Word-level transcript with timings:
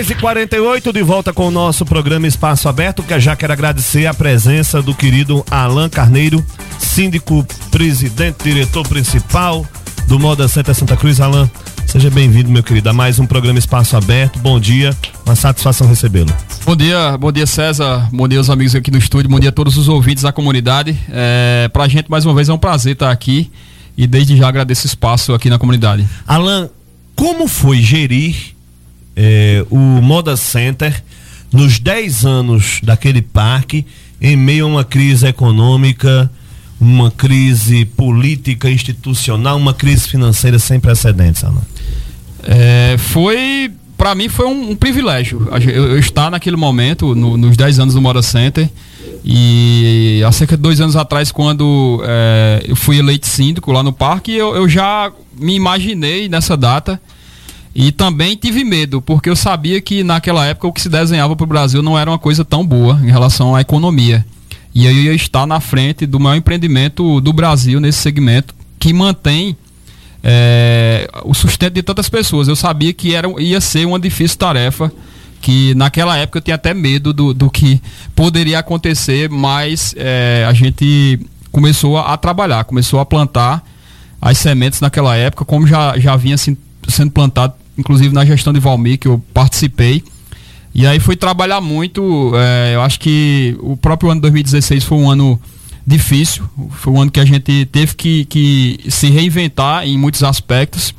10h48, 0.00 0.94
de 0.94 1.02
volta 1.02 1.30
com 1.30 1.48
o 1.48 1.50
nosso 1.50 1.84
programa 1.84 2.26
Espaço 2.26 2.70
Aberto, 2.70 3.02
que 3.02 3.20
já 3.20 3.36
quero 3.36 3.52
agradecer 3.52 4.06
a 4.06 4.14
presença 4.14 4.80
do 4.80 4.94
querido 4.94 5.44
Alan 5.50 5.90
Carneiro, 5.90 6.42
síndico, 6.78 7.46
presidente, 7.70 8.42
diretor 8.42 8.88
principal 8.88 9.66
do 10.08 10.18
Moda 10.18 10.48
Santa 10.48 10.72
Santa 10.72 10.96
Cruz. 10.96 11.20
Alan, 11.20 11.50
seja 11.86 12.08
bem-vindo, 12.08 12.50
meu 12.50 12.62
querido, 12.62 12.88
a 12.88 12.94
mais 12.94 13.18
um 13.18 13.26
programa 13.26 13.58
Espaço 13.58 13.94
Aberto. 13.94 14.38
Bom 14.38 14.58
dia, 14.58 14.96
uma 15.26 15.36
satisfação 15.36 15.86
recebê-lo. 15.86 16.34
Bom 16.64 16.74
dia, 16.74 17.18
bom 17.18 17.30
dia 17.30 17.46
César, 17.46 18.08
bom 18.10 18.26
dia 18.26 18.40
os 18.40 18.48
amigos 18.48 18.74
aqui 18.74 18.90
no 18.90 18.96
estúdio, 18.96 19.28
bom 19.28 19.38
dia 19.38 19.50
a 19.50 19.52
todos 19.52 19.76
os 19.76 19.86
ouvintes 19.86 20.22
da 20.22 20.32
comunidade. 20.32 20.98
É, 21.10 21.68
pra 21.70 21.86
gente, 21.88 22.10
mais 22.10 22.24
uma 22.24 22.34
vez, 22.34 22.48
é 22.48 22.54
um 22.54 22.58
prazer 22.58 22.94
estar 22.94 23.10
aqui 23.10 23.50
e 23.98 24.06
desde 24.06 24.34
já 24.34 24.48
agradeço 24.48 24.86
o 24.86 24.88
espaço 24.88 25.34
aqui 25.34 25.50
na 25.50 25.58
comunidade. 25.58 26.08
Alan, 26.26 26.70
como 27.14 27.46
foi 27.46 27.82
gerir 27.82 28.54
é, 29.22 29.66
o 29.68 29.76
Moda 29.76 30.34
Center 30.34 31.04
nos 31.52 31.78
10 31.78 32.24
anos 32.24 32.80
daquele 32.82 33.20
parque, 33.20 33.84
em 34.18 34.34
meio 34.34 34.64
a 34.64 34.68
uma 34.68 34.84
crise 34.84 35.26
econômica, 35.26 36.30
uma 36.80 37.10
crise 37.10 37.84
política, 37.84 38.70
institucional, 38.70 39.58
uma 39.58 39.74
crise 39.74 40.08
financeira 40.08 40.58
sem 40.58 40.80
precedentes, 40.80 41.44
Alan? 41.44 41.60
É, 42.44 42.96
foi, 42.96 43.70
para 43.98 44.14
mim, 44.14 44.30
foi 44.30 44.46
um, 44.46 44.70
um 44.70 44.76
privilégio 44.76 45.46
eu, 45.68 45.88
eu, 45.88 45.98
estar 45.98 46.30
naquele 46.30 46.56
momento, 46.56 47.14
no, 47.14 47.36
nos 47.36 47.58
10 47.58 47.78
anos 47.78 47.94
do 47.94 48.00
Moda 48.00 48.22
Center. 48.22 48.70
E 49.22 50.22
há 50.26 50.32
cerca 50.32 50.56
de 50.56 50.62
dois 50.62 50.80
anos 50.80 50.96
atrás, 50.96 51.30
quando 51.30 52.02
é, 52.06 52.64
eu 52.66 52.74
fui 52.74 52.98
eleito 52.98 53.26
síndico 53.26 53.70
lá 53.70 53.82
no 53.82 53.92
parque, 53.92 54.32
eu, 54.32 54.56
eu 54.56 54.66
já 54.66 55.12
me 55.38 55.54
imaginei 55.54 56.26
nessa 56.26 56.56
data 56.56 56.98
e 57.74 57.92
também 57.92 58.36
tive 58.36 58.64
medo, 58.64 59.00
porque 59.00 59.30
eu 59.30 59.36
sabia 59.36 59.80
que 59.80 60.02
naquela 60.02 60.44
época 60.44 60.66
o 60.66 60.72
que 60.72 60.80
se 60.80 60.88
desenhava 60.88 61.36
para 61.36 61.44
o 61.44 61.46
Brasil 61.46 61.82
não 61.82 61.98
era 61.98 62.10
uma 62.10 62.18
coisa 62.18 62.44
tão 62.44 62.66
boa 62.66 63.00
em 63.02 63.10
relação 63.10 63.54
à 63.54 63.60
economia. 63.60 64.24
E 64.74 64.86
eu 64.86 64.92
ia 64.92 65.14
estar 65.14 65.46
na 65.46 65.60
frente 65.60 66.06
do 66.06 66.18
maior 66.18 66.36
empreendimento 66.36 67.20
do 67.20 67.32
Brasil 67.32 67.80
nesse 67.80 67.98
segmento, 67.98 68.54
que 68.78 68.92
mantém 68.92 69.56
é, 70.22 71.08
o 71.24 71.34
sustento 71.34 71.74
de 71.74 71.82
tantas 71.82 72.08
pessoas. 72.08 72.48
Eu 72.48 72.56
sabia 72.56 72.92
que 72.92 73.14
era, 73.14 73.28
ia 73.40 73.60
ser 73.60 73.86
uma 73.86 73.98
difícil 73.98 74.38
tarefa, 74.38 74.92
que 75.40 75.74
naquela 75.74 76.16
época 76.16 76.38
eu 76.38 76.42
tinha 76.42 76.56
até 76.56 76.74
medo 76.74 77.12
do, 77.12 77.32
do 77.32 77.50
que 77.50 77.80
poderia 78.14 78.58
acontecer, 78.58 79.28
mas 79.28 79.94
é, 79.96 80.44
a 80.46 80.52
gente 80.52 81.18
começou 81.50 81.96
a, 81.96 82.12
a, 82.12 82.16
trabalhar, 82.16 82.64
começou 82.64 83.00
a 83.00 83.06
plantar 83.06 83.64
as 84.20 84.38
sementes 84.38 84.80
naquela 84.80 85.16
época, 85.16 85.44
como 85.44 85.66
já, 85.66 85.98
já 85.98 86.14
vinha 86.14 86.34
assim, 86.34 86.56
sendo 86.90 87.10
plantado 87.10 87.54
inclusive 87.80 88.14
na 88.14 88.24
gestão 88.24 88.52
de 88.52 88.60
Valmir, 88.60 88.98
que 88.98 89.08
eu 89.08 89.22
participei. 89.32 90.04
E 90.74 90.86
aí 90.86 91.00
fui 91.00 91.16
trabalhar 91.16 91.60
muito. 91.60 92.32
É, 92.36 92.74
eu 92.74 92.82
acho 92.82 93.00
que 93.00 93.56
o 93.60 93.76
próprio 93.76 94.10
ano 94.10 94.20
2016 94.20 94.84
foi 94.84 94.98
um 94.98 95.10
ano 95.10 95.40
difícil. 95.84 96.44
Foi 96.70 96.92
um 96.92 97.00
ano 97.00 97.10
que 97.10 97.18
a 97.18 97.24
gente 97.24 97.66
teve 97.66 97.94
que, 97.96 98.24
que 98.26 98.80
se 98.88 99.08
reinventar 99.08 99.84
em 99.84 99.98
muitos 99.98 100.22
aspectos. 100.22 100.94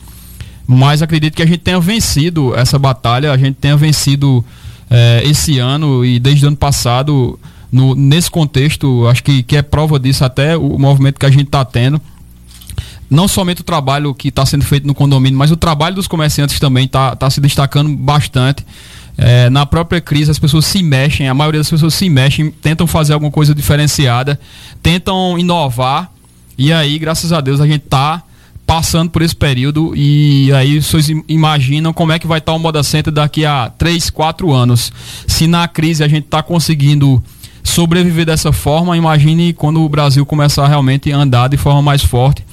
Mas 0.67 1.01
acredito 1.01 1.35
que 1.35 1.41
a 1.41 1.45
gente 1.45 1.59
tenha 1.59 1.79
vencido 1.79 2.55
essa 2.55 2.77
batalha, 2.77 3.31
a 3.31 3.37
gente 3.37 3.55
tenha 3.55 3.77
vencido 3.77 4.43
é, 4.89 5.21
esse 5.25 5.59
ano 5.59 6.05
e 6.05 6.19
desde 6.19 6.45
o 6.45 6.47
ano 6.47 6.57
passado, 6.57 7.39
no, 7.71 7.93
nesse 7.93 8.31
contexto, 8.31 9.05
acho 9.07 9.23
que, 9.23 9.43
que 9.43 9.57
é 9.57 9.61
prova 9.61 9.99
disso 9.99 10.23
até 10.23 10.55
o 10.55 10.77
movimento 10.77 11.19
que 11.19 11.25
a 11.25 11.29
gente 11.29 11.47
está 11.47 11.63
tendo 11.65 12.01
não 13.11 13.27
somente 13.27 13.59
o 13.59 13.63
trabalho 13.63 14.15
que 14.15 14.29
está 14.29 14.45
sendo 14.45 14.63
feito 14.63 14.87
no 14.87 14.95
condomínio, 14.95 15.37
mas 15.37 15.51
o 15.51 15.57
trabalho 15.57 15.95
dos 15.95 16.07
comerciantes 16.07 16.57
também 16.61 16.85
está 16.85 17.13
tá 17.13 17.29
se 17.29 17.41
destacando 17.41 17.93
bastante. 17.93 18.65
É, 19.17 19.49
na 19.49 19.65
própria 19.65 19.99
crise 19.99 20.31
as 20.31 20.39
pessoas 20.39 20.65
se 20.65 20.81
mexem, 20.81 21.27
a 21.27 21.33
maioria 21.33 21.59
das 21.59 21.69
pessoas 21.69 21.93
se 21.93 22.09
mexem, 22.09 22.49
tentam 22.49 22.87
fazer 22.87 23.11
alguma 23.11 23.29
coisa 23.29 23.53
diferenciada, 23.53 24.39
tentam 24.81 25.37
inovar. 25.37 26.09
E 26.57 26.71
aí, 26.71 26.97
graças 26.97 27.33
a 27.33 27.41
Deus, 27.41 27.59
a 27.59 27.67
gente 27.67 27.83
está 27.83 28.23
passando 28.65 29.09
por 29.09 29.21
esse 29.21 29.35
período 29.35 29.93
e 29.93 30.49
aí 30.53 30.81
vocês 30.81 31.09
imaginam 31.27 31.91
como 31.91 32.13
é 32.13 32.19
que 32.19 32.25
vai 32.25 32.39
estar 32.39 32.53
tá 32.53 32.57
o 32.57 32.59
Moda 32.59 32.81
Center 32.81 33.11
daqui 33.11 33.45
a 33.45 33.69
3, 33.77 34.09
4 34.09 34.53
anos. 34.53 34.93
Se 35.27 35.47
na 35.47 35.67
crise 35.67 36.01
a 36.01 36.07
gente 36.07 36.23
está 36.23 36.41
conseguindo 36.41 37.21
sobreviver 37.61 38.25
dessa 38.25 38.53
forma, 38.53 38.95
imagine 38.95 39.51
quando 39.51 39.83
o 39.83 39.89
Brasil 39.89 40.25
começar 40.25 40.65
realmente 40.65 41.11
a 41.11 41.17
andar 41.17 41.49
de 41.49 41.57
forma 41.57 41.81
mais 41.81 42.01
forte 42.01 42.45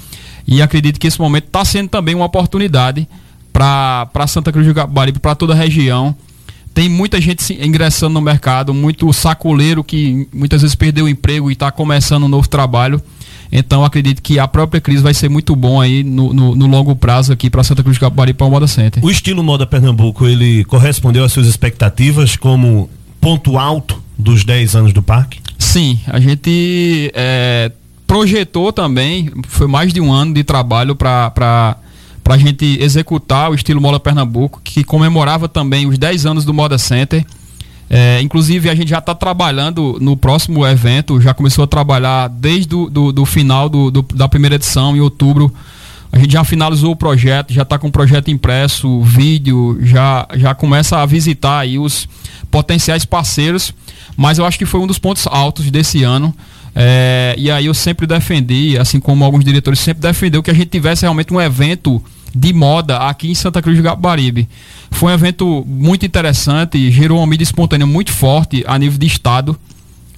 e 0.48 0.62
acredito 0.62 0.98
que 0.98 1.06
esse 1.06 1.20
momento 1.20 1.44
está 1.44 1.62
sendo 1.62 1.91
também 1.91 2.14
uma 2.14 2.25
oportunidade 2.25 3.06
para 3.53 4.26
Santa 4.26 4.50
Cruz 4.50 4.66
do 4.66 4.72
Capibaribe, 4.72 5.19
para 5.19 5.34
toda 5.34 5.53
a 5.53 5.56
região. 5.56 6.16
Tem 6.72 6.88
muita 6.88 7.20
gente 7.20 7.53
ingressando 7.62 8.14
no 8.14 8.20
mercado, 8.22 8.72
muito 8.72 9.12
sacoleiro 9.12 9.84
que 9.84 10.26
muitas 10.32 10.62
vezes 10.62 10.75
perdeu 10.75 11.04
o 11.04 11.09
emprego 11.09 11.50
e 11.50 11.53
está 11.53 11.70
começando 11.70 12.25
um 12.25 12.28
novo 12.28 12.48
trabalho. 12.48 13.03
Então 13.53 13.84
acredito 13.84 14.22
que 14.22 14.38
a 14.38 14.48
própria 14.48 14.81
crise 14.81 15.03
vai 15.03 15.12
ser 15.12 15.28
muito 15.28 15.54
bom 15.54 15.81
aí 15.82 16.03
no, 16.03 16.32
no, 16.32 16.54
no 16.54 16.66
longo 16.66 16.97
prazo 16.97 17.32
aqui 17.32 17.50
para 17.50 17.62
Santa 17.62 17.82
Cruz 17.82 17.98
do 17.98 18.00
Capibaribe 18.00 18.38
para 18.38 18.47
o 18.47 18.50
Moda 18.50 18.66
Center. 18.66 19.04
O 19.04 19.10
estilo 19.10 19.42
Moda 19.42 19.66
Pernambuco, 19.66 20.26
ele 20.26 20.65
correspondeu 20.65 21.25
às 21.25 21.32
suas 21.32 21.47
expectativas 21.47 22.36
como 22.36 22.88
ponto 23.20 23.59
alto 23.59 24.03
dos 24.16 24.44
10 24.44 24.76
anos 24.76 24.92
do 24.94 25.03
parque? 25.03 25.41
Sim, 25.59 25.98
a 26.06 26.20
gente 26.20 27.10
é, 27.15 27.70
projetou 28.08 28.72
também, 28.72 29.30
foi 29.46 29.69
mais 29.69 29.92
de 29.92 30.00
um 30.00 30.10
ano 30.10 30.32
de 30.32 30.42
trabalho 30.42 30.96
para 30.96 31.76
a 32.24 32.38
gente 32.38 32.78
executar 32.80 33.50
o 33.50 33.54
estilo 33.54 33.82
Moda 33.82 34.00
Pernambuco, 34.00 34.62
que 34.64 34.82
comemorava 34.82 35.46
também 35.46 35.86
os 35.86 35.98
10 35.98 36.24
anos 36.24 36.44
do 36.47 36.54
Moda 36.54 36.78
Center. 36.78 37.24
É, 37.91 38.20
inclusive, 38.22 38.70
a 38.70 38.74
gente 38.74 38.88
já 38.88 38.98
está 38.98 39.14
trabalhando 39.14 39.98
no 40.00 40.16
próximo 40.16 40.66
evento, 40.66 41.20
já 41.20 41.34
começou 41.34 41.64
a 41.64 41.66
trabalhar 41.66 42.28
desde 42.28 42.74
o 42.74 42.88
do, 42.88 43.12
do 43.12 43.26
final 43.26 43.68
do, 43.68 43.91
do, 43.91 44.02
da 44.14 44.26
primeira 44.26 44.56
edição, 44.56 44.97
em 44.97 45.00
outubro. 45.00 45.52
A 46.10 46.18
gente 46.18 46.32
já 46.32 46.42
finalizou 46.44 46.92
o 46.92 46.97
projeto, 46.97 47.52
já 47.52 47.62
está 47.62 47.78
com 47.78 47.88
o 47.88 47.92
projeto 47.92 48.30
impresso, 48.30 49.02
vídeo, 49.02 49.78
já, 49.82 50.26
já 50.34 50.54
começa 50.54 50.97
a 50.97 51.04
visitar 51.04 51.58
aí 51.58 51.78
os 51.78 52.08
potenciais 52.50 53.04
parceiros. 53.04 53.74
Mas 54.16 54.38
eu 54.38 54.47
acho 54.47 54.58
que 54.58 54.64
foi 54.64 54.80
um 54.80 54.86
dos 54.86 54.98
pontos 54.98 55.26
altos 55.26 55.70
desse 55.70 56.02
ano. 56.02 56.34
É, 56.81 57.34
e 57.37 57.50
aí 57.50 57.66
eu 57.66 57.75
sempre 57.75 58.06
defendi, 58.06 58.78
assim 58.78 59.00
como 59.00 59.25
alguns 59.25 59.44
diretores 59.44 59.81
sempre 59.81 60.00
defendeu 60.00 60.44
que 60.44 60.50
a 60.50 60.55
gente 60.55 60.69
tivesse 60.69 61.03
realmente 61.03 61.34
um 61.34 61.41
evento 61.41 62.00
de 62.33 62.53
moda 62.53 62.99
aqui 62.99 63.28
em 63.28 63.34
Santa 63.34 63.61
Cruz 63.61 63.77
do 63.77 63.83
Capibaribe. 63.83 64.49
Foi 64.93 65.11
um 65.11 65.15
evento 65.15 65.65
muito 65.66 66.06
interessante, 66.06 66.89
gerou 66.93 67.19
uma 67.19 67.27
mídia 67.27 67.43
espontânea 67.43 67.84
muito 67.84 68.12
forte 68.12 68.62
a 68.65 68.78
nível 68.78 68.97
de 68.97 69.06
estado. 69.09 69.59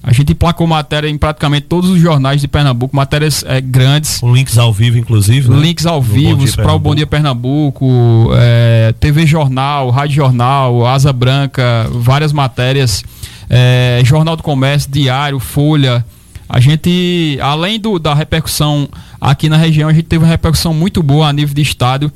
A 0.03 0.13
gente 0.13 0.33
emplacou 0.33 0.67
matéria 0.67 1.09
em 1.09 1.17
praticamente 1.17 1.65
todos 1.65 1.89
os 1.89 1.99
jornais 1.99 2.41
de 2.41 2.47
Pernambuco, 2.47 2.95
matérias 2.95 3.43
é, 3.47 3.59
grandes. 3.59 4.19
Com 4.19 4.31
links 4.31 4.59
ao 4.59 4.71
vivo, 4.71 4.99
inclusive. 4.99 5.49
Né? 5.49 5.59
Links 5.59 5.87
ao 5.87 5.99
vivo 5.99 6.45
para 6.57 6.73
o 6.73 6.79
Bom 6.79 6.93
Dia 6.93 7.07
Pernambuco, 7.07 8.29
é, 8.35 8.93
TV 8.99 9.25
Jornal, 9.25 9.89
Rádio 9.89 10.15
Jornal, 10.15 10.85
Asa 10.85 11.11
Branca, 11.11 11.87
várias 11.91 12.31
matérias, 12.31 13.03
é, 13.49 13.99
Jornal 14.03 14.35
do 14.35 14.43
Comércio, 14.43 14.91
Diário, 14.91 15.39
Folha. 15.39 16.05
A 16.53 16.59
gente, 16.59 17.39
além 17.41 17.79
do, 17.79 17.97
da 17.97 18.13
repercussão 18.13 18.89
aqui 19.21 19.47
na 19.47 19.55
região, 19.55 19.87
a 19.87 19.93
gente 19.93 20.03
teve 20.03 20.25
uma 20.25 20.29
repercussão 20.29 20.73
muito 20.73 21.01
boa 21.01 21.29
a 21.29 21.31
nível 21.31 21.55
de 21.55 21.61
estado. 21.61 22.11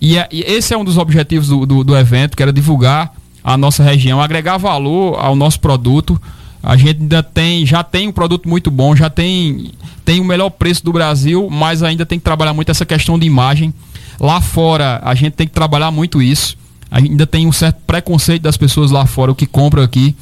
E, 0.00 0.16
é, 0.16 0.28
e 0.30 0.42
esse 0.42 0.72
é 0.72 0.78
um 0.78 0.84
dos 0.84 0.96
objetivos 0.96 1.48
do, 1.48 1.66
do, 1.66 1.82
do 1.82 1.96
evento, 1.96 2.36
que 2.36 2.42
era 2.44 2.52
divulgar 2.52 3.12
a 3.42 3.56
nossa 3.56 3.82
região, 3.82 4.22
agregar 4.22 4.58
valor 4.58 5.18
ao 5.18 5.34
nosso 5.34 5.58
produto. 5.58 6.22
A 6.62 6.76
gente 6.76 7.00
ainda 7.00 7.20
tem, 7.20 7.66
já 7.66 7.82
tem 7.82 8.06
um 8.06 8.12
produto 8.12 8.48
muito 8.48 8.70
bom, 8.70 8.94
já 8.94 9.10
tem, 9.10 9.72
tem 10.04 10.20
o 10.20 10.24
melhor 10.24 10.50
preço 10.50 10.84
do 10.84 10.92
Brasil, 10.92 11.48
mas 11.50 11.82
ainda 11.82 12.06
tem 12.06 12.16
que 12.16 12.24
trabalhar 12.24 12.54
muito 12.54 12.70
essa 12.70 12.86
questão 12.86 13.18
de 13.18 13.26
imagem. 13.26 13.74
Lá 14.20 14.40
fora, 14.40 15.00
a 15.02 15.16
gente 15.16 15.32
tem 15.32 15.48
que 15.48 15.52
trabalhar 15.52 15.90
muito 15.90 16.22
isso. 16.22 16.56
Ainda 16.92 17.26
tem 17.26 17.44
um 17.44 17.52
certo 17.52 17.80
preconceito 17.88 18.42
das 18.42 18.56
pessoas 18.56 18.92
lá 18.92 19.04
fora, 19.04 19.32
o 19.32 19.34
que 19.34 19.46
compram 19.46 19.82
aqui. 19.82 20.14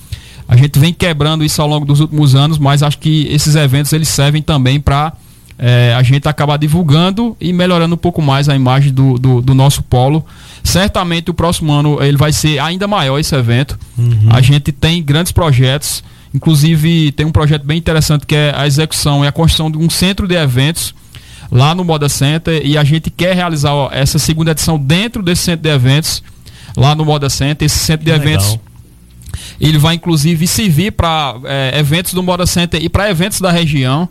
A 0.49 0.57
gente 0.57 0.79
vem 0.79 0.95
quebrando 0.95 1.45
isso 1.45 1.61
ao 1.61 1.69
longo 1.69 1.85
dos 1.85 2.01
últimos 2.01 2.35
anos, 2.35 2.57
mas 2.57 2.83
acho 2.83 2.99
que 2.99 3.29
esses 3.31 3.55
eventos 3.55 3.93
eles 3.93 4.09
servem 4.09 4.41
também 4.41 4.81
para 4.81 5.13
é, 5.59 5.93
a 5.95 6.03
gente 6.03 6.27
acabar 6.27 6.57
divulgando 6.57 7.37
e 7.39 7.53
melhorando 7.53 7.95
um 7.95 7.99
pouco 7.99 8.23
mais 8.23 8.49
a 8.49 8.57
imagem 8.57 8.93
do, 8.93 9.19
do, 9.19 9.43
do, 9.43 9.55
nosso 9.55 9.83
polo. 9.83 10.25
Certamente 10.63 11.31
o 11.31 11.35
próximo 11.35 11.73
ano 11.73 12.03
ele 12.03 12.17
vai 12.17 12.33
ser 12.33 12.59
ainda 12.61 12.87
maior 12.87 13.19
esse 13.19 13.35
evento. 13.35 13.79
Uhum. 13.99 14.29
A 14.31 14.41
gente 14.41 14.73
tem 14.73 15.03
grandes 15.03 15.33
projetos, 15.33 16.03
inclusive 16.33 17.13
tem 17.13 17.27
um 17.27 17.33
projeto 17.33 17.65
bem 17.65 17.77
interessante 17.77 18.25
que 18.25 18.35
é 18.35 18.55
a 18.57 18.67
execução 18.67 19.25
e 19.25 19.29
a 19.29 19.33
construção 19.33 19.71
de 19.71 19.77
um 19.77 19.91
centro 19.91 20.27
de 20.27 20.35
eventos 20.35 20.95
lá 21.51 21.75
no 21.75 21.85
Moda 21.85 22.09
Center 22.09 22.65
e 22.65 22.79
a 22.79 22.85
gente 22.85 23.11
quer 23.11 23.35
realizar 23.35 23.73
ó, 23.73 23.91
essa 23.93 24.19
segunda 24.19 24.53
edição 24.53 24.79
dentro 24.79 25.23
desse 25.23 25.43
centro 25.43 25.63
de 25.63 25.71
eventos 25.71 26.23
lá 26.77 26.95
no 26.95 27.05
Moda 27.05 27.29
Center. 27.29 27.67
Esse 27.67 27.79
centro 27.79 28.05
de 28.05 28.13
eventos 28.13 28.59
ele 29.61 29.79
vai 29.79 29.95
inclusive 29.95 30.47
servir 30.47 30.93
para 30.93 31.37
é, 31.45 31.79
eventos 31.79 32.15
do 32.15 32.23
Moda 32.23 32.47
Center 32.47 32.83
e 32.83 32.89
para 32.89 33.11
eventos 33.11 33.41
da 33.41 33.51
região. 33.51 34.09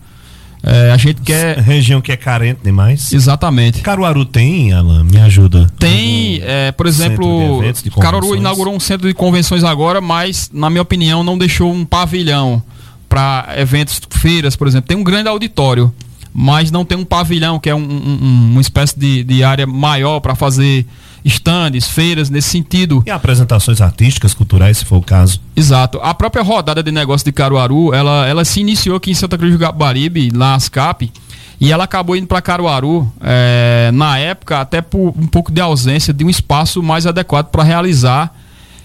É, 0.63 0.91
a 0.91 0.97
gente 0.97 1.21
quer. 1.21 1.59
Região 1.59 2.01
que 2.01 2.11
é 2.11 2.17
carente 2.17 2.61
demais. 2.63 3.13
Exatamente. 3.13 3.81
Caruaru 3.81 4.25
tem, 4.25 4.73
Alan? 4.73 5.03
Me 5.03 5.19
ajuda. 5.19 5.71
Tem, 5.77 6.41
é, 6.43 6.71
por 6.71 6.87
exemplo, 6.87 7.61
de 7.61 7.83
de 7.83 7.91
Caruaru 7.91 8.35
inaugurou 8.35 8.75
um 8.75 8.79
centro 8.79 9.07
de 9.07 9.13
convenções 9.13 9.63
agora, 9.63 10.01
mas, 10.01 10.49
na 10.51 10.69
minha 10.69 10.81
opinião, 10.81 11.23
não 11.23 11.37
deixou 11.37 11.71
um 11.71 11.85
pavilhão 11.85 12.61
para 13.07 13.53
eventos, 13.55 14.01
feiras, 14.09 14.55
por 14.55 14.67
exemplo. 14.67 14.87
Tem 14.87 14.97
um 14.97 15.03
grande 15.03 15.29
auditório, 15.29 15.93
mas 16.33 16.71
não 16.71 16.83
tem 16.83 16.97
um 16.97 17.05
pavilhão, 17.05 17.59
que 17.59 17.69
é 17.69 17.75
um, 17.75 17.79
um, 17.79 18.49
uma 18.51 18.61
espécie 18.61 18.99
de, 18.99 19.23
de 19.23 19.43
área 19.43 19.65
maior 19.65 20.19
para 20.19 20.35
fazer 20.35 20.85
estandes, 21.23 21.87
feiras 21.87 22.29
nesse 22.29 22.49
sentido. 22.49 23.03
E 23.05 23.11
apresentações 23.11 23.81
artísticas, 23.81 24.33
culturais, 24.33 24.77
se 24.77 24.85
for 24.85 24.97
o 24.97 25.01
caso. 25.01 25.41
Exato. 25.55 25.99
A 26.01 26.13
própria 26.13 26.43
rodada 26.43 26.81
de 26.81 26.91
negócio 26.91 27.25
de 27.25 27.31
Caruaru, 27.31 27.93
ela, 27.93 28.25
ela 28.27 28.45
se 28.45 28.59
iniciou 28.59 28.97
aqui 28.97 29.11
em 29.11 29.15
Santa 29.15 29.37
Cruz 29.37 29.51
do 29.51 29.59
Gabaribe, 29.59 30.31
na 30.33 30.55
ASCAP, 30.55 31.11
e 31.59 31.71
ela 31.71 31.85
acabou 31.85 32.15
indo 32.15 32.27
para 32.27 32.41
Caruaru, 32.41 33.11
é, 33.21 33.89
na 33.93 34.17
época, 34.19 34.61
até 34.61 34.81
por 34.81 35.13
um 35.17 35.27
pouco 35.27 35.51
de 35.51 35.59
ausência 35.59 36.13
de 36.13 36.23
um 36.23 36.29
espaço 36.29 36.83
mais 36.83 37.07
adequado 37.07 37.47
para 37.47 37.63
realizar 37.63 38.33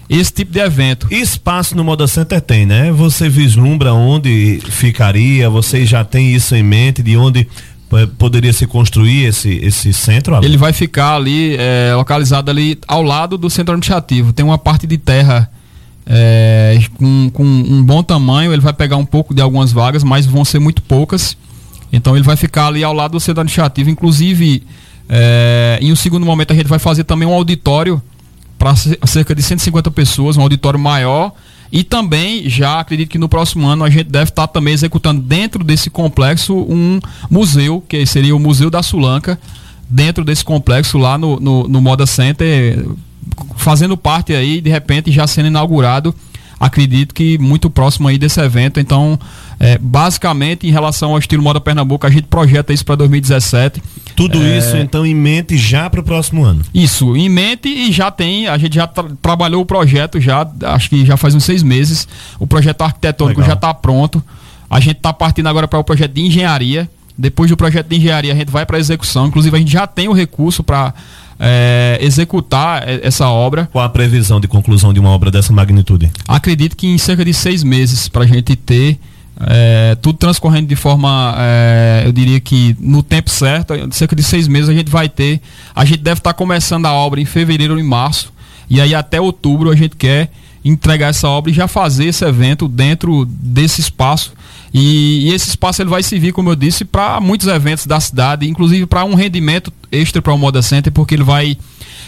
esse 0.09 0.33
tipo 0.33 0.51
de 0.51 0.59
evento. 0.59 1.07
Espaço 1.11 1.75
no 1.75 1.83
Moda 1.83 2.07
Center 2.07 2.41
tem, 2.41 2.65
né? 2.65 2.91
Você 2.91 3.29
vislumbra 3.29 3.93
onde 3.93 4.59
ficaria, 4.69 5.49
você 5.49 5.85
já 5.85 6.03
tem 6.03 6.33
isso 6.33 6.55
em 6.55 6.63
mente, 6.63 7.01
de 7.01 7.15
onde 7.15 7.47
poderia 8.17 8.53
se 8.53 8.65
construir 8.65 9.25
esse, 9.25 9.49
esse 9.57 9.93
centro? 9.93 10.43
Ele 10.43 10.57
vai 10.57 10.73
ficar 10.73 11.15
ali, 11.15 11.55
é, 11.57 11.93
localizado 11.95 12.49
ali 12.49 12.79
ao 12.87 13.01
lado 13.01 13.37
do 13.37 13.49
centro 13.49 13.73
administrativo. 13.73 14.33
Tem 14.33 14.45
uma 14.45 14.57
parte 14.57 14.87
de 14.87 14.97
terra 14.97 15.49
é, 16.05 16.79
com, 16.97 17.29
com 17.31 17.43
um 17.43 17.83
bom 17.83 18.03
tamanho, 18.03 18.51
ele 18.51 18.61
vai 18.61 18.73
pegar 18.73 18.97
um 18.97 19.05
pouco 19.05 19.33
de 19.33 19.41
algumas 19.41 19.71
vagas, 19.71 20.03
mas 20.03 20.25
vão 20.25 20.43
ser 20.43 20.59
muito 20.59 20.81
poucas. 20.81 21.37
Então 21.91 22.15
ele 22.15 22.23
vai 22.23 22.35
ficar 22.35 22.67
ali 22.67 22.83
ao 22.83 22.93
lado 22.93 23.11
do 23.11 23.19
centro 23.19 23.41
administrativo. 23.41 23.89
Inclusive, 23.89 24.63
é, 25.07 25.77
em 25.81 25.91
um 25.91 25.95
segundo 25.95 26.25
momento 26.25 26.51
a 26.51 26.55
gente 26.55 26.67
vai 26.67 26.79
fazer 26.79 27.03
também 27.03 27.27
um 27.27 27.33
auditório 27.33 28.01
para 28.57 28.75
cerca 28.75 29.35
de 29.35 29.43
150 29.43 29.91
pessoas, 29.91 30.37
um 30.37 30.41
auditório 30.41 30.79
maior 30.79 31.33
e 31.75 31.83
também, 31.83 32.47
já 32.47 32.79
acredito 32.79 33.09
que 33.09 33.17
no 33.17 33.27
próximo 33.27 33.65
ano 33.67 33.83
a 33.83 33.89
gente 33.89 34.03
deve 34.03 34.29
estar 34.29 34.45
tá 34.45 34.53
também 34.53 34.75
executando 34.75 35.19
dentro 35.19 35.63
desse 35.63 35.89
complexo 35.89 36.55
um 36.55 36.99
museu, 37.31 37.83
que 37.89 38.05
seria 38.05 38.35
o 38.35 38.39
Museu 38.39 38.69
da 38.69 38.83
Sulanca, 38.83 39.39
dentro 39.89 40.23
desse 40.23 40.45
complexo 40.45 40.99
lá 40.99 41.17
no, 41.17 41.39
no, 41.39 41.67
no 41.67 41.81
Moda 41.81 42.05
Center, 42.05 42.85
fazendo 43.57 43.97
parte 43.97 44.35
aí, 44.35 44.61
de 44.61 44.69
repente, 44.69 45.11
já 45.11 45.25
sendo 45.25 45.47
inaugurado 45.47 46.13
acredito 46.59 47.13
que 47.13 47.37
muito 47.39 47.69
próximo 47.69 48.07
aí 48.07 48.17
desse 48.17 48.39
evento. 48.39 48.79
Então, 48.79 49.19
é, 49.59 49.77
basicamente, 49.77 50.67
em 50.67 50.71
relação 50.71 51.11
ao 51.11 51.19
estilo 51.19 51.43
Moda 51.43 51.61
Pernambuco, 51.61 52.05
a 52.05 52.09
gente 52.09 52.27
projeta 52.27 52.73
isso 52.73 52.85
para 52.85 52.95
2017. 52.95 53.81
Tudo 54.15 54.41
é... 54.41 54.57
isso, 54.57 54.77
então, 54.77 55.05
em 55.05 55.15
mente 55.15 55.57
já 55.57 55.89
para 55.89 55.99
o 55.99 56.03
próximo 56.03 56.43
ano? 56.43 56.61
Isso, 56.73 57.15
em 57.15 57.29
mente 57.29 57.67
e 57.67 57.91
já 57.91 58.11
tem, 58.11 58.47
a 58.47 58.57
gente 58.57 58.75
já 58.75 58.87
tra 58.87 59.05
trabalhou 59.21 59.61
o 59.61 59.65
projeto 59.65 60.19
já, 60.19 60.47
acho 60.65 60.89
que 60.89 61.05
já 61.05 61.17
faz 61.17 61.33
uns 61.33 61.43
seis 61.43 61.63
meses. 61.63 62.07
O 62.39 62.45
projeto 62.45 62.81
arquitetônico 62.81 63.39
Legal. 63.39 63.55
já 63.55 63.55
está 63.55 63.73
pronto. 63.73 64.23
A 64.69 64.79
gente 64.79 64.97
está 64.97 65.13
partindo 65.13 65.47
agora 65.47 65.67
para 65.67 65.79
o 65.79 65.83
projeto 65.83 66.13
de 66.13 66.21
engenharia. 66.21 66.89
Depois 67.17 67.49
do 67.49 67.55
projeto 67.55 67.87
de 67.87 67.95
engenharia, 67.97 68.33
a 68.33 68.35
gente 68.35 68.51
vai 68.51 68.65
para 68.65 68.77
a 68.77 68.79
execução. 68.79 69.27
Inclusive, 69.27 69.55
a 69.55 69.59
gente 69.59 69.71
já 69.71 69.85
tem 69.85 70.07
o 70.07 70.13
recurso 70.13 70.63
para 70.63 70.93
é, 71.39 71.97
executar 72.01 72.87
essa 72.87 73.27
obra. 73.27 73.69
Qual 73.71 73.83
a 73.83 73.89
previsão 73.89 74.39
de 74.39 74.47
conclusão 74.47 74.93
de 74.93 74.99
uma 74.99 75.09
obra 75.09 75.29
dessa 75.29 75.53
magnitude? 75.53 76.11
Acredito 76.27 76.75
que 76.75 76.87
em 76.87 76.97
cerca 76.97 77.23
de 77.23 77.33
seis 77.33 77.63
meses, 77.63 78.07
para 78.07 78.23
a 78.23 78.27
gente 78.27 78.55
ter 78.55 78.99
é, 79.39 79.95
tudo 80.01 80.17
transcorrendo 80.17 80.67
de 80.67 80.75
forma, 80.75 81.35
é, 81.37 82.03
eu 82.05 82.11
diria 82.11 82.39
que 82.39 82.75
no 82.79 83.01
tempo 83.01 83.29
certo, 83.29 83.73
cerca 83.91 84.15
de 84.15 84.23
seis 84.23 84.47
meses 84.47 84.69
a 84.69 84.73
gente 84.73 84.91
vai 84.91 85.09
ter. 85.09 85.41
A 85.75 85.83
gente 85.85 86.01
deve 86.01 86.19
estar 86.19 86.33
começando 86.33 86.85
a 86.85 86.93
obra 86.93 87.19
em 87.19 87.25
fevereiro 87.25 87.73
ou 87.73 87.79
em 87.79 87.83
março. 87.83 88.31
E 88.69 88.79
aí 88.79 88.95
até 88.95 89.19
outubro 89.19 89.69
a 89.69 89.75
gente 89.75 89.95
quer 89.95 90.31
entregar 90.63 91.09
essa 91.09 91.27
obra 91.27 91.51
e 91.51 91.53
já 91.53 91.67
fazer 91.67 92.05
esse 92.05 92.23
evento 92.23 92.67
dentro 92.67 93.25
desse 93.25 93.81
espaço. 93.81 94.33
E, 94.73 95.27
e 95.27 95.33
esse 95.33 95.49
espaço 95.49 95.81
ele 95.81 95.89
vai 95.89 96.01
servir, 96.01 96.31
como 96.31 96.49
eu 96.49 96.55
disse, 96.55 96.85
para 96.85 97.19
muitos 97.19 97.47
eventos 97.47 97.85
da 97.85 97.99
cidade, 97.99 98.47
inclusive 98.47 98.85
para 98.85 99.03
um 99.03 99.13
rendimento 99.13 99.71
extra 99.91 100.21
para 100.21 100.33
o 100.33 100.37
Moda 100.37 100.61
Center, 100.61 100.91
porque 100.91 101.13
ele 101.13 101.23
vai 101.23 101.57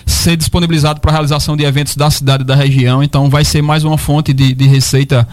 ser 0.05 0.37
disponibilizado 0.37 0.99
para 0.99 1.11
a 1.11 1.13
realização 1.13 1.57
de 1.57 1.63
eventos 1.63 1.95
da 1.95 2.09
cidade 2.09 2.43
e 2.43 2.45
da 2.45 2.55
região. 2.55 3.03
Então 3.03 3.29
vai 3.29 3.43
ser 3.43 3.61
mais 3.61 3.83
uma 3.83 3.97
fonte 3.97 4.33
de, 4.33 4.53
de 4.53 4.67
receita 4.67 5.27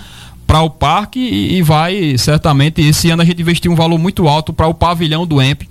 para 0.53 0.61
o 0.61 0.69
parque 0.69 1.19
e, 1.19 1.57
e, 1.57 1.63
vai 1.63 2.19
certamente 2.19 2.83
esse 2.83 3.09
ano 3.09 3.23
a 3.23 3.25
gente 3.25 3.41
investiu 3.41 3.73
um 3.73 3.75
valor 3.75 3.97
muito 3.97 4.29
alto 4.29 4.53
para 4.53 4.67
o 4.67 4.75
pavilhão 4.75 5.27
do 5.27 5.41
EMP. 5.41 5.63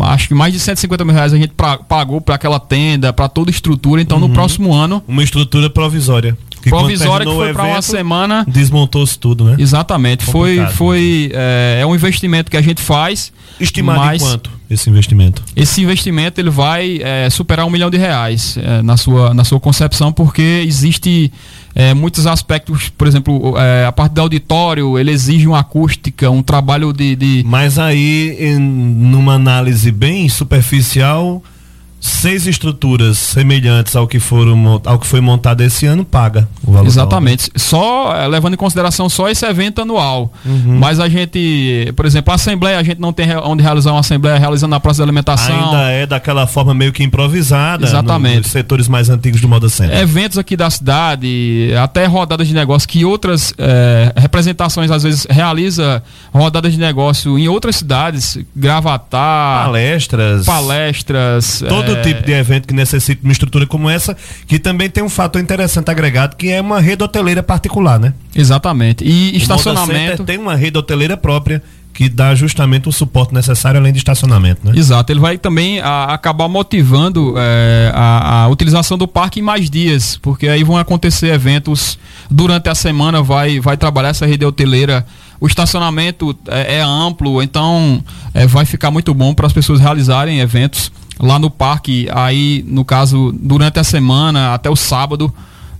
Acho 0.00 0.28
que 0.28 0.34
mais 0.34 0.52
de 0.52 0.60
150 0.60 1.02
mil 1.02 1.14
reais 1.14 1.32
a 1.32 1.38
gente 1.38 1.54
pra, 1.54 1.78
pagou 1.78 2.20
para 2.20 2.34
aquela 2.34 2.60
tenda, 2.60 3.10
para 3.10 3.26
toda 3.26 3.50
a 3.50 3.52
estrutura. 3.52 4.02
Então 4.02 4.18
uhum. 4.18 4.28
no 4.28 4.34
próximo 4.34 4.74
ano. 4.74 5.02
Uma 5.08 5.22
estrutura 5.22 5.70
provisória. 5.70 6.36
Que 6.62 6.68
provisória 6.68 7.26
que 7.26 7.32
foi 7.32 7.54
para 7.54 7.64
uma 7.64 7.80
semana. 7.80 8.44
Desmontou-se 8.46 9.18
tudo, 9.18 9.44
né? 9.44 9.56
Exatamente. 9.58 10.26
Complicado. 10.26 10.66
Foi, 10.68 10.76
foi 10.76 11.32
é, 11.34 11.78
é, 11.80 11.86
um 11.86 11.94
investimento 11.94 12.50
que 12.50 12.56
a 12.56 12.62
gente 12.62 12.82
faz. 12.82 13.32
Estimado 13.58 13.98
mas... 13.98 14.22
em 14.22 14.26
quanto 14.26 14.50
esse 14.70 14.88
investimento? 14.88 15.42
Esse 15.56 15.82
investimento 15.82 16.40
ele 16.40 16.50
vai 16.50 17.00
é, 17.02 17.28
superar 17.30 17.66
um 17.66 17.70
milhão 17.70 17.90
de 17.90 17.98
reais 17.98 18.56
é, 18.56 18.82
na, 18.82 18.96
sua, 18.96 19.34
na 19.34 19.44
sua 19.44 19.60
concepção, 19.60 20.12
porque 20.12 20.64
existe 20.66 21.32
é, 21.74 21.94
muitos 21.94 22.26
aspectos, 22.26 22.88
por 22.90 23.06
exemplo, 23.06 23.58
é, 23.58 23.86
a 23.86 23.92
parte 23.92 24.12
do 24.12 24.20
auditório, 24.20 24.98
ele 24.98 25.10
exige 25.10 25.46
uma 25.46 25.60
acústica, 25.60 26.30
um 26.30 26.42
trabalho 26.42 26.92
de. 26.92 27.16
de... 27.16 27.42
Mas 27.46 27.78
aí, 27.78 28.36
em, 28.38 28.58
numa 28.58 29.34
análise 29.34 29.90
bem 29.90 30.28
superficial, 30.28 31.42
seis 32.02 32.48
estruturas 32.48 33.16
semelhantes 33.16 33.94
ao 33.94 34.08
que, 34.08 34.18
foram, 34.18 34.80
ao 34.84 34.98
que 34.98 35.06
foi 35.06 35.20
montado 35.20 35.60
esse 35.60 35.86
ano 35.86 36.04
paga 36.04 36.48
o 36.66 36.72
valor. 36.72 36.88
Exatamente. 36.88 37.48
Só 37.54 38.12
eh, 38.16 38.26
levando 38.26 38.54
em 38.54 38.56
consideração 38.56 39.08
só 39.08 39.28
esse 39.28 39.46
evento 39.46 39.82
anual. 39.82 40.32
Uhum. 40.44 40.78
Mas 40.80 40.98
a 40.98 41.08
gente, 41.08 41.92
por 41.94 42.04
exemplo, 42.04 42.32
a 42.32 42.34
Assembleia, 42.34 42.78
a 42.78 42.82
gente 42.82 43.00
não 43.00 43.12
tem 43.12 43.28
onde 43.44 43.62
realizar 43.62 43.92
uma 43.92 44.00
Assembleia 44.00 44.36
realizando 44.36 44.70
na 44.70 44.80
Praça 44.80 44.98
da 44.98 45.04
Alimentação. 45.04 45.54
Ainda 45.54 45.90
é 45.90 46.04
daquela 46.04 46.44
forma 46.44 46.74
meio 46.74 46.92
que 46.92 47.04
improvisada. 47.04 47.86
Exatamente. 47.86 48.38
nos 48.38 48.46
setores 48.48 48.88
mais 48.88 49.08
antigos 49.08 49.40
do 49.40 49.46
Moda 49.46 49.68
Center. 49.68 49.96
Eventos 49.96 50.38
aqui 50.38 50.56
da 50.56 50.68
cidade, 50.70 51.70
até 51.80 52.06
rodadas 52.06 52.48
de 52.48 52.54
negócio 52.54 52.88
que 52.88 53.04
outras 53.04 53.54
é, 53.56 54.12
representações 54.16 54.90
às 54.90 55.04
vezes 55.04 55.24
realiza 55.30 56.02
rodadas 56.34 56.72
de 56.72 56.78
negócio 56.78 57.38
em 57.38 57.46
outras 57.46 57.76
cidades, 57.76 58.38
Gravatar. 58.56 59.66
Palestras. 59.66 60.44
Palestras. 60.44 61.62
Todo 61.68 61.91
todo 61.94 62.04
tipo 62.04 62.22
de 62.22 62.32
evento 62.32 62.68
que 62.68 62.74
necessita 62.74 63.20
uma 63.22 63.32
estrutura 63.32 63.66
como 63.66 63.88
essa, 63.88 64.16
que 64.46 64.58
também 64.58 64.88
tem 64.88 65.02
um 65.02 65.08
fator 65.08 65.40
interessante 65.40 65.90
agregado, 65.90 66.36
que 66.36 66.50
é 66.50 66.60
uma 66.60 66.80
rede 66.80 67.02
hoteleira 67.02 67.42
particular, 67.42 67.98
né? 67.98 68.14
Exatamente. 68.34 69.04
E 69.04 69.36
estacionamento. 69.36 70.24
tem 70.24 70.38
uma 70.38 70.54
rede 70.54 70.78
hoteleira 70.78 71.16
própria 71.16 71.62
que 71.92 72.08
dá 72.08 72.34
justamente 72.34 72.88
o 72.88 72.92
suporte 72.92 73.34
necessário 73.34 73.78
além 73.78 73.92
de 73.92 73.98
estacionamento, 73.98 74.60
né? 74.64 74.72
Exato, 74.74 75.12
ele 75.12 75.20
vai 75.20 75.36
também 75.36 75.80
a, 75.80 76.04
acabar 76.06 76.48
motivando 76.48 77.34
é, 77.36 77.92
a, 77.94 78.44
a, 78.44 78.48
utilização 78.48 78.96
do 78.96 79.06
parque 79.06 79.40
em 79.40 79.42
mais 79.42 79.68
dias, 79.68 80.18
porque 80.20 80.48
aí 80.48 80.64
vão 80.64 80.76
acontecer 80.76 81.28
eventos 81.28 81.98
durante 82.30 82.68
a 82.68 82.74
semana, 82.74 83.22
vai, 83.22 83.60
vai 83.60 83.76
trabalhar 83.76 84.08
essa 84.08 84.26
rede 84.26 84.44
hoteleira. 84.44 85.04
O 85.40 85.46
estacionamento 85.46 86.36
é, 86.48 86.76
é 86.76 86.82
amplo, 86.82 87.42
então 87.42 88.02
é, 88.32 88.46
vai 88.46 88.64
ficar 88.64 88.90
muito 88.90 89.12
bom 89.12 89.34
para 89.34 89.46
as 89.46 89.52
pessoas 89.52 89.80
realizarem 89.80 90.40
eventos 90.40 90.90
lá 91.18 91.38
no 91.38 91.50
parque, 91.50 92.08
aí, 92.12 92.64
no 92.66 92.84
caso, 92.84 93.32
durante 93.38 93.78
a 93.78 93.84
semana, 93.84 94.54
até 94.54 94.70
o 94.70 94.76
sábado. 94.76 95.32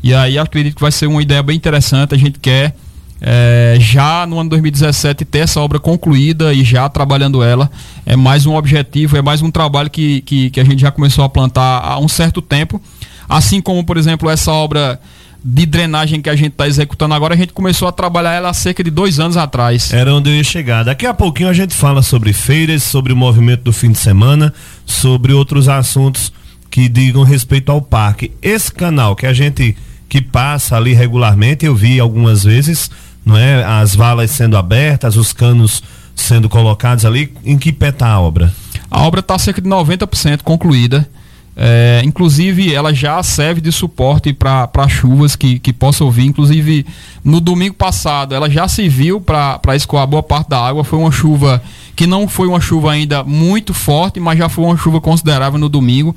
E 0.02 0.12
aí 0.14 0.38
acredito 0.38 0.74
que 0.74 0.80
vai 0.80 0.92
ser 0.92 1.06
uma 1.06 1.22
ideia 1.22 1.42
bem 1.42 1.56
interessante. 1.56 2.14
A 2.14 2.18
gente 2.18 2.38
quer 2.38 2.74
é, 3.20 3.76
já 3.78 4.26
no 4.26 4.40
ano 4.40 4.50
2017 4.50 5.24
ter 5.24 5.38
essa 5.40 5.60
obra 5.60 5.78
concluída 5.78 6.52
e 6.52 6.64
já 6.64 6.88
trabalhando 6.88 7.42
ela. 7.42 7.70
É 8.04 8.16
mais 8.16 8.46
um 8.46 8.56
objetivo, 8.56 9.16
é 9.16 9.22
mais 9.22 9.40
um 9.42 9.50
trabalho 9.50 9.88
que, 9.88 10.20
que, 10.22 10.50
que 10.50 10.60
a 10.60 10.64
gente 10.64 10.80
já 10.80 10.90
começou 10.90 11.24
a 11.24 11.28
plantar 11.28 11.80
há 11.84 11.98
um 12.00 12.08
certo 12.08 12.42
tempo. 12.42 12.82
Assim 13.28 13.60
como, 13.60 13.84
por 13.84 13.96
exemplo, 13.96 14.28
essa 14.28 14.50
obra 14.50 15.00
de 15.44 15.66
drenagem 15.66 16.22
que 16.22 16.30
a 16.30 16.36
gente 16.36 16.52
está 16.52 16.68
executando 16.68 17.14
agora, 17.14 17.34
a 17.34 17.36
gente 17.36 17.52
começou 17.52 17.88
a 17.88 17.92
trabalhar 17.92 18.32
ela 18.32 18.50
há 18.50 18.54
cerca 18.54 18.82
de 18.82 18.90
dois 18.90 19.18
anos 19.18 19.36
atrás. 19.36 19.92
Era 19.92 20.14
onde 20.14 20.30
eu 20.30 20.36
ia 20.36 20.44
chegar. 20.44 20.84
Daqui 20.84 21.06
a 21.06 21.12
pouquinho 21.12 21.48
a 21.48 21.52
gente 21.52 21.74
fala 21.74 22.02
sobre 22.02 22.32
feiras, 22.32 22.82
sobre 22.82 23.12
o 23.12 23.16
movimento 23.16 23.62
do 23.62 23.72
fim 23.72 23.90
de 23.90 23.98
semana, 23.98 24.54
sobre 24.86 25.32
outros 25.32 25.68
assuntos 25.68 26.32
que 26.70 26.88
digam 26.88 27.22
respeito 27.24 27.72
ao 27.72 27.82
parque. 27.82 28.32
Esse 28.40 28.72
canal 28.72 29.16
que 29.16 29.26
a 29.26 29.32
gente 29.32 29.76
que 30.08 30.20
passa 30.20 30.76
ali 30.76 30.92
regularmente, 30.92 31.64
eu 31.64 31.74
vi 31.74 31.98
algumas 31.98 32.44
vezes, 32.44 32.90
não 33.24 33.36
é? 33.36 33.64
As 33.64 33.94
valas 33.94 34.30
sendo 34.30 34.56
abertas, 34.56 35.16
os 35.16 35.32
canos 35.32 35.82
sendo 36.14 36.48
colocados 36.48 37.04
ali. 37.04 37.32
Em 37.44 37.58
que 37.58 37.72
pé 37.72 37.90
tá 37.90 38.08
a 38.08 38.20
obra? 38.20 38.52
A 38.90 39.02
obra 39.02 39.20
está 39.20 39.38
cerca 39.38 39.60
de 39.60 39.68
90% 39.68 40.42
concluída 40.42 41.08
É, 41.54 42.00
inclusive, 42.04 42.72
ela 42.72 42.94
já 42.94 43.22
serve 43.22 43.60
de 43.60 43.70
suporte 43.70 44.32
para 44.32 44.88
chuvas 44.88 45.36
que, 45.36 45.58
que 45.58 45.72
possam 45.72 46.10
vir. 46.10 46.24
Inclusive, 46.24 46.86
no 47.22 47.40
domingo 47.40 47.74
passado, 47.74 48.34
ela 48.34 48.48
já 48.48 48.66
serviu 48.66 49.20
para 49.20 49.76
escoar 49.76 50.06
boa 50.06 50.22
parte 50.22 50.48
da 50.48 50.58
água. 50.58 50.82
Foi 50.82 50.98
uma 50.98 51.12
chuva 51.12 51.62
que 51.94 52.06
não 52.06 52.26
foi 52.26 52.48
uma 52.48 52.60
chuva 52.60 52.92
ainda 52.92 53.22
muito 53.22 53.74
forte, 53.74 54.18
mas 54.18 54.38
já 54.38 54.48
foi 54.48 54.64
uma 54.64 54.76
chuva 54.76 55.00
considerável 55.00 55.58
no 55.58 55.68
domingo. 55.68 56.16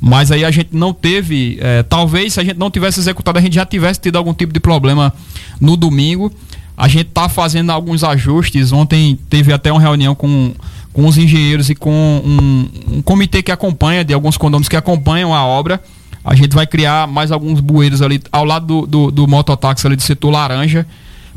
Mas 0.00 0.30
aí 0.30 0.44
a 0.44 0.50
gente 0.50 0.70
não 0.72 0.92
teve, 0.92 1.58
é, 1.60 1.82
talvez 1.82 2.34
se 2.34 2.40
a 2.40 2.44
gente 2.44 2.58
não 2.58 2.70
tivesse 2.70 3.00
executado, 3.00 3.38
a 3.38 3.42
gente 3.42 3.54
já 3.54 3.66
tivesse 3.66 4.00
tido 4.00 4.16
algum 4.16 4.32
tipo 4.32 4.52
de 4.52 4.60
problema 4.60 5.12
no 5.60 5.76
domingo. 5.76 6.32
A 6.76 6.86
gente 6.86 7.08
está 7.08 7.28
fazendo 7.28 7.70
alguns 7.70 8.04
ajustes. 8.04 8.70
Ontem 8.70 9.18
teve 9.28 9.52
até 9.52 9.72
uma 9.72 9.80
reunião 9.80 10.14
com 10.14 10.52
com 10.96 11.06
os 11.06 11.18
engenheiros 11.18 11.68
e 11.68 11.74
com 11.74 11.92
um, 11.92 12.96
um 12.96 13.02
comitê 13.02 13.42
que 13.42 13.52
acompanha, 13.52 14.02
de 14.02 14.14
alguns 14.14 14.38
condôminos 14.38 14.66
que 14.66 14.76
acompanham 14.76 15.34
a 15.34 15.44
obra. 15.44 15.78
A 16.24 16.34
gente 16.34 16.54
vai 16.54 16.66
criar 16.66 17.06
mais 17.06 17.30
alguns 17.30 17.60
bueiros 17.60 18.00
ali 18.00 18.18
ao 18.32 18.46
lado 18.46 18.64
do, 18.64 18.86
do, 18.86 19.10
do 19.10 19.28
mototáxi 19.28 19.86
ali 19.86 19.94
do 19.94 20.00
setor 20.00 20.30
laranja, 20.30 20.86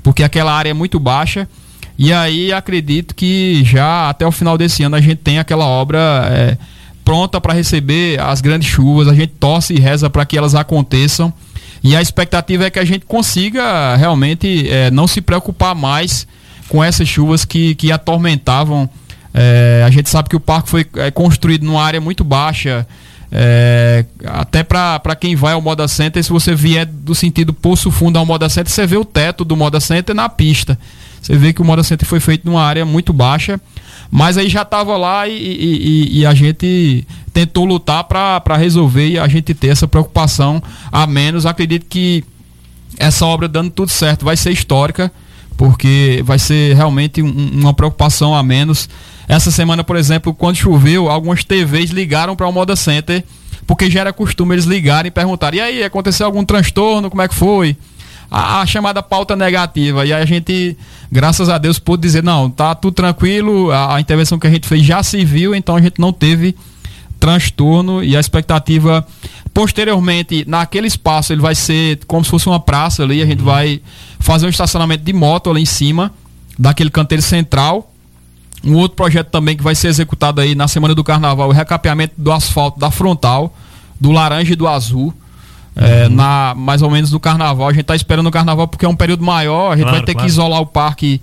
porque 0.01 0.23
aquela 0.23 0.53
área 0.53 0.69
é 0.69 0.73
muito 0.73 0.97
baixa. 0.97 1.45
E 1.97 2.13
aí 2.13 2.53
acredito 2.53 3.13
que 3.13 3.61
já 3.65 4.09
até 4.09 4.25
o 4.25 4.31
final 4.31 4.57
desse 4.57 4.81
ano 4.81 4.95
a 4.95 5.01
gente 5.01 5.17
tem 5.17 5.39
aquela 5.39 5.65
obra 5.65 5.99
é, 6.31 6.57
pronta 7.03 7.41
para 7.41 7.51
receber 7.51 8.17
as 8.21 8.39
grandes 8.39 8.69
chuvas. 8.69 9.09
A 9.09 9.13
gente 9.13 9.33
torce 9.37 9.73
e 9.73 9.79
reza 9.79 10.09
para 10.09 10.25
que 10.25 10.37
elas 10.37 10.55
aconteçam. 10.55 11.33
E 11.83 11.97
a 11.97 12.01
expectativa 12.01 12.63
é 12.63 12.69
que 12.69 12.79
a 12.79 12.85
gente 12.85 13.05
consiga 13.05 13.97
realmente 13.97 14.69
é, 14.69 14.89
não 14.89 15.05
se 15.05 15.19
preocupar 15.19 15.75
mais 15.75 16.25
com 16.69 16.81
essas 16.81 17.09
chuvas 17.09 17.43
que, 17.43 17.75
que 17.75 17.91
atormentavam 17.91 18.89
é, 19.41 19.83
a 19.85 19.89
gente 19.89 20.09
sabe 20.09 20.27
que 20.27 20.35
o 20.35 20.39
parque 20.39 20.67
foi 20.67 20.85
é, 20.97 21.09
construído 21.09 21.63
numa 21.63 21.81
área 21.81 22.01
muito 22.01 22.25
baixa. 22.25 22.85
É, 23.31 24.03
até 24.25 24.63
para 24.63 25.15
quem 25.17 25.33
vai 25.33 25.53
ao 25.53 25.61
Moda 25.61 25.87
Center, 25.87 26.21
se 26.21 26.29
você 26.29 26.53
vier 26.53 26.85
do 26.85 27.15
sentido 27.15 27.53
Poço 27.53 27.89
Fundo 27.89 28.19
ao 28.19 28.25
Moda 28.25 28.49
Center, 28.49 28.69
você 28.69 28.85
vê 28.85 28.97
o 28.97 29.05
teto 29.05 29.45
do 29.45 29.55
Moda 29.55 29.79
Center 29.79 30.13
na 30.13 30.27
pista. 30.27 30.77
Você 31.21 31.37
vê 31.37 31.53
que 31.53 31.61
o 31.61 31.65
Moda 31.65 31.83
Center 31.83 32.05
foi 32.05 32.19
feito 32.19 32.45
numa 32.45 32.61
área 32.61 32.85
muito 32.85 33.13
baixa, 33.13 33.61
mas 34.11 34.37
aí 34.37 34.49
já 34.49 34.63
estava 34.63 34.97
lá 34.97 35.25
e, 35.25 35.31
e, 35.31 36.19
e, 36.19 36.25
a 36.25 36.33
gente 36.33 37.07
tentou 37.31 37.63
lutar 37.63 38.03
para 38.03 38.57
resolver 38.57 39.07
e 39.07 39.17
a 39.17 39.27
gente 39.29 39.53
ter 39.53 39.67
essa 39.67 39.87
preocupação 39.87 40.61
a 40.91 41.07
menos. 41.07 41.45
Acredito 41.45 41.85
que 41.85 42.25
essa 42.97 43.25
obra 43.25 43.47
dando 43.47 43.69
tudo 43.69 43.89
certo 43.89 44.25
vai 44.25 44.35
ser 44.35 44.51
histórica, 44.51 45.09
porque 45.55 46.21
vai 46.25 46.39
ser 46.39 46.75
realmente 46.75 47.21
um, 47.21 47.51
uma 47.53 47.73
preocupação 47.73 48.35
a 48.35 48.43
menos 48.43 48.89
essa 49.29 49.51
semana, 49.51 49.83
por 49.83 49.95
exemplo, 49.95 50.33
quando 50.33 50.55
choveu, 50.55 51.07
algumas 51.07 51.43
TVs 51.43 51.91
ligaram 51.91 52.35
para 52.35 52.47
o 52.47 52.51
Moda 52.51 52.75
Center, 52.75 53.23
porque 53.67 53.87
já 53.87 53.99
era 53.99 54.11
costume 54.11 54.55
eles 54.55 54.65
ligarem 54.65 55.09
e 55.09 55.11
perguntarem: 55.11 55.59
e 55.59 55.61
aí, 55.61 55.83
aconteceu 55.83 56.25
algum 56.25 56.43
transtorno? 56.43 57.11
Como 57.11 57.21
é 57.21 57.27
que 57.27 57.35
foi? 57.35 57.77
A, 58.31 58.61
a, 58.61 58.65
chamada 58.65 59.03
pauta 59.03 59.35
negativa. 59.35 60.03
E 60.03 60.11
aí 60.11 60.23
a 60.23 60.25
gente, 60.25 60.75
graças 61.11 61.47
a 61.47 61.59
Deus, 61.59 61.77
pôde 61.77 62.01
dizer: 62.01 62.23
não, 62.23 62.49
tá 62.49 62.73
tudo 62.73 62.95
tranquilo, 62.95 63.69
a, 63.69 63.97
a 63.97 64.01
intervenção 64.01 64.39
que 64.39 64.47
a 64.47 64.49
gente 64.49 64.67
fez 64.67 64.83
já 64.83 65.03
se 65.03 65.23
viu, 65.23 65.53
então 65.53 65.75
a 65.75 65.81
gente 65.81 66.01
não 66.01 66.11
teve 66.11 66.55
transtorno 67.19 68.03
e 68.03 68.17
a 68.17 68.19
expectativa 68.19 69.05
posteriormente 69.53 70.43
naquele 70.47 70.87
espaço 70.87 71.33
ele 71.33 71.41
vai 71.41 71.53
ser 71.53 71.99
como 72.07 72.23
se 72.23 72.31
fosse 72.31 72.47
uma 72.47 72.61
praça 72.61 73.03
ali 73.03 73.21
a 73.21 73.25
gente 73.25 73.41
vai 73.41 73.81
fazer 74.19 74.45
um 74.45 74.49
estacionamento 74.49 75.03
de 75.03 75.11
moto 75.11 75.49
ali 75.49 75.61
em 75.61 75.65
cima 75.65 76.13
daquele 76.57 76.89
canteiro 76.89 77.21
central 77.21 77.88
um 78.63 78.75
outro 78.75 78.95
projeto 78.95 79.27
também 79.27 79.55
que 79.55 79.63
vai 79.63 79.75
ser 79.75 79.87
executado 79.87 80.41
aí 80.41 80.55
na 80.55 80.67
semana 80.67 80.93
do 80.93 81.03
carnaval, 81.03 81.49
o 81.49 81.51
recapeamento 81.51 82.13
do 82.17 82.31
asfalto 82.31 82.79
da 82.79 82.91
frontal, 82.91 83.55
do 83.99 84.11
laranja 84.11 84.53
e 84.53 84.55
do 84.55 84.67
azul. 84.67 85.13
É, 85.75 86.07
uhum. 86.07 86.15
na 86.15 86.53
mais 86.57 86.81
ou 86.81 86.89
menos 86.89 87.09
do 87.09 87.19
carnaval. 87.21 87.69
A 87.69 87.71
gente 87.71 87.81
está 87.81 87.95
esperando 87.95 88.27
o 88.27 88.31
carnaval 88.31 88.67
porque 88.67 88.85
é 88.85 88.89
um 88.89 88.95
período 88.95 89.23
maior, 89.23 89.71
a 89.71 89.77
gente 89.77 89.83
claro, 89.83 89.97
vai 89.97 90.05
ter 90.05 90.13
claro. 90.13 90.27
que 90.27 90.31
isolar 90.31 90.59
o 90.59 90.65
parque 90.65 91.21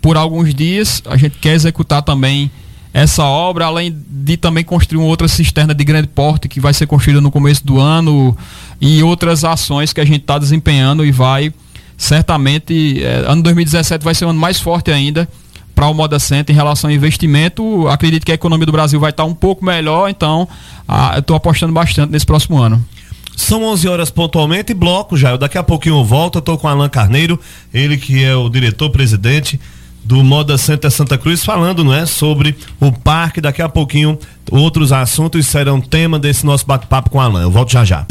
por 0.00 0.16
alguns 0.16 0.54
dias. 0.54 1.02
A 1.06 1.16
gente 1.16 1.38
quer 1.38 1.54
executar 1.54 2.02
também 2.02 2.48
essa 2.96 3.24
obra, 3.24 3.66
além 3.66 3.94
de 4.08 4.36
também 4.36 4.62
construir 4.64 4.98
uma 4.98 5.08
outra 5.08 5.26
cisterna 5.26 5.74
de 5.74 5.84
grande 5.84 6.08
porte 6.08 6.48
que 6.48 6.60
vai 6.60 6.72
ser 6.72 6.86
construída 6.86 7.20
no 7.20 7.30
começo 7.30 7.66
do 7.66 7.80
ano 7.80 8.36
e 8.80 9.02
outras 9.02 9.44
ações 9.44 9.92
que 9.92 10.00
a 10.00 10.04
gente 10.04 10.20
está 10.20 10.38
desempenhando 10.38 11.04
e 11.04 11.10
vai 11.10 11.52
certamente 11.96 13.02
é, 13.02 13.24
ano 13.26 13.42
2017 13.42 14.04
vai 14.04 14.14
ser 14.14 14.24
um 14.24 14.30
ano 14.30 14.38
mais 14.38 14.60
forte 14.60 14.90
ainda 14.90 15.28
para 15.76 15.86
o 15.86 15.94
Moda 15.94 16.18
Center 16.18 16.54
em 16.54 16.56
relação 16.56 16.88
ao 16.88 16.96
investimento. 16.96 17.86
Acredito 17.86 18.24
que 18.24 18.32
a 18.32 18.34
economia 18.34 18.64
do 18.64 18.72
Brasil 18.72 18.98
vai 18.98 19.10
estar 19.10 19.24
um 19.24 19.34
pouco 19.34 19.62
melhor, 19.62 20.08
então 20.08 20.48
ah, 20.88 21.16
estou 21.18 21.36
apostando 21.36 21.72
bastante 21.72 22.10
nesse 22.10 22.24
próximo 22.24 22.58
ano. 22.58 22.82
São 23.36 23.62
11 23.62 23.86
horas 23.86 24.10
pontualmente, 24.10 24.72
bloco 24.72 25.18
já. 25.18 25.32
Eu 25.32 25.38
daqui 25.38 25.58
a 25.58 25.62
pouquinho 25.62 25.96
eu 25.96 26.04
volto. 26.04 26.38
Eu 26.38 26.42
tô 26.42 26.56
com 26.56 26.66
Alan 26.66 26.88
Carneiro, 26.88 27.38
ele 27.72 27.98
que 27.98 28.24
é 28.24 28.34
o 28.34 28.48
diretor-presidente 28.48 29.60
do 30.02 30.24
Moda 30.24 30.56
Center 30.56 30.90
Santa 30.90 31.18
Cruz, 31.18 31.44
falando, 31.44 31.84
não 31.84 31.92
é, 31.92 32.06
sobre 32.06 32.56
o 32.80 32.90
parque. 32.90 33.40
Daqui 33.42 33.60
a 33.60 33.68
pouquinho 33.68 34.18
outros 34.50 34.92
assuntos 34.92 35.46
serão 35.46 35.78
tema 35.80 36.18
desse 36.18 36.46
nosso 36.46 36.64
bate-papo 36.66 37.10
com 37.10 37.20
Alan. 37.20 37.42
Eu 37.42 37.50
volto 37.50 37.72
já 37.72 37.84
já. 37.84 38.06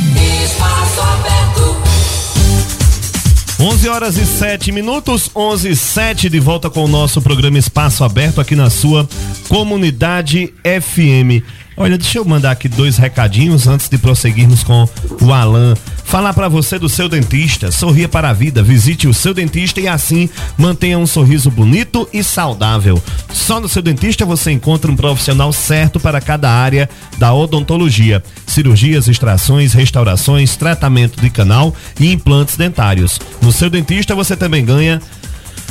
11 3.66 3.90
horas 3.90 4.16
e 4.18 4.28
7 4.28 4.72
minutos, 4.72 5.32
11 5.36 5.70
e 5.72 5.76
7, 5.76 6.30
de 6.30 6.40
volta 6.40 6.70
com 6.70 6.86
o 6.86 6.88
nosso 6.88 7.20
programa 7.20 7.58
Espaço 7.58 8.04
Aberto 8.04 8.40
aqui 8.40 8.56
na 8.56 8.70
sua 8.70 9.10
comunidade 9.50 10.54
FM. 10.64 11.42
Olha, 11.78 11.98
deixa 11.98 12.20
eu 12.20 12.26
mandar 12.26 12.52
aqui 12.52 12.70
dois 12.70 12.96
recadinhos 12.96 13.68
antes 13.68 13.90
de 13.90 13.98
prosseguirmos 13.98 14.64
com 14.64 14.88
o 15.22 15.34
Alan. 15.34 15.74
Falar 16.06 16.34
para 16.34 16.48
você 16.48 16.80
do 16.80 16.88
seu 16.88 17.10
dentista. 17.10 17.70
Sorria 17.72 18.08
para 18.08 18.30
a 18.30 18.34
vida. 18.34 18.64
Visite 18.64 19.08
o 19.08 19.14
seu 19.14 19.34
dentista 19.34 19.82
e 19.82 19.88
assim 19.88 20.30
mantenha 20.58 20.98
um 20.98 21.06
sorriso 21.06 21.52
bonito 21.52 22.08
e 22.14 22.24
saudável. 22.24 23.02
Só 23.34 23.60
no 23.60 23.68
seu 23.68 23.82
dentista 23.82 24.26
você 24.26 24.52
encontra 24.52 24.90
um 24.90 24.96
profissional 24.96 25.52
certo 25.52 26.00
para 26.00 26.22
cada 26.22 26.50
área 26.50 26.90
da 27.18 27.34
odontologia: 27.34 28.24
cirurgias, 28.48 29.10
extrações, 29.10 29.74
restaurações, 29.74 30.56
tratamento 30.56 31.20
de 31.20 31.30
canal 31.30 31.76
e 32.00 32.10
implantes 32.10 32.56
dentários. 32.56 33.20
No 33.42 33.52
seu 33.52 33.70
dentista 33.70 34.16
você 34.16 34.38
também 34.38 34.64
ganha 34.64 35.02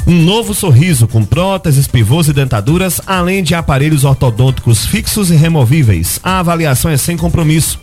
um 0.06 0.22
novo 0.22 0.52
sorriso 0.52 1.08
com 1.08 1.24
próteses, 1.24 1.86
pivôs 1.86 2.28
e 2.28 2.32
dentaduras, 2.32 3.00
além 3.06 3.42
de 3.42 3.54
aparelhos 3.54 4.04
ortodônticos 4.04 4.84
fixos 4.84 5.30
e 5.30 5.34
removíveis. 5.34 6.20
A 6.22 6.40
avaliação 6.40 6.90
é 6.90 6.96
sem 6.96 7.16
compromisso. 7.16 7.80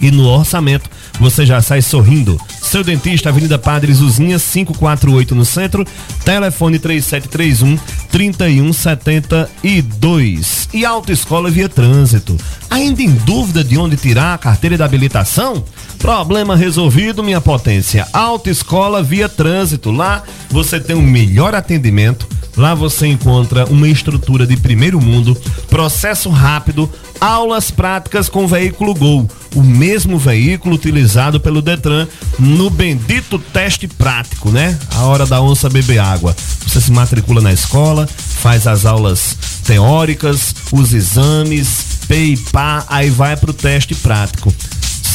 E 0.00 0.10
no 0.10 0.26
orçamento 0.26 0.90
você 1.20 1.44
já 1.44 1.60
sai 1.60 1.82
sorrindo. 1.82 2.40
Seu 2.62 2.82
dentista, 2.82 3.28
Avenida 3.28 3.58
Padre 3.58 3.92
Zuzinha, 3.92 4.38
548 4.38 5.34
no 5.34 5.44
centro, 5.44 5.86
telefone 6.24 6.78
3731 6.78 7.78
3172. 8.10 10.68
E 10.72 10.84
Autoescola 10.84 11.50
Via 11.50 11.68
Trânsito. 11.68 12.36
Ainda 12.70 13.02
em 13.02 13.10
dúvida 13.10 13.62
de 13.62 13.76
onde 13.76 13.96
tirar 13.96 14.34
a 14.34 14.38
carteira 14.38 14.76
de 14.76 14.82
habilitação? 14.82 15.64
Problema 15.98 16.56
resolvido, 16.56 17.22
minha 17.22 17.40
potência. 17.40 18.06
Autoescola 18.12 19.02
Via 19.02 19.28
Trânsito. 19.28 19.90
Lá 19.90 20.22
você 20.48 20.80
tem 20.80 20.96
o 20.96 21.00
um 21.00 21.02
melhor 21.02 21.54
atendimento. 21.54 22.26
Lá 22.60 22.74
você 22.74 23.06
encontra 23.06 23.64
uma 23.70 23.88
estrutura 23.88 24.46
de 24.46 24.54
primeiro 24.54 25.00
mundo, 25.00 25.34
processo 25.70 26.28
rápido, 26.28 26.90
aulas 27.18 27.70
práticas 27.70 28.28
com 28.28 28.46
veículo 28.46 28.94
Gol, 28.94 29.26
o 29.54 29.62
mesmo 29.62 30.18
veículo 30.18 30.74
utilizado 30.74 31.40
pelo 31.40 31.62
Detran 31.62 32.06
no 32.38 32.68
bendito 32.68 33.38
teste 33.38 33.88
prático, 33.88 34.50
né? 34.50 34.78
A 34.94 35.04
hora 35.04 35.24
da 35.24 35.40
onça 35.40 35.70
beber 35.70 36.00
água. 36.00 36.36
Você 36.66 36.82
se 36.82 36.92
matricula 36.92 37.40
na 37.40 37.50
escola, 37.50 38.06
faz 38.06 38.66
as 38.66 38.84
aulas 38.84 39.38
teóricas, 39.64 40.54
os 40.70 40.92
exames, 40.92 42.00
P 42.06 42.14
e 42.14 42.36
pá, 42.36 42.84
aí 42.88 43.08
vai 43.08 43.38
pro 43.38 43.54
teste 43.54 43.94
prático 43.94 44.54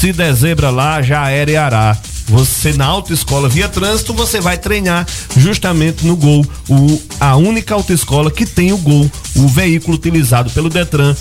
se 0.06 0.12
der 0.12 0.34
zebra 0.34 0.70
lá, 0.70 1.02
já 1.02 1.30
era 1.30 1.50
e 1.50 1.56
ará. 1.56 1.98
Você 2.28 2.74
na 2.74 2.86
autoescola 2.86 3.48
via 3.48 3.70
trânsito, 3.70 4.14
você 4.14 4.42
vai 4.42 4.58
treinar 4.58 5.06
justamente 5.38 6.06
no 6.06 6.16
Gol, 6.16 6.46
o, 6.68 7.02
a 7.20 7.36
única 7.36 7.76
autoescola 7.76 8.32
que 8.32 8.46
tem 8.46 8.74
o 8.74 8.78
Gol, 8.78 9.10
o 9.36 9.48
veículo 9.48 9.96
utilizado 9.96 10.50
pelo 10.50 10.70
Detran 10.70 11.16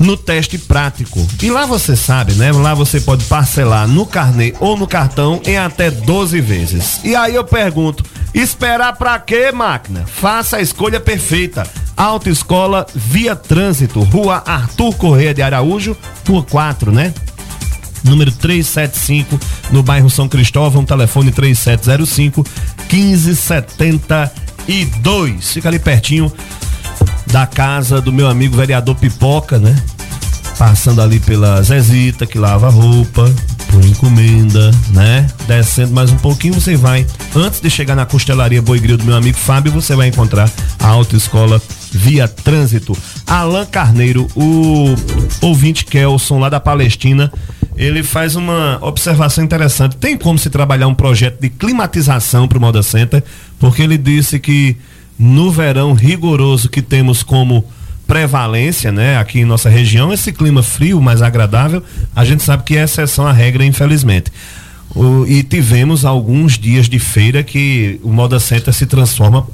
no 0.00 0.16
teste 0.16 0.58
prático. 0.58 1.26
E 1.42 1.50
lá 1.50 1.66
você 1.66 1.96
sabe, 1.96 2.34
né? 2.34 2.52
Lá 2.52 2.74
você 2.74 3.00
pode 3.00 3.24
parcelar 3.24 3.88
no 3.88 4.06
carnê 4.06 4.54
ou 4.60 4.76
no 4.76 4.86
cartão 4.86 5.40
em 5.44 5.56
até 5.56 5.90
12 5.90 6.40
vezes. 6.40 7.00
E 7.04 7.16
aí 7.16 7.34
eu 7.34 7.44
pergunto, 7.44 8.04
esperar 8.34 8.94
para 8.94 9.18
quê, 9.18 9.50
máquina? 9.52 10.04
Faça 10.06 10.58
a 10.58 10.62
escolha 10.62 11.00
perfeita. 11.00 11.66
Autoescola 11.96 12.86
Via 12.94 13.34
Trânsito, 13.34 14.00
Rua 14.00 14.42
Arthur 14.46 14.94
Correia 14.96 15.32
de 15.32 15.40
Araújo, 15.40 15.96
Rua 16.28 16.42
4, 16.42 16.92
né? 16.92 17.14
Número 18.06 18.32
375, 18.32 19.38
no 19.70 19.82
bairro 19.82 20.08
São 20.08 20.26
Cristóvão, 20.28 20.82
telefone 20.84 21.30
3705 21.30 22.44
1572. 22.90 25.52
Fica 25.52 25.68
ali 25.68 25.78
pertinho 25.78 26.32
da 27.26 27.46
casa 27.46 28.00
do 28.00 28.10
meu 28.12 28.28
amigo 28.28 28.56
vereador 28.56 28.94
Pipoca, 28.94 29.58
né? 29.58 29.76
passando 30.58 31.02
ali 31.02 31.20
pela 31.20 31.62
Zezita, 31.62 32.26
que 32.26 32.38
lava 32.38 32.68
roupa, 32.68 33.32
por 33.70 33.84
encomenda, 33.84 34.70
né? 34.90 35.26
Descendo 35.46 35.92
mais 35.92 36.10
um 36.10 36.16
pouquinho, 36.16 36.54
você 36.54 36.76
vai, 36.76 37.06
antes 37.34 37.60
de 37.60 37.70
chegar 37.70 37.94
na 37.94 38.06
costelaria 38.06 38.62
Boi 38.62 38.78
Gril 38.78 38.96
do 38.96 39.04
meu 39.04 39.16
amigo 39.16 39.36
Fábio, 39.36 39.72
você 39.72 39.94
vai 39.94 40.08
encontrar 40.08 40.50
a 40.78 40.88
autoescola 40.88 41.60
via 41.90 42.28
trânsito. 42.28 42.96
Alan 43.26 43.66
Carneiro, 43.66 44.26
o 44.34 44.94
ouvinte 45.40 45.84
Kelson 45.84 46.38
lá 46.38 46.48
da 46.48 46.60
Palestina, 46.60 47.32
ele 47.76 48.02
faz 48.02 48.36
uma 48.36 48.78
observação 48.80 49.44
interessante. 49.44 49.96
Tem 49.96 50.16
como 50.16 50.38
se 50.38 50.48
trabalhar 50.48 50.86
um 50.86 50.94
projeto 50.94 51.40
de 51.40 51.50
climatização 51.50 52.48
para 52.48 52.58
o 52.58 52.60
Moda 52.60 52.82
Center? 52.82 53.22
Porque 53.58 53.82
ele 53.82 53.98
disse 53.98 54.38
que 54.38 54.76
no 55.18 55.50
verão 55.50 55.92
rigoroso 55.92 56.68
que 56.68 56.82
temos 56.82 57.22
como 57.22 57.64
prevalência, 58.06 58.92
né, 58.92 59.18
aqui 59.18 59.40
em 59.40 59.44
nossa 59.44 59.68
região, 59.68 60.12
esse 60.12 60.32
clima 60.32 60.62
frio, 60.62 61.00
mais 61.00 61.20
agradável, 61.20 61.82
a 62.14 62.24
gente 62.24 62.42
sabe 62.42 62.62
que 62.62 62.76
é 62.76 62.84
exceção 62.84 63.26
à 63.26 63.32
regra, 63.32 63.64
infelizmente. 63.64 64.32
O, 64.94 65.26
e 65.26 65.42
tivemos 65.42 66.04
alguns 66.04 66.58
dias 66.58 66.88
de 66.88 66.98
feira 66.98 67.42
que 67.42 68.00
o 68.02 68.12
Moda 68.12 68.38
Center 68.38 68.72
se 68.72 68.86
transforma 68.86 69.46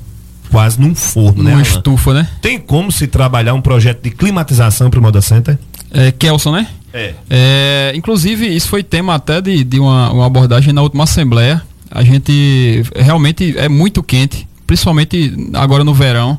quase 0.53 0.79
num 0.79 0.95
forno, 0.95 1.43
né? 1.43 1.55
Uma 1.55 1.63
estufa, 1.63 2.13
né? 2.13 2.29
Tem 2.43 2.59
como 2.59 2.93
se 2.93 3.07
trabalhar 3.07 3.55
um 3.55 3.61
projeto 3.63 4.03
de 4.03 4.11
climatização 4.11 4.91
para 4.91 5.01
o 5.01 5.03
Moda 5.03 5.23
Center? 5.23 5.59
É, 5.91 6.13
Kelson, 6.13 6.53
né? 6.53 6.69
É. 6.93 7.15
é. 7.31 7.93
Inclusive, 7.97 8.47
isso 8.47 8.69
foi 8.69 8.83
tema 8.83 9.15
até 9.15 9.41
de, 9.41 9.65
de 9.65 9.81
uma, 9.81 10.13
uma 10.13 10.27
abordagem 10.27 10.73
na 10.73 10.83
última 10.83 11.05
Assembleia. 11.05 11.63
A 11.91 12.05
gente 12.05 12.85
realmente 12.95 13.55
é 13.57 13.69
muito 13.69 14.03
quente, 14.03 14.47
principalmente 14.67 15.35
agora 15.55 15.83
no 15.83 15.95
verão. 15.95 16.39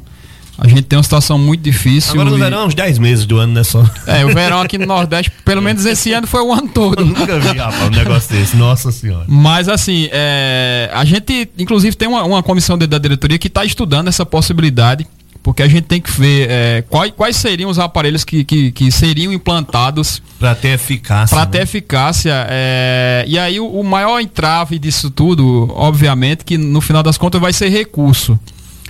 A 0.63 0.67
gente 0.67 0.83
tem 0.83 0.95
uma 0.97 1.03
situação 1.03 1.37
muito 1.37 1.59
difícil. 1.59 2.13
Agora 2.13 2.29
no 2.29 2.37
e... 2.37 2.39
verão, 2.39 2.67
uns 2.67 2.73
10 2.73 2.97
meses 2.97 3.25
do 3.25 3.37
ano, 3.37 3.51
né? 3.51 3.65
Só. 3.65 3.83
É, 4.07 4.23
o 4.23 4.33
verão 4.33 4.61
aqui 4.61 4.77
no 4.77 4.85
Nordeste, 4.85 5.29
pelo 5.43 5.59
menos 5.61 5.85
esse 5.85 6.13
ano 6.13 6.25
foi 6.25 6.41
o 6.41 6.53
ano 6.53 6.69
todo. 6.69 7.01
Eu 7.01 7.05
nunca 7.05 7.37
vi, 7.37 7.57
rapaz, 7.57 7.81
um 7.81 7.89
negócio 7.89 8.33
desse. 8.33 8.55
Nossa 8.55 8.89
Senhora. 8.89 9.25
Mas, 9.27 9.67
assim, 9.67 10.07
é... 10.09 10.89
a 10.93 11.03
gente, 11.03 11.49
inclusive, 11.59 11.97
tem 11.97 12.07
uma, 12.07 12.23
uma 12.23 12.41
comissão 12.41 12.77
da 12.77 12.97
diretoria 12.97 13.37
que 13.37 13.47
está 13.47 13.65
estudando 13.65 14.07
essa 14.07 14.25
possibilidade, 14.25 15.05
porque 15.43 15.61
a 15.61 15.67
gente 15.67 15.83
tem 15.83 15.99
que 15.99 16.09
ver 16.09 16.47
é, 16.49 16.83
quais, 16.89 17.11
quais 17.11 17.35
seriam 17.35 17.69
os 17.69 17.77
aparelhos 17.77 18.23
que, 18.23 18.45
que, 18.45 18.71
que 18.71 18.89
seriam 18.89 19.33
implantados. 19.33 20.23
Para 20.39 20.55
ter 20.55 20.69
eficácia. 20.69 21.35
Para 21.35 21.45
né? 21.45 21.51
ter 21.51 21.61
eficácia. 21.63 22.47
É... 22.49 23.25
E 23.27 23.37
aí, 23.37 23.59
o, 23.59 23.67
o 23.67 23.83
maior 23.83 24.21
entrave 24.21 24.79
disso 24.79 25.11
tudo, 25.11 25.69
obviamente, 25.75 26.45
que 26.45 26.57
no 26.57 26.79
final 26.79 27.03
das 27.03 27.17
contas 27.17 27.41
vai 27.41 27.51
ser 27.51 27.67
recurso. 27.67 28.39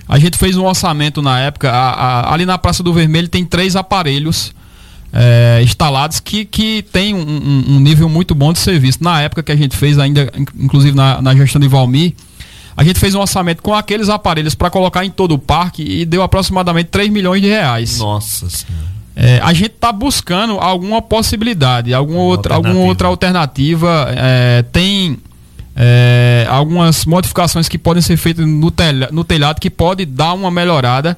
A 0.08 0.20
gente 0.20 0.38
fez 0.38 0.58
um 0.58 0.66
orçamento 0.66 1.22
na 1.22 1.40
época, 1.40 1.72
a, 1.72 1.92
a, 1.92 2.34
ali 2.34 2.46
na 2.46 2.58
Praça 2.58 2.84
do 2.84 2.94
Vermelho 2.94 3.28
tem 3.28 3.46
três 3.46 3.76
aparelhos 3.76 4.54
é, 5.14 5.62
instalados 5.64 6.20
que, 6.20 6.44
que 6.44 6.82
tem 6.92 7.14
um, 7.14 7.76
um, 7.76 7.80
nível 7.80 8.10
muito 8.10 8.34
bom 8.34 8.52
de 8.52 8.60
serviço. 8.60 8.98
Na 9.02 9.22
época 9.22 9.44
que 9.44 9.52
a 9.52 9.56
gente 9.56 9.78
fez, 9.78 10.00
ainda, 10.00 10.32
inclusive 10.60 10.96
na, 10.96 11.22
na 11.22 11.36
gestão 11.36 11.62
de 11.62 11.68
Valmir, 11.68 12.14
a 12.76 12.84
gente 12.84 13.00
fez 13.00 13.14
um 13.14 13.20
orçamento 13.20 13.62
com 13.62 13.74
aqueles 13.74 14.10
aparelhos 14.10 14.56
para 14.56 14.70
colocar 14.70 15.06
em 15.06 15.12
todo 15.12 15.36
o 15.36 15.40
parque 15.40 15.84
e 15.84 16.06
deu 16.06 16.24
aproximadamente 16.24 16.88
3 16.88 17.10
milhões 17.10 17.42
de 17.42 17.48
reais. 17.48 18.00
Nossa 18.00 18.50
Senhora. 18.50 18.94
É, 19.16 19.40
a 19.44 19.54
gente 19.54 19.74
está 19.76 19.92
buscando 19.92 20.54
alguma 20.54 21.00
possibilidade, 21.00 21.94
alguma 21.94 22.22
outra, 22.22 22.56
alguma 22.56 22.80
outra 22.80 23.08
alternativa. 23.08 24.08
É, 24.10 24.64
tem 24.72 25.20
é, 25.76 26.46
algumas 26.50 27.06
modificações 27.06 27.68
que 27.68 27.78
podem 27.78 28.02
ser 28.02 28.18
feitas 28.18 28.46
no, 28.46 28.70
telha, 28.70 29.10
no 29.12 29.24
telhado 29.24 29.60
que 29.60 29.70
pode 29.70 30.06
dar 30.06 30.34
uma 30.34 30.52
melhorada 30.52 31.18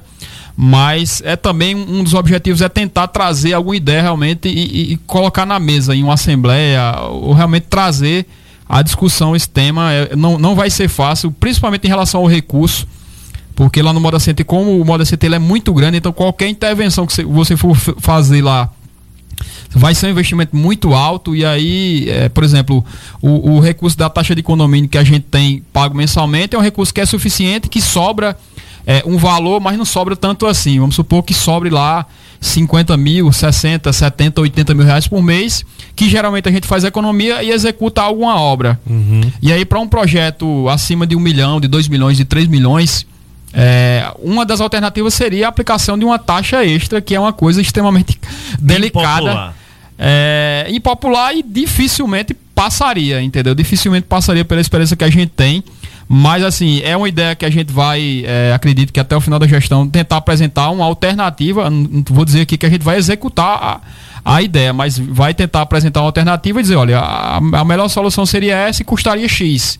mas 0.56 1.20
é 1.22 1.36
também 1.36 1.74
um 1.74 2.02
dos 2.02 2.14
objetivos 2.14 2.62
é 2.62 2.68
tentar 2.68 3.08
trazer 3.08 3.52
alguma 3.52 3.76
ideia 3.76 4.00
realmente 4.00 4.48
e, 4.48 4.92
e, 4.92 4.96
colocar 5.06 5.44
na 5.44 5.60
mesa 5.60 5.94
em 5.94 6.02
uma 6.02 6.14
assembleia 6.14 6.98
ou 7.10 7.34
realmente 7.34 7.66
trazer 7.68 8.24
a 8.66 8.80
discussão 8.80 9.36
esse 9.36 9.48
tema. 9.48 9.92
É, 9.92 10.16
não, 10.16 10.38
não 10.38 10.54
vai 10.54 10.70
ser 10.70 10.88
fácil 10.88 11.30
principalmente 11.30 11.84
em 11.84 11.88
relação 11.88 12.22
ao 12.22 12.26
recurso 12.26 12.88
porque 13.54 13.82
lá 13.82 13.92
no 13.92 14.00
Moda 14.00 14.18
Center 14.18 14.46
como 14.46 14.80
o 14.80 14.84
Moda 14.84 15.04
Center 15.04 15.30
é 15.34 15.38
muito 15.38 15.74
grande 15.74 15.98
então 15.98 16.10
qualquer 16.10 16.48
intervenção 16.48 17.06
que 17.06 17.22
você 17.24 17.54
for 17.54 17.76
fazer 17.76 18.40
lá 18.40 18.70
vai 19.76 19.94
ser 19.94 20.06
um 20.06 20.10
investimento 20.10 20.56
muito 20.56 20.94
alto 20.94 21.36
e 21.36 21.44
aí, 21.44 22.08
é, 22.08 22.28
por 22.30 22.42
exemplo, 22.42 22.84
o, 23.20 23.52
o, 23.56 23.60
recurso 23.60 23.96
da 23.96 24.08
taxa 24.08 24.34
de 24.34 24.42
condomínio 24.42 24.88
que 24.88 24.96
a 24.96 25.04
gente 25.04 25.26
tem 25.30 25.62
pago 25.70 25.94
mensalmente 25.94 26.56
é 26.56 26.58
um 26.58 26.62
recurso 26.62 26.94
que 26.94 27.00
é 27.00 27.04
suficiente, 27.04 27.68
que 27.68 27.80
sobra 27.80 28.36
é, 28.86 29.02
um 29.04 29.18
valor, 29.18 29.60
mas 29.60 29.76
não 29.76 29.84
sobra 29.84 30.16
tanto 30.16 30.46
assim. 30.46 30.80
Vamos 30.80 30.94
supor 30.94 31.22
que 31.22 31.34
sobre 31.34 31.68
lá 31.68 32.06
50 32.40 32.96
mil, 32.96 33.30
60, 33.30 33.92
70, 33.92 34.40
80 34.40 34.74
mil 34.74 34.86
reais 34.86 35.06
por 35.06 35.22
mês, 35.22 35.62
que 35.94 36.08
geralmente 36.08 36.48
a 36.48 36.52
gente 36.52 36.66
faz 36.66 36.82
economia 36.82 37.42
e 37.42 37.50
executa 37.50 38.00
alguma 38.00 38.40
obra. 38.40 38.80
Uhum. 38.86 39.20
E 39.42 39.52
aí, 39.52 39.64
para 39.66 39.78
um 39.78 39.88
projeto 39.88 40.68
acima 40.70 41.06
de 41.06 41.14
um 41.14 41.20
milhão, 41.20 41.60
de 41.60 41.68
dois 41.68 41.86
milhões, 41.86 42.16
de 42.16 42.24
três 42.24 42.46
milhões, 42.46 43.06
é, 43.52 44.10
uma 44.22 44.46
das 44.46 44.60
alternativas 44.60 45.12
seria 45.12 45.46
a 45.46 45.48
aplicação 45.48 45.98
de 45.98 46.04
uma 46.04 46.18
taxa 46.18 46.64
extra, 46.64 47.00
que 47.00 47.14
é 47.14 47.20
uma 47.20 47.32
coisa 47.32 47.60
extremamente 47.60 48.18
delicada. 48.58 49.22
Impopular. 49.22 49.65
É, 49.98 50.66
impopular 50.70 51.34
e 51.34 51.42
dificilmente 51.42 52.34
passaria, 52.54 53.22
entendeu? 53.22 53.54
Dificilmente 53.54 54.06
passaria 54.06 54.44
pela 54.44 54.60
experiência 54.60 54.96
que 54.96 55.04
a 55.04 55.10
gente 55.10 55.30
tem. 55.30 55.62
Mas, 56.08 56.44
assim, 56.44 56.80
é 56.82 56.96
uma 56.96 57.08
ideia 57.08 57.34
que 57.34 57.44
a 57.44 57.50
gente 57.50 57.72
vai, 57.72 58.22
é, 58.24 58.52
acredito 58.54 58.92
que 58.92 59.00
até 59.00 59.16
o 59.16 59.20
final 59.20 59.38
da 59.38 59.46
gestão, 59.46 59.88
tentar 59.88 60.18
apresentar 60.18 60.70
uma 60.70 60.84
alternativa. 60.84 61.68
Não 61.68 62.04
vou 62.10 62.24
dizer 62.24 62.42
aqui 62.42 62.56
que 62.56 62.64
a 62.64 62.70
gente 62.70 62.82
vai 62.82 62.96
executar 62.96 63.58
a, 64.24 64.34
a 64.36 64.42
ideia, 64.42 64.72
mas 64.72 64.98
vai 64.98 65.34
tentar 65.34 65.62
apresentar 65.62 66.00
uma 66.00 66.06
alternativa 66.06 66.60
e 66.60 66.62
dizer: 66.62 66.76
olha, 66.76 66.98
a, 66.98 67.36
a 67.38 67.64
melhor 67.64 67.88
solução 67.88 68.24
seria 68.24 68.54
essa 68.56 68.82
e 68.82 68.84
custaria 68.84 69.28
X 69.28 69.78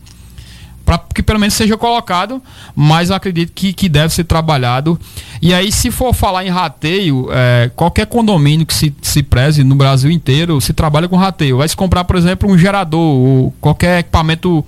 para 0.87 1.01
que 1.13 1.21
pelo 1.21 1.37
menos 1.37 1.53
seja 1.53 1.75
colocado, 1.75 2.41
mas 2.73 3.11
acredito 3.11 3.51
que, 3.51 3.73
que 3.73 3.89
deve 3.89 4.13
ser 4.13 4.23
trabalhado. 4.23 4.97
E 5.41 5.53
aí, 5.53 5.69
se 5.69 5.91
for 5.91 6.13
falar 6.13 6.45
em 6.45 6.49
rateio, 6.49 7.27
é, 7.29 7.69
qualquer 7.75 8.05
condomínio 8.05 8.65
que 8.65 8.73
se, 8.73 8.95
se 9.01 9.21
preze 9.21 9.65
no 9.65 9.75
Brasil 9.75 10.09
inteiro 10.09 10.61
se 10.61 10.71
trabalha 10.71 11.09
com 11.09 11.17
rateio. 11.17 11.57
Vai 11.57 11.67
se 11.67 11.75
comprar, 11.75 12.05
por 12.05 12.15
exemplo, 12.15 12.49
um 12.49 12.57
gerador 12.57 13.01
ou 13.01 13.53
qualquer 13.59 13.99
equipamento 13.99 14.63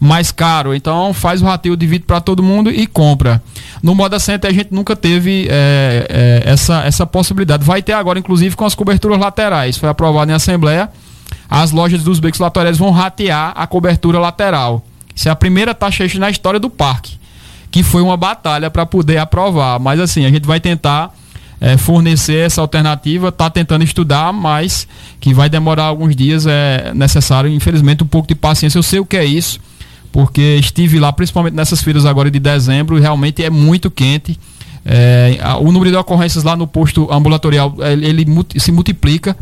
mais 0.00 0.32
caro. 0.32 0.74
Então 0.74 1.12
faz 1.12 1.42
o 1.42 1.44
rateio, 1.44 1.76
divide 1.76 2.06
para 2.06 2.22
todo 2.22 2.42
mundo 2.42 2.70
e 2.70 2.86
compra. 2.86 3.42
No 3.82 3.94
Moda 3.94 4.18
Center 4.18 4.48
a 4.48 4.54
gente 4.54 4.72
nunca 4.72 4.96
teve 4.96 5.48
é, 5.50 6.06
é, 6.08 6.50
essa, 6.50 6.82
essa 6.84 7.04
possibilidade. 7.04 7.62
Vai 7.62 7.82
ter 7.82 7.92
agora, 7.92 8.18
inclusive, 8.18 8.56
com 8.56 8.64
as 8.64 8.74
coberturas 8.74 9.18
laterais. 9.18 9.76
Foi 9.76 9.90
aprovado 9.90 10.30
em 10.30 10.34
Assembleia. 10.34 10.88
As 11.46 11.72
lojas 11.72 12.02
dos 12.02 12.20
becos 12.20 12.40
laterais 12.40 12.78
vão 12.78 12.90
ratear 12.90 13.52
a 13.54 13.66
cobertura 13.66 14.18
lateral. 14.18 14.82
Isso 15.18 15.28
é 15.28 15.32
a 15.32 15.36
primeira 15.36 15.74
taxa 15.74 16.04
extra 16.04 16.20
na 16.20 16.30
história 16.30 16.60
do 16.60 16.70
parque, 16.70 17.18
que 17.72 17.82
foi 17.82 18.00
uma 18.00 18.16
batalha 18.16 18.70
para 18.70 18.86
poder 18.86 19.18
aprovar. 19.18 19.80
Mas 19.80 19.98
assim, 19.98 20.24
a 20.24 20.30
gente 20.30 20.46
vai 20.46 20.60
tentar 20.60 21.12
é, 21.60 21.76
fornecer 21.76 22.46
essa 22.46 22.60
alternativa, 22.60 23.30
está 23.30 23.50
tentando 23.50 23.82
estudar, 23.82 24.32
mas 24.32 24.86
que 25.18 25.34
vai 25.34 25.48
demorar 25.48 25.86
alguns 25.86 26.14
dias, 26.14 26.46
é 26.46 26.92
necessário, 26.94 27.50
infelizmente, 27.50 28.04
um 28.04 28.06
pouco 28.06 28.28
de 28.28 28.36
paciência. 28.36 28.78
Eu 28.78 28.82
sei 28.84 29.00
o 29.00 29.04
que 29.04 29.16
é 29.16 29.24
isso, 29.24 29.58
porque 30.12 30.56
estive 30.60 31.00
lá, 31.00 31.12
principalmente 31.12 31.54
nessas 31.54 31.82
feiras 31.82 32.06
agora 32.06 32.30
de 32.30 32.38
dezembro, 32.38 32.96
e 32.96 33.00
realmente 33.00 33.42
é 33.42 33.50
muito 33.50 33.90
quente. 33.90 34.38
É, 34.86 35.36
o 35.60 35.72
número 35.72 35.90
de 35.90 35.96
ocorrências 35.96 36.44
lá 36.44 36.54
no 36.54 36.68
posto 36.68 37.12
ambulatorial 37.12 37.74
ele, 37.80 38.06
ele 38.06 38.26
se 38.56 38.70
multiplica 38.70 39.36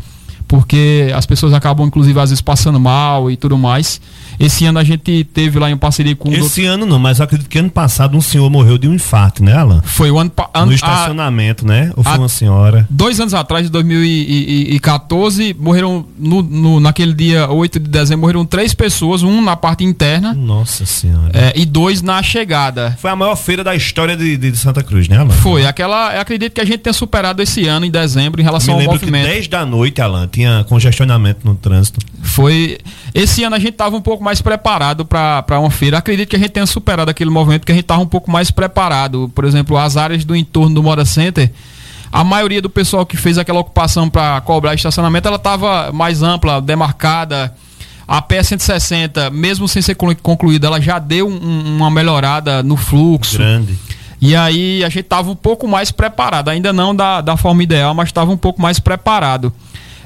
porque 0.47 1.11
as 1.13 1.25
pessoas 1.25 1.53
acabam, 1.53 1.85
inclusive, 1.85 2.17
às 2.19 2.29
vezes 2.29 2.41
passando 2.41 2.79
mal 2.79 3.29
e 3.29 3.35
tudo 3.35 3.57
mais. 3.57 3.99
Esse 4.39 4.65
ano 4.65 4.79
a 4.79 4.83
gente 4.83 5.23
teve 5.23 5.59
lá 5.59 5.69
em 5.69 5.77
parceria 5.77 6.15
com. 6.15 6.31
Esse 6.31 6.65
ano 6.65 6.85
não, 6.85 6.99
mas 6.99 7.19
eu 7.19 7.25
acredito 7.25 7.49
que 7.49 7.57
ano 7.57 7.69
passado 7.69 8.17
um 8.17 8.21
senhor 8.21 8.49
morreu 8.49 8.77
de 8.77 8.87
um 8.87 8.93
infarto, 8.93 9.43
né, 9.43 9.53
Alan? 9.53 9.81
Foi 9.83 10.11
o 10.11 10.19
ano. 10.19 10.31
no 10.65 10.73
estacionamento, 10.73 11.65
a, 11.65 11.67
né? 11.67 11.91
Ou 11.95 12.03
foi 12.03 12.13
a, 12.13 12.17
uma 12.17 12.29
senhora? 12.29 12.87
Dois 12.89 13.19
anos 13.19 13.33
atrás, 13.33 13.65
de 13.65 13.71
2014, 13.71 15.55
morreram, 15.59 16.05
no, 16.17 16.41
no, 16.43 16.79
naquele 16.79 17.13
dia 17.13 17.49
8 17.49 17.79
de 17.79 17.89
dezembro, 17.89 18.21
morreram 18.21 18.45
três 18.45 18.73
pessoas, 18.73 19.23
um 19.23 19.41
na 19.41 19.55
parte 19.55 19.83
interna. 19.83 20.33
Nossa 20.33 20.85
Senhora. 20.85 21.31
É, 21.33 21.53
e 21.55 21.65
dois 21.65 22.01
na 22.01 22.21
chegada. 22.21 22.97
Foi 22.99 23.09
a 23.09 23.15
maior 23.15 23.35
feira 23.35 23.63
da 23.63 23.75
história 23.75 24.15
de, 24.15 24.37
de, 24.37 24.55
Santa 24.57 24.83
Cruz, 24.83 25.07
né, 25.07 25.17
Alan? 25.17 25.29
Foi. 25.29 25.65
Aquela, 25.65 26.15
eu 26.15 26.21
acredito 26.21 26.53
que 26.53 26.61
a 26.61 26.65
gente 26.65 26.79
tenha 26.79 26.93
superado 26.93 27.41
esse 27.41 27.67
ano, 27.67 27.85
em 27.85 27.91
dezembro, 27.91 28.39
em 28.41 28.43
relação 28.43 28.77
Me 28.77 28.85
ao 28.85 28.93
movimento. 28.93 29.25
Que 29.25 29.33
10 29.33 29.47
da 29.47 29.65
noite, 29.65 30.01
Alan, 30.01 30.27
tinha 30.27 30.65
congestionamento 30.67 31.41
no 31.43 31.55
trânsito. 31.55 31.99
Foi. 32.21 32.77
Esse 33.13 33.43
ano 33.43 33.55
a 33.55 33.59
gente 33.59 33.71
estava 33.71 33.95
um 33.95 34.01
pouco 34.01 34.23
mais 34.27 34.41
preparado 34.41 35.05
para 35.05 35.57
uma 35.57 35.71
feira. 35.71 35.97
Acredito 35.97 36.27
que 36.27 36.35
a 36.35 36.39
gente 36.39 36.49
tenha 36.49 36.65
superado 36.65 37.09
aquele 37.09 37.29
movimento, 37.29 37.65
que 37.65 37.71
a 37.71 37.75
gente 37.75 37.85
estava 37.85 38.01
um 38.01 38.07
pouco 38.07 38.29
mais 38.29 38.51
preparado. 38.51 39.31
Por 39.33 39.45
exemplo, 39.45 39.77
as 39.77 39.95
áreas 39.95 40.25
do 40.25 40.35
entorno 40.35 40.75
do 40.75 40.83
Moda 40.83 41.05
Center. 41.05 41.49
A 42.11 42.25
maioria 42.25 42.61
do 42.61 42.69
pessoal 42.69 43.05
que 43.05 43.15
fez 43.15 43.37
aquela 43.37 43.59
ocupação 43.59 44.09
para 44.09 44.41
cobrar 44.41 44.75
estacionamento, 44.75 45.29
ela 45.29 45.37
estava 45.37 45.93
mais 45.93 46.21
ampla, 46.21 46.61
demarcada. 46.61 47.53
A 48.05 48.21
PS 48.21 48.47
160, 48.47 49.29
mesmo 49.29 49.65
sem 49.65 49.81
ser 49.81 49.95
concluída, 49.95 50.67
ela 50.67 50.81
já 50.81 50.99
deu 50.99 51.29
um, 51.29 51.77
uma 51.77 51.89
melhorada 51.89 52.61
no 52.61 52.75
fluxo. 52.75 53.37
Grande. 53.37 53.77
E 54.19 54.35
aí 54.35 54.83
a 54.83 54.89
gente 54.89 55.05
estava 55.05 55.31
um 55.31 55.35
pouco 55.35 55.67
mais 55.69 55.89
preparado, 55.89 56.49
ainda 56.49 56.73
não 56.73 56.93
da, 56.93 57.21
da 57.21 57.37
forma 57.37 57.63
ideal, 57.63 57.93
mas 57.93 58.09
estava 58.09 58.29
um 58.29 58.37
pouco 58.37 58.61
mais 58.61 58.77
preparado. 58.77 59.53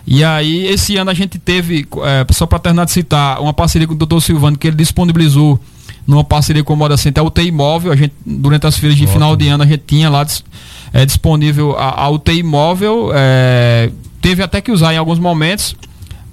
E 0.06 0.24
aí, 0.24 0.66
esse 0.66 0.98
ano 0.98 1.12
a 1.12 1.14
gente 1.14 1.38
teve, 1.38 1.88
é, 2.04 2.34
só 2.34 2.46
para 2.46 2.60
terminar 2.60 2.86
de 2.86 2.92
citar, 2.92 3.40
uma 3.40 3.54
parceria 3.54 3.88
com 3.88 3.94
o 3.94 3.98
doutor 3.98 4.22
Silvano, 4.22 4.58
que 4.58 4.68
ele 4.68 4.76
disponibilizou 4.76 5.60
numa 6.06 6.24
parceria 6.24 6.64
com 6.64 6.74
o 6.74 6.78
Moda 6.78 6.98
Center, 6.98 7.24
a 7.24 7.26
UTI 7.26 7.52
móvel. 7.52 7.92
A 7.92 7.96
gente, 7.96 8.14
durante 8.26 8.66
as 8.66 8.78
feiras 8.78 8.98
de 8.98 9.04
Ótimo. 9.04 9.14
final 9.14 9.36
de 9.36 9.48
ano, 9.48 9.64
a 9.64 9.68
gente 9.68 9.84
tinha 9.86 10.10
lá 10.10 10.26
é, 10.94 11.06
disponível 11.06 11.78
a, 11.78 12.06
a 12.06 12.10
UTI 12.10 12.44
móvel. 12.44 13.12
É, 13.14 13.92
teve 14.22 14.44
até 14.44 14.62
que 14.62 14.72
usar 14.72 14.94
em 14.94 14.98
alguns 14.98 15.20
momentos, 15.20 15.76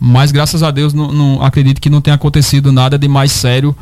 mas 0.00 0.32
graças 0.32 0.62
a 0.62 0.70
Deus 0.70 0.92
não, 0.92 1.12
não 1.12 1.42
acredito 1.42 1.80
que 1.80 1.90
não 1.90 2.00
tenha 2.00 2.14
acontecido 2.14 2.72
nada 2.72 2.98
de 2.98 3.08
mais 3.08 3.32
sério. 3.32 3.76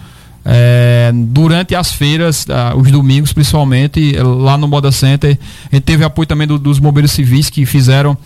É, 0.49 1.11
durante 1.13 1.75
as 1.75 1.91
feiras, 1.91 2.47
os 2.77 2.91
domingos 2.91 3.33
principalmente, 3.33 4.13
lá 4.17 4.57
no 4.57 4.69
Moda 4.69 4.93
Center, 4.93 5.37
a 5.73 5.75
gente 5.75 5.85
teve 5.85 6.05
apoio 6.05 6.27
também 6.27 6.47
do, 6.47 6.57
dos 6.57 6.79
bombeiros 6.79 7.11
civis 7.11 7.51
que 7.51 7.67
fizeram, 7.67 8.17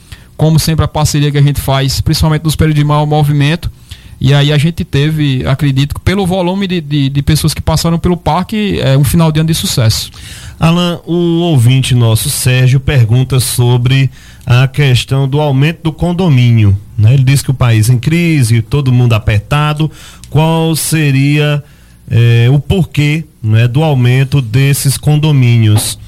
como 0.40 0.58
sempre, 0.58 0.82
a 0.82 0.88
parceria 0.88 1.30
que 1.30 1.36
a 1.36 1.42
gente 1.42 1.60
faz, 1.60 2.00
principalmente 2.00 2.44
nos 2.44 2.56
períodos 2.56 2.80
de 2.80 2.84
maior 2.86 3.04
movimento. 3.04 3.70
E 4.18 4.32
aí 4.32 4.50
a 4.50 4.56
gente 4.56 4.86
teve, 4.86 5.46
acredito, 5.46 6.00
pelo 6.00 6.26
volume 6.26 6.66
de, 6.66 6.80
de, 6.80 7.10
de 7.10 7.22
pessoas 7.22 7.52
que 7.52 7.60
passaram 7.60 7.98
pelo 7.98 8.16
parque, 8.16 8.80
é, 8.80 8.96
um 8.96 9.04
final 9.04 9.30
de 9.30 9.38
ano 9.38 9.48
de 9.48 9.54
sucesso. 9.54 10.10
Alan, 10.58 10.98
o 11.04 11.42
ouvinte 11.42 11.94
nosso, 11.94 12.30
Sérgio, 12.30 12.80
pergunta 12.80 13.38
sobre 13.38 14.10
a 14.46 14.66
questão 14.66 15.28
do 15.28 15.38
aumento 15.38 15.82
do 15.82 15.92
condomínio. 15.92 16.74
Né? 16.96 17.12
Ele 17.12 17.22
diz 17.22 17.42
que 17.42 17.50
o 17.50 17.54
país 17.54 17.90
em 17.90 17.98
crise, 17.98 18.62
todo 18.62 18.90
mundo 18.90 19.12
apertado. 19.12 19.90
Qual 20.30 20.74
seria 20.74 21.62
eh, 22.10 22.48
o 22.50 22.58
porquê 22.58 23.26
né, 23.42 23.68
do 23.68 23.82
aumento 23.82 24.40
desses 24.40 24.96
condomínios? 24.96 25.98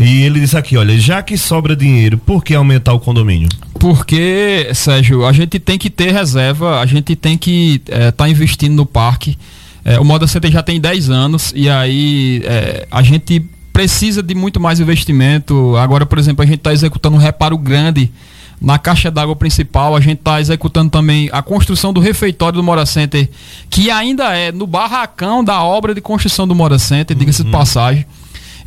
E 0.00 0.22
ele 0.22 0.38
disse 0.38 0.56
aqui, 0.56 0.76
olha, 0.76 0.96
já 0.96 1.20
que 1.22 1.36
sobra 1.36 1.74
dinheiro, 1.74 2.18
por 2.18 2.44
que 2.44 2.54
aumentar 2.54 2.92
o 2.92 3.00
condomínio? 3.00 3.48
Porque, 3.80 4.70
Sérgio, 4.72 5.26
a 5.26 5.32
gente 5.32 5.58
tem 5.58 5.76
que 5.76 5.90
ter 5.90 6.12
reserva, 6.12 6.80
a 6.80 6.86
gente 6.86 7.16
tem 7.16 7.36
que 7.36 7.82
estar 7.84 7.96
é, 7.96 8.10
tá 8.12 8.28
investindo 8.28 8.74
no 8.74 8.86
parque. 8.86 9.36
É, 9.84 9.98
o 9.98 10.04
Moda 10.04 10.28
Center 10.28 10.52
já 10.52 10.62
tem 10.62 10.80
10 10.80 11.10
anos 11.10 11.52
e 11.54 11.68
aí 11.68 12.42
é, 12.44 12.86
a 12.90 13.02
gente 13.02 13.44
precisa 13.72 14.22
de 14.22 14.36
muito 14.36 14.60
mais 14.60 14.78
investimento. 14.78 15.76
Agora, 15.76 16.06
por 16.06 16.18
exemplo, 16.18 16.42
a 16.44 16.46
gente 16.46 16.58
está 16.58 16.72
executando 16.72 17.16
um 17.16 17.20
reparo 17.20 17.58
grande 17.58 18.10
na 18.60 18.78
caixa 18.78 19.10
d'água 19.10 19.34
principal. 19.34 19.96
A 19.96 20.00
gente 20.00 20.18
está 20.18 20.40
executando 20.40 20.90
também 20.90 21.28
a 21.32 21.42
construção 21.42 21.92
do 21.92 22.00
refeitório 22.00 22.56
do 22.56 22.62
Mora 22.62 22.86
Center, 22.86 23.28
que 23.68 23.90
ainda 23.90 24.36
é 24.36 24.52
no 24.52 24.66
barracão 24.66 25.42
da 25.42 25.62
obra 25.62 25.92
de 25.92 26.00
construção 26.00 26.46
do 26.46 26.54
Mora 26.54 26.78
Center, 26.78 27.16
diga-se 27.16 27.42
de 27.42 27.48
uhum. 27.48 27.52
passagem. 27.52 28.06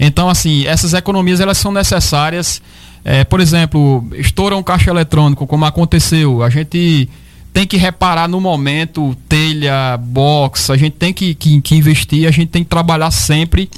Então, 0.03 0.27
assim, 0.27 0.65
essas 0.65 0.95
economias 0.95 1.39
elas 1.39 1.59
são 1.59 1.71
necessárias. 1.71 2.61
É, 3.05 3.23
por 3.23 3.39
exemplo, 3.39 4.05
estoura 4.13 4.57
um 4.57 4.63
caixa 4.63 4.89
eletrônico, 4.89 5.45
como 5.45 5.63
aconteceu. 5.63 6.41
A 6.41 6.49
gente 6.49 7.07
tem 7.53 7.67
que 7.67 7.77
reparar 7.77 8.27
no 8.27 8.41
momento, 8.41 9.15
telha, 9.29 9.97
box, 9.97 10.71
a 10.71 10.77
gente 10.77 10.93
tem 10.93 11.13
que, 11.13 11.35
que, 11.35 11.61
que 11.61 11.75
investir, 11.75 12.27
a 12.27 12.31
gente 12.31 12.49
tem 12.49 12.63
que 12.63 12.69
trabalhar 12.69 13.11
sempre 13.11 13.69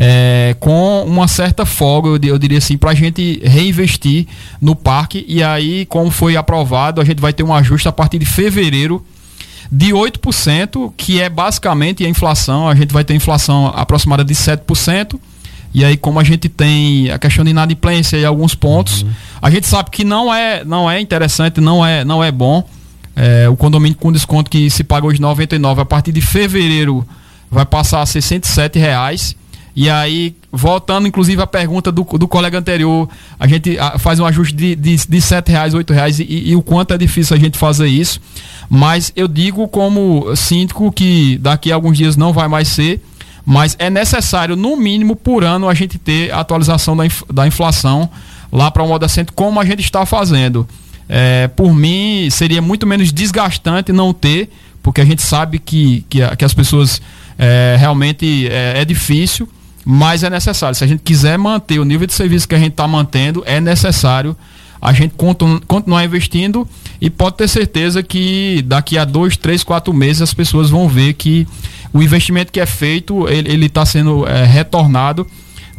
é, 0.00 0.54
com 0.60 1.02
uma 1.02 1.26
certa 1.26 1.66
folga, 1.66 2.08
eu, 2.08 2.18
eu 2.22 2.38
diria 2.38 2.58
assim, 2.58 2.78
para 2.78 2.92
a 2.92 2.94
gente 2.94 3.40
reinvestir 3.42 4.26
no 4.60 4.76
parque. 4.76 5.24
E 5.26 5.42
aí, 5.42 5.84
como 5.86 6.08
foi 6.10 6.36
aprovado, 6.36 7.00
a 7.00 7.04
gente 7.04 7.20
vai 7.20 7.32
ter 7.32 7.42
um 7.42 7.52
ajuste 7.52 7.88
a 7.88 7.92
partir 7.92 8.18
de 8.18 8.24
fevereiro 8.24 9.04
de 9.70 9.88
8%, 9.88 10.92
que 10.96 11.20
é 11.20 11.28
basicamente 11.28 12.06
a 12.06 12.08
inflação. 12.08 12.68
A 12.68 12.74
gente 12.76 12.92
vai 12.92 13.02
ter 13.02 13.14
inflação 13.14 13.66
aproximada 13.74 14.24
de 14.24 14.34
7%. 14.34 15.18
E 15.72 15.84
aí, 15.84 15.96
como 15.96 16.18
a 16.18 16.24
gente 16.24 16.48
tem 16.48 17.10
a 17.10 17.18
questão 17.18 17.44
de 17.44 17.50
inadimplência 17.50 18.16
e 18.16 18.24
alguns 18.24 18.54
pontos, 18.54 19.02
uhum. 19.02 19.10
a 19.42 19.50
gente 19.50 19.66
sabe 19.66 19.90
que 19.90 20.02
não 20.04 20.32
é, 20.32 20.64
não 20.64 20.90
é 20.90 21.00
interessante, 21.00 21.60
não 21.60 21.84
é, 21.84 22.04
não 22.04 22.22
é 22.22 22.32
bom. 22.32 22.66
É, 23.14 23.48
o 23.48 23.56
condomínio 23.56 23.98
com 23.98 24.12
desconto 24.12 24.50
que 24.50 24.70
se 24.70 24.84
paga 24.84 25.06
hoje 25.06 25.20
99, 25.20 25.80
a 25.80 25.84
partir 25.84 26.12
de 26.12 26.20
fevereiro 26.20 27.06
vai 27.50 27.66
passar 27.66 28.00
a 28.00 28.06
67 28.06 28.78
reais. 28.78 29.36
E 29.74 29.88
aí, 29.88 30.34
voltando 30.50 31.06
inclusive 31.06 31.40
à 31.40 31.46
pergunta 31.46 31.92
do, 31.92 32.02
do 32.02 32.26
colega 32.26 32.58
anterior, 32.58 33.08
a 33.38 33.46
gente 33.46 33.78
faz 34.00 34.18
um 34.18 34.26
ajuste 34.26 34.54
de, 34.54 34.74
de, 34.74 34.96
de 34.96 35.20
7 35.20 35.52
reais, 35.52 35.72
8 35.72 35.92
reais, 35.92 36.18
e, 36.18 36.24
e, 36.50 36.56
o 36.56 36.62
quanto 36.62 36.94
é 36.94 36.98
difícil 36.98 37.36
a 37.36 37.38
gente 37.38 37.56
fazer 37.56 37.86
isso. 37.86 38.20
Mas 38.68 39.12
eu 39.14 39.28
digo 39.28 39.68
como 39.68 40.34
síndico 40.34 40.90
que 40.90 41.38
daqui 41.38 41.70
a 41.70 41.76
alguns 41.76 41.96
dias 41.96 42.16
não 42.16 42.32
vai 42.32 42.48
mais 42.48 42.66
ser 42.66 43.00
mas 43.50 43.74
é 43.78 43.88
necessário, 43.88 44.54
no 44.56 44.76
mínimo, 44.76 45.16
por 45.16 45.42
ano, 45.42 45.70
a 45.70 45.72
gente 45.72 45.96
ter 45.96 46.30
a 46.30 46.40
atualização 46.40 46.94
da, 46.94 47.06
inf 47.06 47.22
da 47.32 47.46
inflação 47.46 48.06
lá 48.52 48.70
para 48.70 48.82
o 48.82 48.86
modo 48.86 49.06
assento, 49.06 49.32
como 49.32 49.58
a 49.58 49.64
gente 49.64 49.80
está 49.80 50.04
fazendo. 50.04 50.68
É, 51.08 51.48
por 51.48 51.74
mim, 51.74 52.28
seria 52.30 52.60
muito 52.60 52.86
menos 52.86 53.10
desgastante 53.10 53.90
não 53.90 54.12
ter, 54.12 54.50
porque 54.82 55.00
a 55.00 55.04
gente 55.04 55.22
sabe 55.22 55.58
que, 55.58 56.04
que, 56.10 56.18
que 56.36 56.44
as 56.44 56.52
pessoas 56.52 57.00
é, 57.38 57.74
realmente 57.80 58.46
é, 58.50 58.82
é 58.82 58.84
difícil, 58.84 59.48
mas 59.82 60.22
é 60.22 60.28
necessário. 60.28 60.74
Se 60.74 60.84
a 60.84 60.86
gente 60.86 61.00
quiser 61.02 61.38
manter 61.38 61.78
o 61.78 61.86
nível 61.86 62.06
de 62.06 62.12
serviço 62.12 62.46
que 62.46 62.54
a 62.54 62.58
gente 62.58 62.72
está 62.72 62.86
mantendo, 62.86 63.42
é 63.46 63.62
necessário 63.62 64.36
a 64.80 64.92
gente 64.92 65.14
continuar 65.66 66.04
investindo 66.04 66.68
e 67.00 67.10
pode 67.10 67.36
ter 67.36 67.48
certeza 67.48 68.02
que 68.02 68.62
daqui 68.66 68.98
a 68.98 69.06
dois, 69.06 69.38
três, 69.38 69.64
quatro 69.64 69.92
meses 69.94 70.20
as 70.20 70.34
pessoas 70.34 70.70
vão 70.70 70.86
ver 70.86 71.14
que 71.14 71.48
o 71.92 72.02
investimento 72.02 72.52
que 72.52 72.60
é 72.60 72.66
feito, 72.66 73.28
ele 73.28 73.66
está 73.66 73.84
sendo 73.84 74.26
é, 74.26 74.44
retornado. 74.44 75.26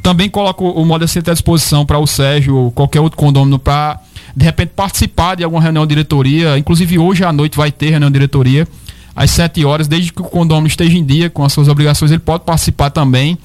Também 0.01 0.29
coloco 0.29 0.65
o 0.65 0.85
Moda 0.85 1.07
Center 1.07 1.31
à 1.31 1.33
disposição 1.33 1.85
para 1.85 1.99
o 1.99 2.07
Sérgio 2.07 2.55
ou 2.55 2.71
qualquer 2.71 3.01
outro 3.01 3.17
condômino 3.17 3.59
para, 3.59 3.99
de 4.35 4.45
repente, 4.45 4.71
participar 4.75 5.35
de 5.35 5.43
alguma 5.43 5.61
reunião 5.61 5.85
de 5.85 5.89
diretoria. 5.89 6.57
Inclusive, 6.57 6.97
hoje 6.97 7.23
à 7.23 7.33
noite 7.33 7.57
vai 7.57 7.71
ter 7.71 7.89
reunião 7.89 8.09
de 8.09 8.13
diretoria, 8.13 8.67
às 9.15 9.31
7 9.31 9.65
horas, 9.65 9.87
desde 9.87 10.13
que 10.13 10.21
o 10.21 10.25
condômino 10.25 10.67
esteja 10.67 10.97
em 10.97 11.03
dia 11.03 11.29
com 11.29 11.43
as 11.43 11.51
suas 11.51 11.67
obrigações, 11.67 12.11
ele 12.11 12.19
pode 12.19 12.43
participar 12.45 12.89
também. 12.89 13.37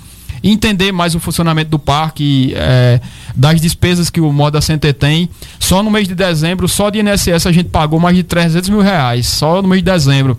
Entender 0.42 0.92
mais 0.92 1.14
o 1.14 1.20
funcionamento 1.20 1.70
do 1.70 1.78
parque, 1.78 2.52
é, 2.54 3.00
das 3.34 3.60
despesas 3.60 4.10
que 4.10 4.20
o 4.20 4.30
Moda 4.30 4.60
Center 4.60 4.92
tem. 4.92 5.28
Só 5.58 5.82
no 5.82 5.90
mês 5.90 6.06
de 6.06 6.14
dezembro, 6.14 6.68
só 6.68 6.90
de 6.90 7.00
INSS, 7.00 7.46
a 7.46 7.52
gente 7.52 7.70
pagou 7.70 7.98
mais 7.98 8.14
de 8.14 8.22
300 8.22 8.68
mil 8.68 8.80
reais, 8.80 9.26
só 9.26 9.60
no 9.60 9.68
mês 9.68 9.82
de 9.82 9.90
dezembro. 9.90 10.38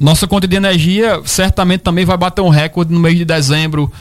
Nossa 0.00 0.26
conta 0.26 0.48
de 0.48 0.56
energia 0.56 1.20
certamente 1.26 1.82
também 1.82 2.06
vai 2.06 2.16
bater 2.16 2.40
um 2.40 2.48
recorde 2.48 2.90
no 2.90 2.98
mês 2.98 3.18
de 3.18 3.24
dezembro. 3.26 3.92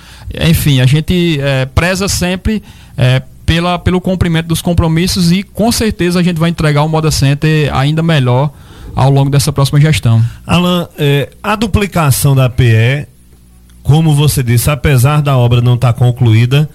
Enfim, 0.48 0.80
a 0.80 0.86
gente 0.86 1.38
é, 1.42 1.66
preza 1.66 2.08
sempre 2.08 2.64
é, 2.98 3.22
pela, 3.46 3.78
pelo 3.78 4.00
cumprimento 4.00 4.48
dos 4.48 4.62
compromissos 4.62 5.30
e 5.30 5.44
com 5.44 5.70
certeza 5.74 6.22
a 6.22 6.24
gente 6.24 6.40
vai 6.40 6.50
entregar 6.50 6.84
o 6.84 6.88
Moda 6.88 7.12
Center 7.12 7.70
ainda 7.76 8.02
melhor 8.02 8.50
ao 8.96 9.10
longo 9.10 9.30
dessa 9.30 9.52
próxima 9.52 9.82
gestão. 9.82 10.24
Alan, 10.48 10.88
é, 10.98 11.30
a 11.44 11.56
duplicação 11.58 12.34
da 12.34 12.50
PE, 12.50 13.06
como 13.84 14.16
você 14.16 14.42
disse, 14.42 14.70
apesar 14.70 15.22
da 15.22 15.38
obra 15.38 15.62
não 15.62 15.76
estar 15.76 15.92
tá 15.92 16.00
concluída, 16.00 16.70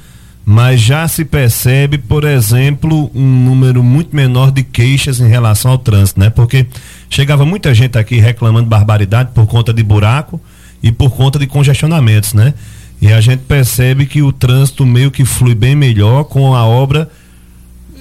mas 0.44 0.80
já 0.80 1.08
se 1.08 1.24
percebe, 1.24 1.96
por 1.96 2.24
exemplo, 2.24 3.10
um 3.14 3.44
número 3.44 3.82
muito 3.82 4.14
menor 4.14 4.50
de 4.50 4.62
queixas 4.62 5.18
em 5.18 5.28
relação 5.28 5.70
ao 5.70 5.78
trânsito, 5.78 6.20
né? 6.20 6.28
Porque 6.28 6.66
chegava 7.14 7.46
muita 7.46 7.72
gente 7.72 7.96
aqui 7.96 8.18
reclamando 8.18 8.68
barbaridade 8.68 9.30
por 9.32 9.46
conta 9.46 9.72
de 9.72 9.84
buraco 9.84 10.40
e 10.82 10.90
por 10.90 11.10
conta 11.10 11.38
de 11.38 11.46
congestionamentos, 11.46 12.34
né? 12.34 12.54
E 13.00 13.12
a 13.12 13.20
gente 13.20 13.42
percebe 13.42 14.04
que 14.04 14.20
o 14.20 14.32
trânsito 14.32 14.84
meio 14.84 15.12
que 15.12 15.24
flui 15.24 15.54
bem 15.54 15.76
melhor 15.76 16.24
com 16.24 16.56
a 16.56 16.64
obra 16.64 17.08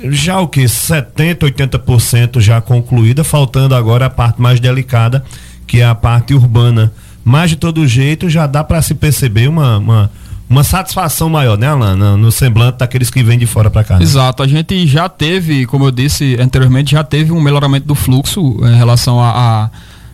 já 0.05 0.39
o 0.39 0.47
que 0.47 0.67
70, 0.67 1.45
80% 1.45 2.41
já 2.41 2.59
concluída, 2.59 3.23
faltando 3.23 3.75
agora 3.75 4.07
a 4.07 4.09
parte 4.09 4.41
mais 4.41 4.59
delicada, 4.59 5.23
que 5.67 5.79
é 5.79 5.85
a 5.85 5.93
parte 5.93 6.33
urbana. 6.33 6.91
Mas 7.23 7.51
de 7.51 7.55
todo 7.55 7.87
jeito 7.87 8.29
já 8.29 8.47
dá 8.47 8.63
para 8.63 8.81
se 8.81 8.95
perceber 8.95 9.47
uma, 9.47 9.77
uma 9.77 10.11
uma 10.53 10.63
satisfação 10.63 11.29
maior, 11.29 11.57
né, 11.57 11.67
Alan, 11.67 11.95
no, 11.95 12.15
no 12.15 12.31
semblante 12.31 12.77
daqueles 12.77 13.09
que 13.09 13.23
vêm 13.23 13.39
de 13.39 13.47
fora 13.47 13.71
para 13.71 13.83
cá. 13.83 13.97
Né? 13.97 14.03
Exato, 14.03 14.43
a 14.43 14.47
gente 14.47 14.85
já 14.87 15.09
teve, 15.09 15.65
como 15.65 15.85
eu 15.85 15.91
disse 15.91 16.37
anteriormente, 16.39 16.91
já 16.91 17.03
teve 17.03 17.31
um 17.31 17.41
melhoramento 17.41 17.87
do 17.87 17.95
fluxo 17.95 18.59
em 18.61 18.77
relação 18.77 19.19
a, 19.19 19.31
a, 19.31 19.69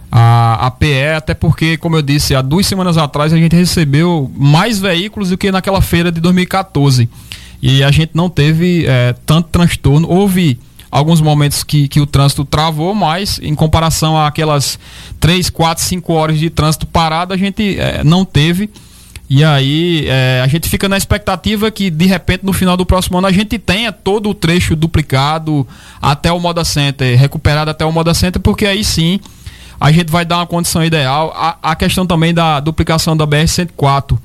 a, 0.10 0.68
a 0.68 0.72
PE, 0.72 1.16
até 1.18 1.34
porque, 1.34 1.76
como 1.76 1.98
eu 1.98 2.02
disse, 2.02 2.34
há 2.34 2.42
duas 2.42 2.66
semanas 2.66 2.98
atrás 2.98 3.34
a 3.34 3.38
gente 3.38 3.54
recebeu 3.54 4.32
mais 4.34 4.80
veículos 4.80 5.30
do 5.30 5.38
que 5.38 5.52
naquela 5.52 5.82
feira 5.82 6.10
de 6.10 6.22
2014. 6.22 7.10
E 7.62 7.84
a 7.84 7.92
gente 7.92 8.12
não 8.14 8.30
teve 8.30 8.86
é, 8.88 9.14
tanto 9.26 9.50
transtorno. 9.50 10.10
Houve 10.10 10.58
alguns 10.90 11.20
momentos 11.20 11.66
que, 11.66 11.90
que 11.90 12.00
o 12.00 12.06
trânsito 12.06 12.46
travou, 12.46 12.96
mas 12.96 13.42
em 13.44 13.54
comparação 13.54 14.18
àquelas 14.18 14.80
3, 15.20 15.50
4, 15.50 15.84
5 15.84 16.14
horas 16.14 16.40
de 16.40 16.50
trânsito 16.50 16.88
parado, 16.88 17.34
a 17.34 17.38
gente 17.38 17.78
é, 17.78 18.06
não 18.06 18.24
teve. 18.24 18.70
E 19.30 19.44
aí 19.44 20.06
é, 20.08 20.42
a 20.44 20.48
gente 20.48 20.68
fica 20.68 20.90
na 20.90 20.98
expectativa 20.98 21.70
que 21.70 21.92
de 21.92 22.06
repente 22.08 22.44
no 22.44 22.52
final 22.52 22.76
do 22.76 22.86
próximo 22.86 23.20
ano 23.20 23.28
a 23.28 23.32
gente 23.32 23.60
tenha 23.60 23.92
todo 23.92 24.30
o 24.30 24.34
trecho 24.34 24.76
duplicado 24.76 25.68
até 26.02 26.32
o 26.32 26.40
Moda 26.40 26.66
Center, 26.66 27.18
recuperado 27.18 27.70
até 27.70 27.86
o 27.86 27.92
Moda 27.92 28.14
Center, 28.14 28.42
porque 28.42 28.66
aí 28.66 28.84
sim 28.84 29.20
a 29.80 29.92
gente 29.92 30.12
vai 30.12 30.26
dar 30.26 30.38
uma 30.38 30.48
condição 30.48 30.84
ideal. 30.84 31.32
A, 31.36 31.72
a 31.72 31.76
questão 31.76 32.08
também 32.08 32.34
da 32.34 32.60
duplicação 32.60 33.16
da 33.16 33.28
BR-104 33.28 34.18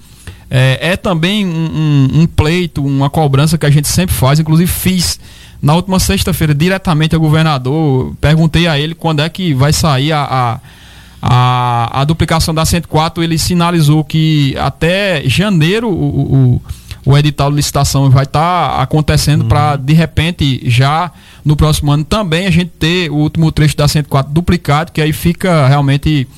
é, 0.51 0.79
é, 0.81 0.97
também 0.97 1.47
um, 1.47 1.51
um, 1.51 2.21
um, 2.21 2.27
pleito, 2.27 2.85
uma 2.85 3.11
cobrança 3.11 3.59
que 3.59 3.67
a 3.67 3.71
gente 3.71 3.89
sempre 3.89 4.15
faz, 4.15 4.41
inclusive 4.41 4.71
fiz 4.71 5.21
na 5.61 5.75
última 5.75 5.99
sexta-feira, 5.99 6.55
diretamente 6.55 7.15
ao 7.15 7.21
governador, 7.21 8.15
perguntei 8.21 8.67
a 8.67 8.79
ele 8.79 8.95
quando 8.95 9.21
é 9.21 9.29
que 9.29 9.55
vai 9.55 9.73
sair 9.73 10.13
a, 10.13 10.23
a, 10.23 10.61
a, 11.27 12.03
a 12.03 12.05
duplicação 12.05 12.55
da 12.55 12.65
104. 12.67 13.23
Ele 13.23 13.39
sinalizou 13.39 14.05
que 14.05 14.55
até 14.59 15.23
janeiro 15.27 15.89
o, 15.89 16.57
o, 16.57 16.63
o 17.07 17.17
edital 17.17 17.51
de 17.51 17.57
licitação 17.57 18.11
vai 18.11 18.25
estar 18.25 18.69
tá 18.69 18.83
acontecendo 18.83 19.43
uhum. 19.43 19.49
para, 19.49 19.77
de 19.77 19.95
repente, 19.95 20.61
já 20.67 21.11
no 21.43 21.57
próximo 21.57 21.91
ano 21.91 22.05
também 22.05 22.47
a 22.47 22.51
gente 22.51 22.71
ter 22.79 23.11
o 23.11 23.17
último 23.17 23.51
trecho 23.51 23.75
da 23.77 23.89
104 23.89 24.33
duplicado, 24.33 24.93
que 24.93 25.01
aí 25.01 25.13
fica 25.15 25.67
realmente 25.67 26.29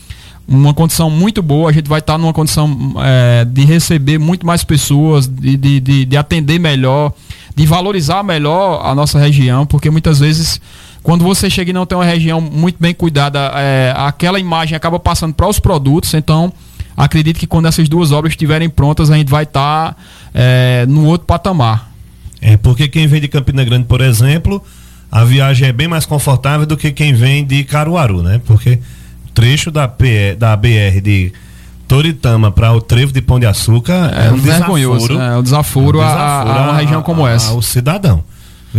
uma 0.47 0.73
condição 0.73 1.11
muito 1.11 1.43
boa, 1.43 1.71
a 1.71 1.73
gente 1.73 1.89
vai 1.89 1.99
estar 1.99 2.17
numa 2.17 2.33
condição 2.33 2.95
é, 3.01 3.45
de 3.45 3.65
receber 3.65 4.19
muito 4.19 4.47
mais 4.47 4.63
pessoas, 4.63 5.27
de, 5.27 5.57
de, 5.57 5.81
de, 5.81 6.05
de, 6.05 6.17
atender 6.17 6.61
melhor, 6.61 7.13
de 7.57 7.67
valorizar 7.67 8.23
melhor 8.23 8.87
a 8.87 8.95
nossa 8.95 9.19
região, 9.19 9.67
porque 9.67 9.91
muitas 9.91 10.21
vezes, 10.21 10.61
quando 11.07 11.23
você 11.23 11.49
chega 11.49 11.71
e 11.71 11.73
não 11.73 11.87
tem 11.87 11.97
uma 11.97 12.05
região 12.05 12.41
muito 12.41 12.79
bem 12.81 12.93
cuidada, 12.93 13.53
é, 13.55 13.95
aquela 13.97 14.41
imagem 14.41 14.75
acaba 14.75 14.99
passando 14.99 15.33
para 15.33 15.47
os 15.47 15.61
produtos, 15.61 16.13
então 16.15 16.53
acredito 16.97 17.39
que 17.39 17.47
quando 17.47 17.67
essas 17.67 17.89
duas 17.89 18.11
obras 18.11 18.33
estiverem 18.33 18.69
prontas, 18.69 19.09
a 19.09 19.17
gente 19.17 19.31
vai 19.31 19.45
estar 19.45 19.97
é, 20.35 20.85
no 20.89 21.05
outro 21.05 21.25
patamar. 21.25 21.93
É, 22.43 22.57
porque 22.57 22.89
quem 22.89 23.07
vem 23.07 23.21
de 23.21 23.29
Campina 23.29 23.63
Grande, 23.63 23.85
por 23.85 24.01
exemplo, 24.01 24.61
a 25.09 25.23
viagem 25.25 25.69
é 25.69 25.73
bem 25.73 25.87
mais 25.87 26.05
confortável 26.05 26.67
do 26.67 26.77
que 26.77 26.91
quem 26.91 27.15
vem 27.15 27.45
de 27.45 27.63
Caruaru, 27.63 28.21
né? 28.21 28.41
Porque 28.45 28.81
trecho 29.33 29.71
da, 29.71 29.87
da 30.37 30.57
BR 30.57 31.01
de 31.01 31.33
Toritama 31.87 32.51
para 32.51 32.73
o 32.73 32.81
trevo 32.81 33.13
de 33.13 33.23
Pão 33.23 33.39
de 33.39 33.47
Açúcar 33.47 34.13
é, 34.13 34.27
é 34.27 34.33
um 34.33 34.39
vergonhoso, 34.39 35.07
desaforo, 35.07 35.23
é 35.23 35.39
um 35.39 35.43
desaforo, 35.45 36.01
é 36.01 36.01
um 36.01 36.01
desaforo 36.01 36.01
a, 36.01 36.41
a, 36.41 36.63
uma 36.65 36.77
região 36.77 37.01
como 37.01 37.25
essa. 37.29 37.55
O 37.55 37.63
cidadão. 37.63 38.25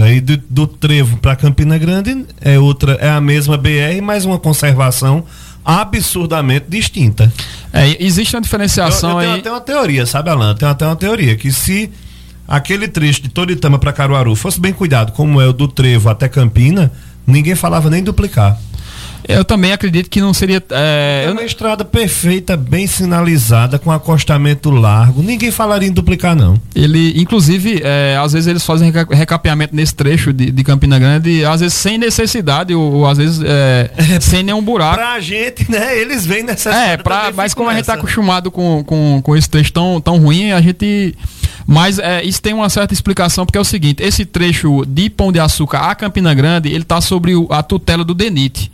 Aí 0.02 0.22
do, 0.22 0.38
do 0.50 0.68
trevo 0.68 1.18
para 1.18 1.36
Campina 1.36 1.78
Grande 1.78 2.26
é 2.42 2.60
outra, 2.60 2.94
é 2.94 3.10
a 3.10 3.22
mesma 3.22 3.58
BR, 3.58 4.02
mas 4.02 4.26
uma 4.26 4.40
conservação 4.40 5.24
absurdamente 5.64 6.66
distinta. 6.70 7.32
É, 7.74 8.02
existe 8.04 8.36
uma 8.36 8.42
diferenciação 8.42 9.12
eu, 9.12 9.16
eu 9.16 9.22
tenho 9.22 9.34
aí. 9.34 9.40
até 9.40 9.52
uma 9.52 9.62
teoria, 9.62 10.06
sabe, 10.06 10.30
Alan? 10.30 10.56
Tem 10.56 10.68
até 10.68 10.86
uma 10.86 10.96
teoria 10.96 11.36
que 11.36 11.52
se 11.52 11.92
aquele 12.48 12.88
trecho 12.88 13.22
de 13.22 13.30
Toritama 13.30 13.78
para 13.78 13.92
Caruaru 13.92 14.36
fosse 14.36 14.62
bem 14.62 14.72
cuidado, 14.72 15.12
como 15.12 15.42
é 15.42 15.48
o 15.48 15.52
do 15.52 15.68
trevo 15.68 16.10
até 16.10 16.30
Campina, 16.30 16.92
ninguém 17.26 17.56
falava 17.56 17.90
nem 17.90 18.02
duplicar. 18.02 18.58
Eu 19.28 19.44
também 19.44 19.72
acredito 19.74 20.10
que 20.10 20.22
não 20.22 20.34
seria. 20.34 20.64
É, 20.72 21.26
é 21.28 21.32
uma 21.32 21.44
estrada 21.44 21.84
perfeita, 21.84 22.56
bem 22.56 22.88
sinalizada, 22.88 23.78
com 23.78 23.92
acostamento 23.92 24.70
largo. 24.70 25.22
Ninguém 25.22 25.52
falaria 25.52 25.90
em 25.90 25.92
duplicar, 25.92 26.36
não. 26.36 26.60
Ele, 26.74 27.20
inclusive, 27.20 27.82
é, 27.84 28.18
às 28.18 28.34
vezes 28.34 28.48
eles 28.48 28.66
fazem 28.66 28.92
recapeamento 29.12 29.76
nesse 29.76 29.94
trecho 29.94 30.32
de, 30.32 30.50
de 30.52 30.64
Campina 30.64 30.98
Grande, 30.98 31.44
às 31.44 31.60
vezes 31.60 31.76
sem 31.76 31.98
necessidade, 31.98 32.74
ou, 32.74 32.94
ou 32.94 33.08
às 33.08 33.18
vezes 33.18 33.42
é, 33.44 33.92
sem 34.22 34.44
nenhum 34.44 34.62
buraco. 34.62 34.96
Pra 34.96 35.20
gente, 35.20 35.70
né? 35.70 35.98
Eles 36.00 36.26
vêm 36.26 36.44
nessa 36.44 36.72
É, 36.72 36.98
pra, 36.98 37.32
mas 37.36 37.54
como 37.54 37.70
a 37.70 37.74
gente 37.74 37.86
tá 37.86 37.96
acostumado 37.96 38.50
com, 38.50 38.84
com, 38.86 39.22
com 39.22 39.36
esse 39.36 39.50
trecho 39.50 39.74
tão, 39.74 40.00
tão 40.00 40.18
ruim, 40.18 40.52
a 40.52 40.62
gente. 40.62 41.16
Mas 41.66 42.00
é, 42.00 42.24
isso 42.24 42.42
tem 42.42 42.54
uma 42.54 42.70
certa 42.70 42.94
explicação, 42.94 43.46
porque 43.46 43.58
é 43.58 43.62
o 43.62 43.66
seguinte: 43.66 44.02
esse 44.02 44.26
trecho 44.26 44.86
de 44.88 45.10
Pão 45.10 45.34
de 45.34 45.40
Açúcar 45.40 45.80
a 45.80 45.96
Campina 45.96 46.34
Grande, 46.34 46.70
ele 46.70 46.86
tá 46.86 47.02
sobre 47.02 47.36
o, 47.36 47.48
a 47.50 47.62
tutela 47.62 48.06
do 48.06 48.14
DENIT. 48.14 48.72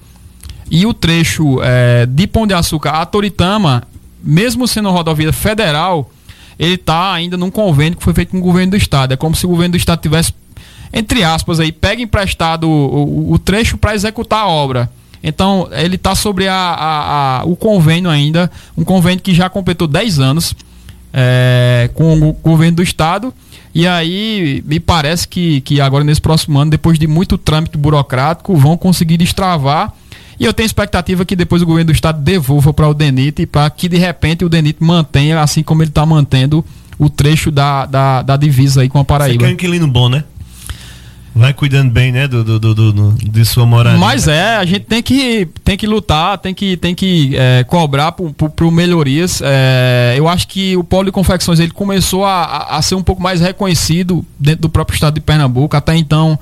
E 0.74 0.88
o 0.88 0.94
trecho 0.94 1.62
é, 1.62 2.08
de 2.08 2.26
Pão 2.26 2.48
de 2.48 2.54
Açúcar 2.56 2.94
a 2.94 3.06
Toritama, 3.06 3.84
mesmo 4.24 4.68
sendo 4.68 4.90
rodovia 4.90 5.32
federal, 5.32 6.10
ele 6.58 6.74
está 6.74 7.14
ainda 7.14 7.38
num 7.38 7.52
convênio 7.52 7.96
que 7.96 8.04
foi 8.04 8.12
feito 8.12 8.32
com 8.32 8.40
o 8.40 8.42
governo 8.42 8.72
do 8.72 8.78
estado. 8.78 9.14
É 9.14 9.16
como 9.16 9.36
se 9.36 9.46
o 9.46 9.50
governo 9.50 9.74
do 9.74 9.78
estado 9.78 10.02
tivesse, 10.02 10.34
entre 10.92 11.24
aspas, 11.24 11.60
aí, 11.60 11.72
pega 11.72 12.02
emprestado 12.02 12.68
o, 12.68 13.30
o, 13.30 13.34
o 13.34 13.38
trecho 13.38 13.78
para 13.78 13.94
executar 13.94 14.40
a 14.40 14.48
obra. 14.48 14.90
Então, 15.22 15.70
ele 15.74 15.94
está 15.94 16.16
sobre 16.16 16.48
a, 16.48 16.56
a, 16.56 17.42
a, 17.42 17.44
o 17.46 17.56
convênio 17.56 18.10
ainda, 18.10 18.50
um 18.76 18.84
convênio 18.84 19.22
que 19.22 19.32
já 19.36 19.48
completou 19.52 19.88
10 19.88 20.18
anos 20.18 20.56
é, 21.14 21.88
com 21.94 22.20
o 22.20 22.34
governo 22.34 22.78
do 22.78 22.84
estado. 22.84 23.32
E 23.76 23.88
aí, 23.88 24.64
me 24.66 24.80
parece 24.80 25.28
que, 25.28 25.62
que 25.62 25.80
agora, 25.80 26.04
nesse 26.04 26.20
próximo 26.20 26.58
ano, 26.58 26.72
depois 26.72 26.98
de 26.98 27.06
muito 27.06 27.38
trâmite 27.38 27.78
burocrático, 27.78 28.56
vão 28.58 28.76
conseguir 28.76 29.18
destravar 29.18 29.94
e 30.40 30.46
eu 30.46 30.54
tenho 30.54 30.66
expectativa 30.66 31.26
que 31.26 31.36
depois 31.36 31.62
o 31.62 31.66
governo 31.66 31.92
do 31.92 31.96
estado 31.96 32.22
devolva 32.22 32.74
para 32.74 32.88
o 32.88 32.94
DENIT 32.94 33.46
para 33.46 33.70
que 33.70 33.88
de 33.88 33.98
repente 33.98 34.44
o 34.44 34.50
DENIT 34.50 34.78
mantenha, 34.84 35.42
assim 35.42 35.64
como 35.64 35.84
ele 35.84 35.90
está 35.90 36.06
mantendo, 36.06 36.66
o 36.98 37.10
trecho 37.10 37.52
da, 37.52 37.86
da, 37.86 38.22
da, 38.22 38.38
divisa 38.38 38.82
aí 38.82 38.90
com 38.90 39.00
a 39.00 39.06
Paraíba. 39.06 39.34
Você 39.34 39.40
quer 39.40 39.52
um 39.52 39.54
inquilino 39.54 39.88
bom, 39.88 40.10
né? 40.10 40.24
Vai 41.36 41.52
cuidando 41.52 41.90
bem, 41.90 42.12
né, 42.12 42.28
do, 42.28 42.44
do, 42.44 42.60
do, 42.60 42.94
do 42.94 43.12
de 43.14 43.44
sua 43.44 43.66
moradia. 43.66 43.98
Mas 43.98 44.28
é, 44.28 44.58
a 44.58 44.66
gente 44.66 44.82
tem 44.82 45.02
que, 45.02 45.48
tem 45.64 45.76
que 45.76 45.88
lutar, 45.88 46.38
tem 46.38 46.54
que, 46.54 46.78
tem 46.78 46.94
que 46.94 47.36
é, 47.36 47.64
cobrar 47.64 48.12
por, 48.12 48.32
por, 48.34 48.52
por 48.52 48.72
melhorias. 48.72 49.42
É, 49.44 50.14
eu 50.16 50.28
acho 50.28 50.48
que 50.48 50.78
o 50.78 50.84
polo 50.84 51.06
de 51.06 51.12
confecções 51.12 51.60
ele 51.60 51.72
começou 51.72 52.24
a, 52.24 52.44
a, 52.44 52.78
a 52.78 52.82
ser 52.84 52.94
um 52.94 53.02
pouco 53.02 53.20
mais 53.20 53.42
reconhecido 53.42 54.24
dentro 54.40 54.62
do 54.62 54.70
próprio 54.70 54.94
estado 54.94 55.16
de 55.16 55.22
Pernambuco. 55.22 55.76
Até 55.76 55.96
então, 55.98 56.38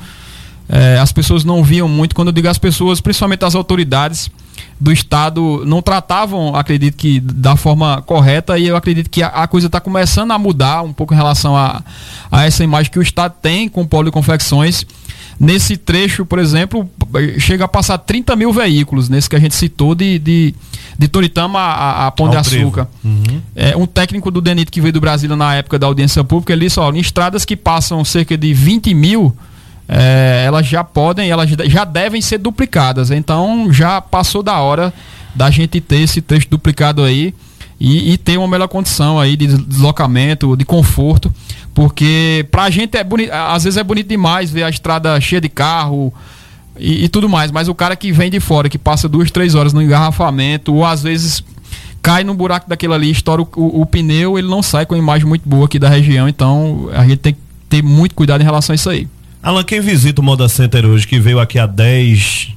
é, 0.71 0.97
as 0.97 1.11
pessoas 1.11 1.43
não 1.43 1.61
viam 1.61 1.87
muito. 1.89 2.15
Quando 2.15 2.29
eu 2.29 2.31
digo 2.31 2.47
as 2.47 2.57
pessoas, 2.57 3.01
principalmente 3.01 3.43
as 3.43 3.55
autoridades 3.55 4.31
do 4.79 4.91
Estado, 4.91 5.63
não 5.65 5.81
tratavam, 5.81 6.55
acredito 6.55 6.95
que, 6.95 7.19
da 7.19 7.57
forma 7.57 8.01
correta, 8.03 8.57
e 8.57 8.67
eu 8.67 8.77
acredito 8.77 9.09
que 9.09 9.21
a, 9.21 9.27
a 9.27 9.47
coisa 9.47 9.67
está 9.67 9.81
começando 9.81 10.31
a 10.31 10.39
mudar 10.39 10.81
um 10.81 10.93
pouco 10.93 11.13
em 11.13 11.17
relação 11.17 11.57
a, 11.57 11.83
a 12.31 12.45
essa 12.45 12.63
imagem 12.63 12.89
que 12.89 12.97
o 12.97 13.01
Estado 13.01 13.35
tem 13.41 13.67
com 13.67 13.81
o 13.81 13.87
polo 13.87 14.05
de 14.05 14.11
confecções. 14.11 14.85
Nesse 15.37 15.75
trecho, 15.75 16.25
por 16.25 16.39
exemplo, 16.39 16.89
chega 17.37 17.65
a 17.65 17.67
passar 17.67 17.97
30 17.97 18.35
mil 18.35 18.53
veículos, 18.53 19.09
nesse 19.09 19.29
que 19.29 19.35
a 19.35 19.39
gente 19.39 19.55
citou, 19.55 19.93
de, 19.93 20.19
de, 20.19 20.55
de 20.97 21.07
Toritama 21.07 21.59
a, 21.59 22.07
a 22.07 22.11
Pão 22.11 22.29
de 22.29 22.37
Açúcar. 22.37 22.87
Uhum. 23.03 23.41
É, 23.55 23.75
um 23.75 23.87
técnico 23.87 24.31
do 24.31 24.39
DENIT 24.39 24.71
que 24.71 24.79
veio 24.79 24.93
do 24.93 25.01
Brasil 25.01 25.35
na 25.35 25.55
época 25.55 25.77
da 25.77 25.87
audiência 25.87 26.23
pública, 26.23 26.53
ele 26.53 26.65
disse, 26.65 26.79
ó, 26.79 26.91
em 26.93 26.99
estradas 26.99 27.43
que 27.43 27.57
passam 27.57 28.05
cerca 28.05 28.37
de 28.37 28.53
20 28.53 28.93
mil 28.93 29.35
é, 29.93 30.43
elas 30.47 30.65
já 30.65 30.85
podem, 30.85 31.29
elas 31.29 31.49
já 31.49 31.83
devem 31.83 32.21
ser 32.21 32.37
duplicadas. 32.37 33.11
Então 33.11 33.67
já 33.73 33.99
passou 33.99 34.41
da 34.41 34.57
hora 34.59 34.93
da 35.35 35.51
gente 35.51 35.81
ter 35.81 35.97
esse 35.97 36.21
trecho 36.21 36.47
duplicado 36.49 37.03
aí 37.03 37.33
e, 37.77 38.13
e 38.13 38.17
ter 38.17 38.37
uma 38.37 38.47
melhor 38.47 38.69
condição 38.69 39.19
aí 39.19 39.35
de 39.35 39.47
deslocamento, 39.47 40.55
de 40.55 40.63
conforto, 40.63 41.33
porque 41.73 42.45
pra 42.49 42.69
gente 42.69 42.95
é 42.97 43.03
bonito, 43.03 43.31
às 43.31 43.65
vezes 43.65 43.75
é 43.75 43.83
bonito 43.83 44.07
demais 44.07 44.49
ver 44.49 44.63
a 44.63 44.69
estrada 44.69 45.19
cheia 45.19 45.41
de 45.41 45.49
carro 45.49 46.13
e, 46.77 47.05
e 47.05 47.09
tudo 47.09 47.27
mais, 47.27 47.51
mas 47.51 47.67
o 47.67 47.75
cara 47.75 47.95
que 47.95 48.13
vem 48.13 48.31
de 48.31 48.39
fora, 48.39 48.69
que 48.69 48.77
passa 48.77 49.09
duas, 49.09 49.29
três 49.29 49.55
horas 49.55 49.73
no 49.73 49.81
engarrafamento, 49.81 50.73
ou 50.73 50.85
às 50.85 51.03
vezes 51.03 51.43
cai 52.01 52.23
no 52.23 52.33
buraco 52.33 52.69
daquele 52.69 52.93
ali, 52.93 53.11
estoura 53.11 53.41
o, 53.41 53.47
o, 53.57 53.81
o, 53.81 53.85
pneu, 53.85 54.39
ele 54.39 54.47
não 54.47 54.63
sai 54.63 54.85
com 54.85 54.95
uma 54.95 55.01
imagem 55.01 55.27
muito 55.27 55.47
boa 55.47 55.65
aqui 55.65 55.77
da 55.77 55.89
região, 55.89 56.29
então 56.29 56.89
a 56.93 57.03
gente 57.03 57.17
tem 57.17 57.33
que 57.33 57.39
ter 57.67 57.83
muito 57.83 58.15
cuidado 58.15 58.41
em 58.41 58.45
relação 58.45 58.73
a 58.73 58.75
isso 58.75 58.89
aí. 58.89 59.07
Alan, 59.43 59.63
quem 59.63 59.81
visita 59.81 60.21
o 60.21 60.23
Moda 60.23 60.47
Center 60.47 60.85
hoje, 60.85 61.07
que 61.07 61.19
veio 61.19 61.39
aqui 61.39 61.57
há 61.57 61.65
10. 61.65 62.53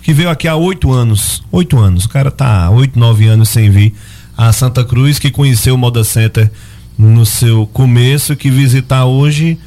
Que 0.00 0.12
veio 0.12 0.30
aqui 0.30 0.46
há 0.46 0.54
8 0.54 0.92
anos. 0.92 1.42
8 1.50 1.76
anos. 1.76 2.04
O 2.04 2.08
cara 2.08 2.30
tá 2.30 2.70
8, 2.70 2.96
9 2.96 3.26
anos 3.26 3.48
sem 3.48 3.68
vir 3.68 3.94
a 4.36 4.52
Santa 4.52 4.84
Cruz, 4.84 5.18
que 5.18 5.30
conheceu 5.30 5.74
o 5.74 5.78
Moda 5.78 6.04
Center 6.04 6.50
no 6.96 7.26
seu 7.26 7.66
começo, 7.66 8.36
que 8.36 8.48
visitar 8.48 9.06
hoje 9.06 9.58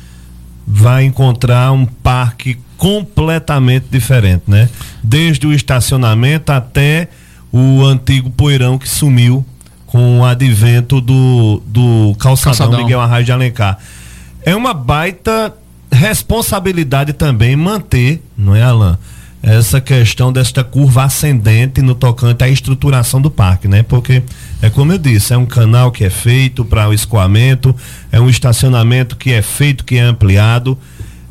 vai 0.66 1.04
encontrar 1.04 1.74
um 1.74 1.86
parque 1.86 2.58
completamente 2.78 3.88
diferente, 3.92 4.44
né? 4.48 4.70
Desde 5.04 5.46
o 5.46 5.52
estacionamento 5.52 6.52
até 6.52 7.10
o 7.52 7.84
antigo 7.84 8.30
poeirão 8.30 8.78
que 8.78 8.88
sumiu 8.88 9.46
com 9.86 10.22
o 10.22 10.26
advento 10.26 11.02
do, 11.02 11.62
do 11.66 12.16
calçadão, 12.18 12.58
calçadão. 12.58 12.84
Miguel 12.84 13.02
Arraio 13.02 13.26
de 13.26 13.32
Alencar. 13.34 13.78
É 14.46 14.56
uma 14.56 14.74
baita 14.74 15.54
responsabilidade 15.92 17.14
também 17.14 17.56
manter, 17.56 18.24
não 18.38 18.56
é, 18.56 18.64
Alain? 18.64 18.98
Essa 19.44 19.82
questão 19.82 20.32
desta 20.32 20.64
curva 20.64 21.04
ascendente 21.04 21.82
no 21.82 21.96
tocante 21.96 22.44
à 22.44 22.48
estruturação 22.48 23.20
do 23.20 23.32
parque, 23.32 23.68
né? 23.68 23.82
Porque 23.82 24.22
é 24.62 24.70
como 24.70 24.94
eu 24.94 25.00
disse, 25.00 25.34
é 25.34 25.38
um 25.38 25.48
canal 25.48 25.92
que 25.92 26.04
é 26.04 26.12
feito 26.12 26.64
para 26.64 26.88
o 26.88 26.94
escoamento, 26.94 27.76
é 28.12 28.22
um 28.22 28.30
estacionamento 28.30 29.16
que 29.16 29.32
é 29.32 29.42
feito, 29.42 29.84
que 29.84 29.98
é 29.98 30.02
ampliado, 30.02 30.78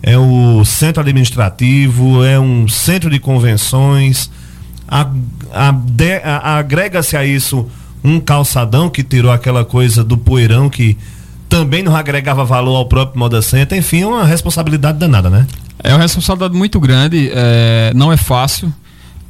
é 0.03 0.19
o 0.19 0.65
centro 0.65 1.03
administrativo, 1.03 2.25
é 2.25 2.39
um 2.39 2.67
centro 2.67 3.09
de 3.11 3.21
convenções. 3.21 4.29
Agrega-se 6.43 7.17
a 7.17 7.25
isso 7.25 7.69
um 8.03 8.19
calçadão 8.19 8.91
que 8.91 9.05
tirou 9.05 9.31
aquela 9.31 9.65
coisa 9.65 10.03
do 10.03 10.19
poeirão 10.19 10.69
que 10.69 10.99
também 11.51 11.83
não 11.83 11.95
agregava 11.95 12.45
valor 12.45 12.77
ao 12.77 12.87
próprio 12.87 13.19
Moda 13.19 13.43
Center, 13.43 13.77
enfim, 13.77 14.03
é 14.03 14.07
uma 14.07 14.25
responsabilidade 14.25 14.99
danada, 14.99 15.29
né? 15.29 15.47
É 15.83 15.93
uma 15.93 16.01
responsabilidade 16.01 16.57
muito 16.57 16.79
grande, 16.79 17.31
é, 17.35 17.93
não 17.95 18.13
é 18.13 18.17
fácil. 18.17 18.73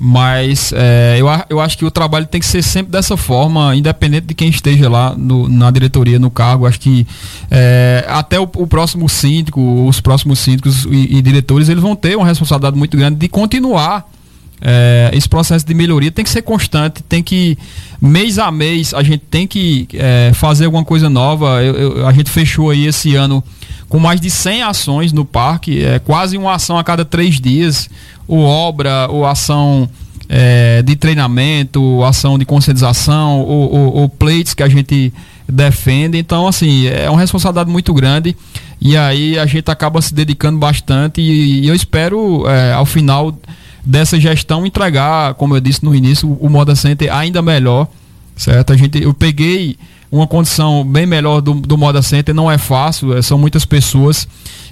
Mas 0.03 0.73
é, 0.75 1.17
eu, 1.19 1.27
eu 1.51 1.61
acho 1.61 1.77
que 1.77 1.85
o 1.85 1.91
trabalho 1.91 2.27
tem 2.27 2.41
que 2.41 2.47
ser 2.47 2.63
sempre 2.63 2.91
dessa 2.91 3.19
forma, 3.19 3.77
independente 3.77 4.29
de 4.29 4.35
quem 4.35 4.49
esteja 4.49 4.89
lá 4.89 5.15
no, 5.15 5.47
na 5.47 5.71
diretoria, 5.71 6.19
no 6.19 6.31
cargo. 6.31 6.67
Acho 6.67 6.81
que 6.81 7.07
é, 7.51 8.07
até 8.09 8.41
o, 8.41 8.45
o, 8.45 8.67
próximo 8.67 9.07
síndico, 9.11 9.87
os 9.87 10.01
próximos 10.01 10.39
síndicos 10.39 10.87
e, 10.87 11.19
e, 11.19 11.23
diretores, 11.23 11.69
eles 11.69 11.83
vão 11.83 11.95
ter 11.95 12.17
uma 12.17 12.27
responsabilidade 12.27 12.79
muito 12.79 12.97
grande 12.97 13.17
de 13.17 13.29
continuar 13.29 14.11
é, 14.61 15.11
esse 15.13 15.29
processo 15.29 15.67
de 15.67 15.75
melhoria. 15.75 16.11
Tem 16.11 16.25
que 16.25 16.31
ser 16.31 16.43
constante, 16.43 17.03
tem 17.03 17.23
que, 17.23 17.57
mês 18.01 18.39
a 18.39 18.51
mês, 18.51 18.93
a 18.95 19.03
gente 19.03 19.23
tem 19.31 19.47
que 19.47 19.89
é, 19.95 20.33
fazer 20.35 20.67
alguma 20.67 20.85
coisa 20.85 21.09
nova. 21.09 21.63
Eu, 21.63 21.75
eu, 21.75 22.07
a 22.07 22.13
gente 22.13 22.31
fechou 22.31 22.71
aí 22.71 22.87
esse 22.87 23.15
ano 23.15 23.43
com 23.89 23.99
mais 23.99 24.21
de 24.21 24.31
100 24.31 24.63
ações 24.63 25.13
no 25.13 25.25
parque, 25.25 25.85
é 25.85 25.99
quase 25.99 26.39
uma 26.39 26.55
ação 26.55 26.79
a 26.79 26.85
cada 26.85 27.05
três 27.05 27.41
dias 27.41 27.91
ou 28.29 28.39
obra, 28.39 29.09
ou 29.11 29.27
ação 29.27 29.89
é, 30.29 30.81
de 30.83 30.95
treinamento, 30.95 32.05
ação 32.05 32.39
de 32.39 32.45
conscientização, 32.45 33.41
ou, 33.41 33.75
ou, 33.75 33.95
ou 33.97 34.09
plates 34.09 34.55
que 34.55 34.63
a 34.63 34.69
gente 34.69 35.13
defende. 35.49 36.17
Então, 36.17 36.47
assim, 36.47 36.87
é 36.87 37.11
uma 37.11 37.19
responsabilidade 37.19 37.69
muito 37.69 37.93
grande 37.93 38.37
e 38.81 38.97
aí 38.97 39.37
a 39.37 39.45
gente 39.45 39.69
acaba 39.69 40.01
se 40.01 40.15
dedicando 40.15 40.59
bastante 40.59 41.21
e, 41.21 41.65
e 41.65 41.69
eu 41.69 41.75
espero, 41.75 42.49
é, 42.49 42.73
ao 42.73 42.87
final 42.87 43.37
dessa 43.85 44.19
gestão, 44.19 44.67
entregar, 44.67 45.35
como 45.35 45.57
eu 45.57 45.61
disse 45.61 45.85
no 45.85 45.95
início, 45.95 46.31
o 46.41 46.49
Moda 46.49 46.75
Center 46.75 47.13
ainda 47.13 47.41
melhor, 47.41 47.89
certo? 48.37 48.73
A 48.73 48.77
gente, 48.77 49.03
eu 49.03 49.15
peguei 49.15 49.77
uma 50.11 50.27
condição 50.27 50.85
bem 50.85 51.07
melhor 51.07 51.41
do, 51.41 51.55
do 51.55 51.79
Moda 51.79 52.03
Center, 52.03 52.35
não 52.35 52.51
é 52.51 52.59
fácil, 52.59 53.17
é, 53.17 53.23
são 53.23 53.39
muitas 53.39 53.65
pessoas 53.65 54.27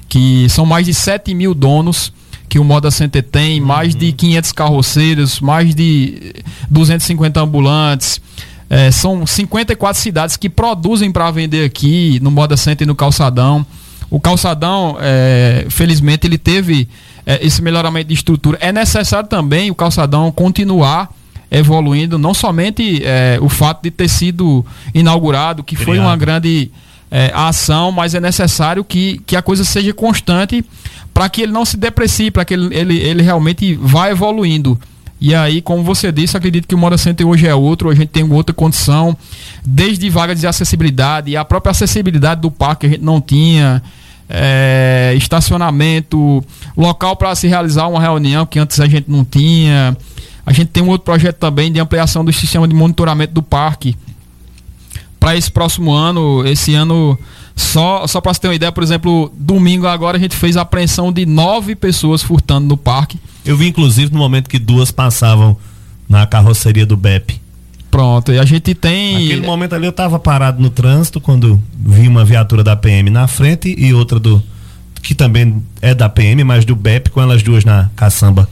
que 0.08 0.48
são 0.48 0.66
mais 0.66 0.86
de 0.86 0.94
7 0.94 1.34
mil 1.34 1.54
donos 1.54 2.12
que 2.48 2.58
o 2.58 2.64
Moda 2.64 2.90
Center 2.90 3.22
tem, 3.22 3.60
mais 3.60 3.94
de 3.94 4.10
500 4.10 4.52
carroceiros, 4.52 5.40
mais 5.40 5.74
de 5.74 6.34
250 6.70 7.40
ambulantes. 7.40 8.20
É, 8.70 8.90
são 8.90 9.26
54 9.26 10.00
cidades 10.00 10.36
que 10.36 10.48
produzem 10.48 11.12
para 11.12 11.30
vender 11.30 11.64
aqui 11.64 12.18
no 12.22 12.30
Moda 12.30 12.56
Center 12.56 12.86
e 12.86 12.88
no 12.88 12.94
Calçadão. 12.94 13.66
O 14.10 14.18
Calçadão, 14.18 14.96
é, 14.98 15.66
felizmente, 15.68 16.26
ele 16.26 16.38
teve 16.38 16.88
é, 17.28 17.44
esse 17.44 17.60
melhoramento 17.60 18.08
de 18.08 18.14
estrutura. 18.14 18.56
É 18.58 18.72
necessário 18.72 19.28
também 19.28 19.70
o 19.70 19.74
Calçadão 19.74 20.32
continuar 20.32 21.10
evoluindo, 21.50 22.18
não 22.18 22.32
somente 22.32 23.02
é, 23.04 23.38
o 23.42 23.50
fato 23.50 23.82
de 23.82 23.90
ter 23.90 24.08
sido 24.08 24.64
inaugurado, 24.94 25.62
que 25.62 25.76
Criado. 25.76 25.86
foi 25.86 25.98
uma 25.98 26.16
grande 26.16 26.70
é, 27.10 27.30
ação, 27.34 27.92
mas 27.92 28.14
é 28.14 28.20
necessário 28.20 28.82
que, 28.82 29.20
que 29.26 29.36
a 29.36 29.42
coisa 29.42 29.62
seja 29.62 29.92
constante 29.92 30.64
para 31.12 31.28
que 31.28 31.42
ele 31.42 31.52
não 31.52 31.66
se 31.66 31.76
deprecie, 31.76 32.30
para 32.30 32.46
que 32.46 32.54
ele, 32.54 32.74
ele, 32.74 32.96
ele 32.96 33.22
realmente 33.22 33.74
vá 33.74 34.10
evoluindo. 34.10 34.78
E 35.20 35.34
aí, 35.34 35.60
como 35.60 35.82
você 35.82 36.10
disse, 36.10 36.34
acredito 36.34 36.66
que 36.66 36.74
o 36.74 36.78
Moda 36.78 36.96
Center 36.96 37.26
hoje 37.26 37.46
é 37.46 37.54
outro, 37.54 37.90
a 37.90 37.94
gente 37.94 38.08
tem 38.08 38.24
outra 38.24 38.54
condição, 38.54 39.14
desde 39.62 40.08
vagas 40.08 40.40
de 40.40 40.46
acessibilidade, 40.46 41.30
e 41.30 41.36
a 41.36 41.44
própria 41.44 41.72
acessibilidade 41.72 42.40
do 42.40 42.50
parque 42.50 42.86
a 42.86 42.88
gente 42.88 43.02
não 43.02 43.20
tinha, 43.20 43.82
é, 44.28 45.14
estacionamento, 45.16 46.44
local 46.76 47.16
para 47.16 47.34
se 47.34 47.46
realizar 47.46 47.88
uma 47.88 48.00
reunião 48.00 48.44
que 48.44 48.58
antes 48.58 48.78
a 48.80 48.86
gente 48.86 49.10
não 49.10 49.24
tinha. 49.24 49.96
A 50.44 50.52
gente 50.52 50.68
tem 50.68 50.82
um 50.82 50.88
outro 50.88 51.04
projeto 51.04 51.36
também 51.36 51.72
de 51.72 51.80
ampliação 51.80 52.24
do 52.24 52.32
sistema 52.32 52.66
de 52.68 52.74
monitoramento 52.74 53.32
do 53.32 53.42
parque. 53.42 53.96
Para 55.18 55.36
esse 55.36 55.50
próximo 55.50 55.92
ano, 55.92 56.46
esse 56.46 56.74
ano 56.74 57.18
só, 57.56 58.06
só 58.06 58.20
para 58.20 58.32
você 58.32 58.40
ter 58.40 58.48
uma 58.48 58.54
ideia, 58.54 58.70
por 58.70 58.84
exemplo, 58.84 59.32
domingo 59.36 59.86
agora 59.86 60.16
a 60.16 60.20
gente 60.20 60.36
fez 60.36 60.56
a 60.56 60.62
apreensão 60.62 61.12
de 61.12 61.26
nove 61.26 61.74
pessoas 61.74 62.22
furtando 62.22 62.68
no 62.68 62.76
parque. 62.76 63.18
Eu 63.44 63.56
vi 63.56 63.68
inclusive 63.68 64.12
no 64.12 64.18
momento 64.18 64.48
que 64.48 64.58
duas 64.58 64.90
passavam 64.90 65.56
na 66.08 66.26
carroceria 66.26 66.86
do 66.86 66.96
BEP. 66.96 67.40
Pronto, 67.90 68.32
e 68.32 68.38
a 68.38 68.44
gente 68.44 68.74
tem. 68.74 69.14
Naquele 69.14 69.46
momento 69.46 69.74
ali 69.74 69.86
eu 69.86 69.90
estava 69.90 70.18
parado 70.18 70.60
no 70.60 70.68
trânsito 70.68 71.20
quando 71.20 71.60
vi 71.74 72.06
uma 72.06 72.24
viatura 72.24 72.62
da 72.62 72.76
PM 72.76 73.08
na 73.08 73.26
frente 73.26 73.74
e 73.78 73.94
outra 73.94 74.20
do. 74.20 74.42
que 75.02 75.14
também 75.14 75.62
é 75.80 75.94
da 75.94 76.08
PM, 76.08 76.44
mas 76.44 76.64
do 76.64 76.76
BEP, 76.76 77.10
com 77.10 77.20
elas 77.20 77.42
duas 77.42 77.64
na 77.64 77.90
caçamba. 77.96 78.48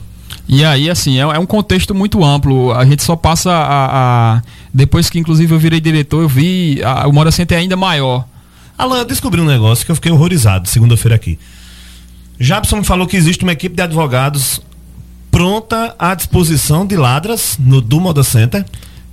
E 0.47 0.63
aí, 0.63 0.89
assim, 0.89 1.17
é, 1.17 1.21
é 1.21 1.39
um 1.39 1.45
contexto 1.45 1.93
muito 1.93 2.23
amplo. 2.23 2.73
A 2.73 2.83
gente 2.85 3.03
só 3.03 3.15
passa 3.15 3.51
a. 3.51 4.37
a 4.37 4.41
depois 4.73 5.09
que, 5.09 5.19
inclusive, 5.19 5.53
eu 5.53 5.59
virei 5.59 5.79
diretor, 5.79 6.21
eu 6.21 6.29
vi 6.29 6.81
a, 6.83 7.07
o 7.07 7.13
Mora 7.13 7.31
Center 7.31 7.57
é 7.57 7.61
ainda 7.61 7.75
maior. 7.75 8.25
Alan, 8.77 9.05
descobri 9.05 9.41
um 9.41 9.45
negócio 9.45 9.85
que 9.85 9.91
eu 9.91 9.95
fiquei 9.95 10.11
horrorizado 10.11 10.67
segunda-feira 10.67 11.15
aqui. 11.15 11.37
Jabson 12.39 12.77
me 12.77 12.83
falou 12.83 13.07
que 13.07 13.17
existe 13.17 13.43
uma 13.43 13.51
equipe 13.51 13.75
de 13.75 13.81
advogados 13.81 14.61
pronta 15.31 15.95
à 15.99 16.15
disposição 16.15 16.85
de 16.85 16.95
ladras 16.95 17.57
no 17.59 17.81
do 17.81 17.99
Moda 17.99 18.23
Center. 18.23 18.65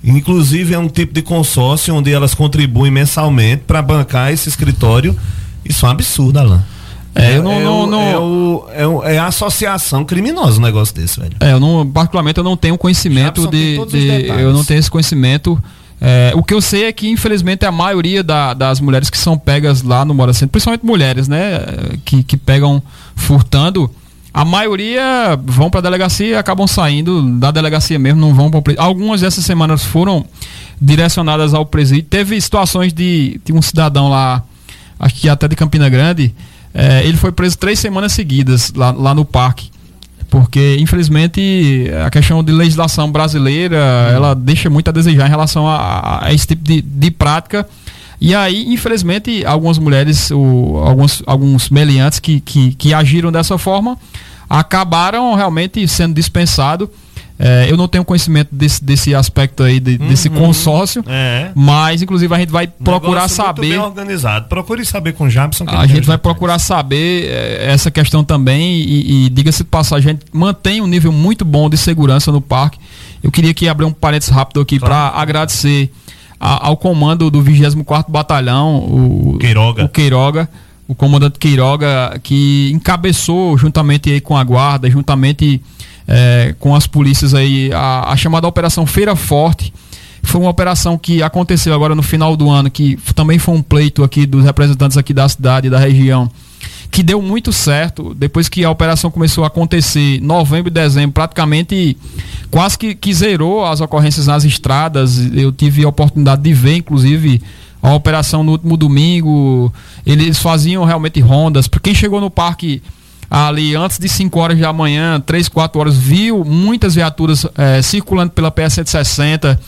Inclusive 0.05 0.73
é 0.73 0.79
um 0.79 0.87
tipo 0.87 1.13
de 1.13 1.21
consórcio 1.21 1.95
onde 1.95 2.11
elas 2.11 2.35
contribuem 2.35 2.91
mensalmente 2.91 3.63
para 3.65 3.81
bancar 3.81 4.31
esse 4.31 4.47
escritório. 4.47 5.17
Isso 5.63 5.85
é 5.85 5.89
um 5.89 5.91
absurdo, 5.91 6.39
Alan. 6.39 6.63
É, 7.15 7.37
eu 7.37 7.43
não, 7.43 7.51
é, 7.53 7.63
não, 7.63 7.87
não... 7.87 8.01
É, 8.01 8.17
o, 8.17 8.67
é, 8.73 8.87
o, 8.87 9.03
é, 9.03 9.17
a 9.17 9.27
associação 9.27 10.03
criminosa 10.03 10.59
um 10.59 10.63
negócio 10.63 10.93
desse, 10.93 11.19
velho. 11.19 11.31
É, 11.39 11.53
eu 11.53 11.59
não, 11.59 11.89
particularmente 11.89 12.37
eu 12.37 12.43
não 12.43 12.57
tenho 12.57 12.77
conhecimento 12.77 13.47
de, 13.47 13.83
de 13.85 14.27
eu 14.27 14.51
não 14.51 14.65
tenho 14.65 14.79
esse 14.79 14.91
conhecimento 14.91 15.57
é, 15.99 16.33
o 16.35 16.43
que 16.43 16.53
eu 16.53 16.61
sei 16.61 16.85
é 16.85 16.91
que, 16.91 17.09
infelizmente, 17.09 17.65
a 17.65 17.71
maioria 17.71 18.23
da, 18.23 18.53
das 18.53 18.79
mulheres 18.79 19.09
que 19.09 19.17
são 19.17 19.37
pegas 19.37 19.81
lá 19.81 20.03
no 20.03 20.13
Mora 20.13 20.33
Centro, 20.33 20.49
principalmente 20.49 20.85
mulheres, 20.85 21.27
né, 21.27 21.61
que, 22.03 22.23
que 22.23 22.37
pegam 22.37 22.83
furtando, 23.15 23.89
a 24.35 24.43
maioria 24.43 25.39
vão 25.45 25.69
para 25.69 25.79
a 25.79 25.83
delegacia 25.83 26.27
e 26.27 26.35
acabam 26.35 26.67
saindo 26.67 27.21
da 27.39 27.51
delegacia 27.51 27.97
mesmo, 27.97 28.19
não 28.19 28.33
vão 28.33 28.51
para 28.51 28.73
Algumas 28.77 29.21
dessas 29.21 29.45
semanas 29.45 29.85
foram 29.85 30.25
direcionadas 30.79 31.53
ao 31.53 31.65
presídio. 31.65 32.03
Teve 32.03 32.39
situações 32.41 32.91
de, 32.91 33.39
de 33.45 33.53
um 33.53 33.61
cidadão 33.61 34.09
lá, 34.09 34.43
acho 34.99 35.15
que 35.15 35.29
até 35.29 35.47
de 35.47 35.55
Campina 35.55 35.87
Grande, 35.87 36.35
é, 36.73 37.07
ele 37.07 37.15
foi 37.15 37.31
preso 37.31 37.57
três 37.57 37.79
semanas 37.79 38.11
seguidas 38.11 38.73
lá, 38.75 38.91
lá 38.91 39.15
no 39.15 39.23
parque 39.23 39.71
porque 40.29 40.75
infelizmente 40.79 41.85
a 42.05 42.09
questão 42.09 42.43
de 42.43 42.51
legislação 42.51 43.09
brasileira 43.09 43.77
ela 44.11 44.33
deixa 44.33 44.69
muito 44.69 44.89
a 44.89 44.91
desejar 44.91 45.27
em 45.27 45.29
relação 45.29 45.65
a, 45.65 46.25
a 46.25 46.33
esse 46.33 46.47
tipo 46.47 46.63
de, 46.63 46.81
de 46.81 47.11
prática 47.11 47.65
e 48.19 48.33
aí 48.33 48.73
infelizmente 48.73 49.45
algumas 49.45 49.77
mulheres 49.77 50.31
o, 50.31 50.81
alguns 50.85 51.23
alguns 51.25 51.69
meliantes 51.69 52.19
que, 52.19 52.39
que, 52.39 52.73
que 52.75 52.93
agiram 52.93 53.31
dessa 53.31 53.57
forma 53.57 53.97
acabaram 54.49 55.33
realmente 55.35 55.87
sendo 55.87 56.13
dispensados 56.13 56.89
é, 57.37 57.67
eu 57.69 57.75
não 57.75 57.87
tenho 57.87 58.05
conhecimento 58.05 58.47
desse, 58.49 58.83
desse 58.83 59.13
aspecto 59.13 59.61
aí, 59.61 59.79
de, 59.79 59.97
uhum, 60.01 60.07
desse 60.07 60.29
consórcio, 60.29 61.03
é. 61.05 61.51
mas 61.53 62.01
inclusive 62.01 62.33
a 62.33 62.39
gente 62.39 62.51
vai 62.51 62.65
procurar 62.65 63.27
saber. 63.27 63.67
Muito 63.67 63.71
bem 63.71 63.79
organizado. 63.79 64.47
Procure 64.47 64.85
saber 64.85 65.13
com 65.13 65.25
o 65.25 65.29
Jabson. 65.29 65.65
A 65.67 65.85
gente 65.85 66.07
vai 66.07 66.17
procurar 66.17 66.59
saber 66.59 67.25
é, 67.25 67.73
essa 67.73 67.91
questão 67.91 68.23
também 68.23 68.77
e, 68.77 69.25
e 69.25 69.29
diga-se 69.29 69.63
de 69.63 69.69
passagem, 69.69 70.11
a 70.11 70.13
gente 70.13 70.25
mantém 70.31 70.81
um 70.81 70.87
nível 70.87 71.11
muito 71.11 71.43
bom 71.43 71.69
de 71.69 71.75
segurança 71.75 72.31
no 72.31 72.39
parque. 72.39 72.79
Eu 73.21 73.31
queria 73.31 73.53
que 73.53 73.67
abrir 73.67 73.85
um 73.85 73.91
parênteses 73.91 74.33
rápido 74.33 74.61
aqui 74.61 74.79
claro. 74.79 74.93
para 75.11 75.21
agradecer 75.21 75.91
a, 76.39 76.67
ao 76.67 76.77
comando 76.77 77.29
do 77.29 77.41
24 77.41 78.11
Batalhão, 78.11 78.77
o 78.77 79.37
Queiroga. 79.39 79.85
o 79.85 79.89
Queiroga, 79.89 80.49
o 80.87 80.95
comandante 80.95 81.39
Queiroga, 81.39 82.19
que 82.21 82.71
encabeçou 82.73 83.57
juntamente 83.57 84.11
aí 84.11 84.21
com 84.21 84.37
a 84.37 84.43
guarda, 84.43 84.89
juntamente 84.89 85.61
é, 86.07 86.53
com 86.59 86.75
as 86.75 86.85
polícias 86.85 87.33
aí, 87.33 87.71
a, 87.73 88.11
a 88.11 88.15
chamada 88.15 88.47
Operação 88.47 88.85
Feira 88.85 89.15
Forte. 89.15 89.73
Foi 90.23 90.41
uma 90.41 90.49
operação 90.49 90.97
que 90.97 91.21
aconteceu 91.21 91.73
agora 91.73 91.93
no 91.93 92.01
final 92.01 92.35
do 92.35 92.49
ano, 92.49 92.69
que 92.69 92.97
também 93.13 93.37
foi 93.37 93.55
um 93.55 93.61
pleito 93.61 94.03
aqui 94.03 94.25
dos 94.25 94.43
representantes 94.43 94.97
aqui 94.97 95.13
da 95.13 95.29
cidade 95.29 95.67
e 95.67 95.69
da 95.69 95.77
região, 95.77 96.29
que 96.95 97.03
deu 97.03 97.21
muito 97.21 97.51
certo. 97.51 98.13
Depois 98.13 98.47
que 98.47 98.63
a 98.63 98.71
operação 98.71 99.11
começou 99.11 99.43
a 99.43 99.47
acontecer, 99.47 100.21
novembro 100.21 100.69
e 100.69 100.71
dezembro, 100.71 101.11
praticamente 101.11 101.97
quase 102.49 102.77
que, 102.77 102.95
que 102.95 103.13
zerou 103.13 103.65
as 103.65 103.81
ocorrências 103.81 104.27
nas 104.27 104.45
estradas. 104.45 105.17
Eu 105.33 105.51
tive 105.51 105.83
a 105.83 105.89
oportunidade 105.89 106.41
de 106.41 106.53
ver, 106.53 106.77
inclusive, 106.77 107.41
a 107.83 107.93
operação 107.93 108.45
no 108.45 108.53
último 108.53 108.77
domingo. 108.77 109.73
Eles 110.05 110.39
faziam 110.39 110.85
realmente 110.85 111.19
rondas. 111.19 111.67
Para 111.67 111.81
quem 111.81 111.93
chegou 111.93 112.21
no 112.21 112.31
parque 112.31 112.81
ali 113.29 113.75
antes 113.75 113.99
de 113.99 114.07
5 114.07 114.39
horas 114.39 114.57
da 114.57 114.71
manhã, 114.71 115.19
3, 115.19 115.49
4 115.49 115.77
horas, 115.77 115.97
viu 115.97 116.45
muitas 116.45 116.95
viaturas 116.95 117.45
é, 117.57 117.81
circulando 117.81 118.31
pela 118.31 118.49
PS-160. 118.49 119.59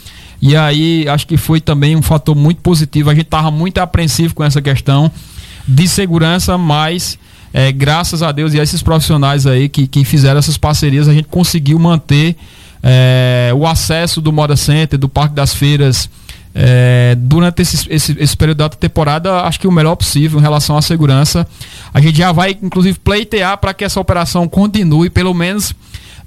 E 0.42 0.56
aí 0.56 1.06
acho 1.10 1.28
que 1.28 1.36
foi 1.36 1.60
também 1.60 1.94
um 1.94 2.02
fator 2.02 2.34
muito 2.34 2.62
positivo. 2.62 3.10
A 3.10 3.14
gente 3.14 3.26
estava 3.26 3.52
muito 3.52 3.80
apreensivo 3.80 4.34
com 4.34 4.46
essa 4.46 4.62
questão 4.62 5.12
de 5.68 5.88
segurança, 5.88 6.58
mas 6.58 7.18
é, 7.54 7.72
graças 7.72 8.24
a 8.24 8.32
Deus 8.32 8.54
e 8.54 8.60
a 8.60 8.64
esses 8.64 8.82
profissionais 8.82 9.46
aí 9.46 9.68
que, 9.68 9.88
que 9.88 10.06
fizeram 10.06 10.40
essas 10.40 10.58
parcerias, 10.58 11.08
a 11.08 11.14
gente 11.14 11.28
conseguiu 11.28 11.78
manter 11.78 12.36
é, 12.82 13.52
o 13.56 13.66
acesso 13.66 14.22
do 14.22 14.32
Moda 14.32 14.56
Center, 14.56 14.98
do 14.98 15.10
Parque 15.10 15.36
das 15.36 15.54
Feiras 15.54 16.10
é, 16.60 17.16
durante 17.20 17.62
esse, 17.62 17.86
esse, 17.88 18.16
esse, 18.20 18.36
período 18.36 18.58
da 18.58 18.70
temporada, 18.70 19.42
acho 19.42 19.60
que 19.60 19.68
o 19.68 19.72
melhor 19.72 19.96
possível 19.96 20.40
em 20.40 20.42
relação 20.42 20.76
à 20.76 20.82
segurança. 20.82 21.48
A 21.94 22.02
gente 22.02 22.18
já 22.18 22.32
vai, 22.32 22.58
inclusive, 22.62 22.98
pleitear 22.98 23.58
para 23.60 23.74
que 23.76 23.84
essa 23.84 24.00
operação 24.00 24.48
continue, 24.48 25.10
pelo 25.10 25.36
menos 25.36 25.74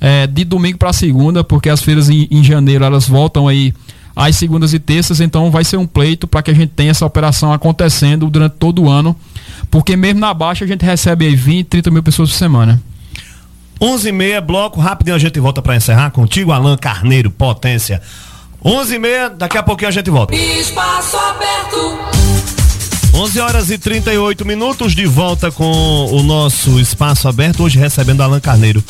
é, 0.00 0.26
de 0.26 0.44
domingo 0.44 0.78
para 0.78 0.92
segunda, 0.92 1.42
porque 1.42 1.68
as 1.68 1.82
feiras 1.82 2.08
em, 2.08 2.28
em 2.30 2.44
janeiro 2.44 2.84
elas 2.84 3.08
voltam 3.08 3.48
aí 3.48 3.74
às 4.14 4.36
segundas 4.36 4.72
e 4.74 4.78
terças, 4.78 5.20
então 5.20 5.50
vai 5.50 5.64
ser 5.64 5.76
um 5.76 5.86
pleito 5.86 6.26
para 6.26 6.42
que 6.42 6.50
a 6.50 6.54
gente 6.54 6.70
tenha 6.70 6.90
essa 6.90 7.06
operação 7.06 7.52
acontecendo 7.52 8.28
durante 8.28 8.56
todo 8.56 8.82
o 8.82 8.90
ano, 8.90 9.16
porque 9.70 9.96
mesmo 9.96 10.20
na 10.20 10.34
baixa 10.34 10.64
a 10.64 10.68
gente 10.68 10.84
recebe 10.84 11.26
aí 11.26 11.36
20, 11.36 11.66
30 11.66 11.90
mil 11.90 12.02
pessoas 12.02 12.30
por 12.30 12.36
semana. 12.36 12.80
11 13.80 14.08
e 14.08 14.12
meia, 14.12 14.40
bloco, 14.40 14.78
rapidinho 14.80 15.16
a 15.16 15.18
gente 15.18 15.40
volta 15.40 15.62
para 15.62 15.74
encerrar 15.74 16.10
contigo, 16.10 16.52
Alan 16.52 16.76
Carneiro, 16.76 17.30
potência. 17.30 18.02
11 18.62 18.94
e 18.94 18.98
meia, 18.98 19.30
daqui 19.30 19.56
a 19.56 19.62
pouquinho 19.62 19.88
a 19.88 19.92
gente 19.92 20.10
volta. 20.10 20.34
Espaço 20.34 21.16
aberto. 21.16 21.98
11 23.14 23.40
horas 23.40 23.70
e 23.70 23.78
38 23.78 24.44
minutos 24.44 24.94
de 24.94 25.06
volta 25.06 25.50
com 25.50 26.06
o 26.12 26.22
nosso 26.22 26.78
espaço 26.78 27.26
aberto, 27.26 27.62
hoje 27.62 27.78
recebendo 27.78 28.22
Alan 28.22 28.38
Carneiro. 28.38 28.84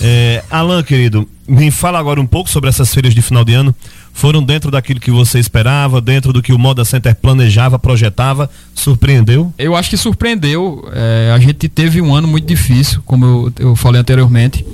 É, 0.00 0.44
Alan, 0.50 0.82
querido, 0.82 1.28
me 1.46 1.70
fala 1.70 1.98
agora 1.98 2.20
um 2.20 2.26
pouco 2.26 2.48
sobre 2.48 2.68
essas 2.68 2.92
feiras 2.92 3.14
de 3.14 3.22
final 3.22 3.44
de 3.44 3.54
ano. 3.54 3.74
Foram 4.12 4.42
dentro 4.42 4.70
daquilo 4.70 4.98
que 4.98 5.10
você 5.10 5.38
esperava, 5.38 6.00
dentro 6.00 6.32
do 6.32 6.42
que 6.42 6.52
o 6.52 6.58
Moda 6.58 6.84
Center 6.84 7.14
planejava, 7.14 7.78
projetava? 7.78 8.50
Surpreendeu? 8.74 9.52
Eu 9.56 9.76
acho 9.76 9.90
que 9.90 9.96
surpreendeu. 9.96 10.88
É, 10.92 11.32
a 11.32 11.38
gente 11.38 11.68
teve 11.68 12.00
um 12.00 12.14
ano 12.14 12.26
muito 12.26 12.46
difícil, 12.46 13.00
como 13.06 13.24
eu, 13.24 13.52
eu 13.58 13.76
falei 13.76 14.00
anteriormente. 14.00 14.64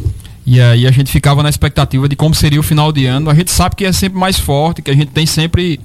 E 0.46 0.60
aí 0.60 0.86
a 0.86 0.90
gente 0.90 1.10
ficava 1.10 1.42
na 1.42 1.48
expectativa 1.48 2.08
de 2.08 2.16
como 2.16 2.34
seria 2.34 2.60
o 2.60 2.62
final 2.62 2.92
de 2.92 3.06
ano. 3.06 3.30
A 3.30 3.34
gente 3.34 3.50
sabe 3.50 3.76
que 3.76 3.84
é 3.84 3.92
sempre 3.92 4.18
mais 4.18 4.38
forte, 4.38 4.82
que 4.82 4.90
a 4.90 4.94
gente 4.94 5.08
tem 5.08 5.26
sempre 5.26 5.80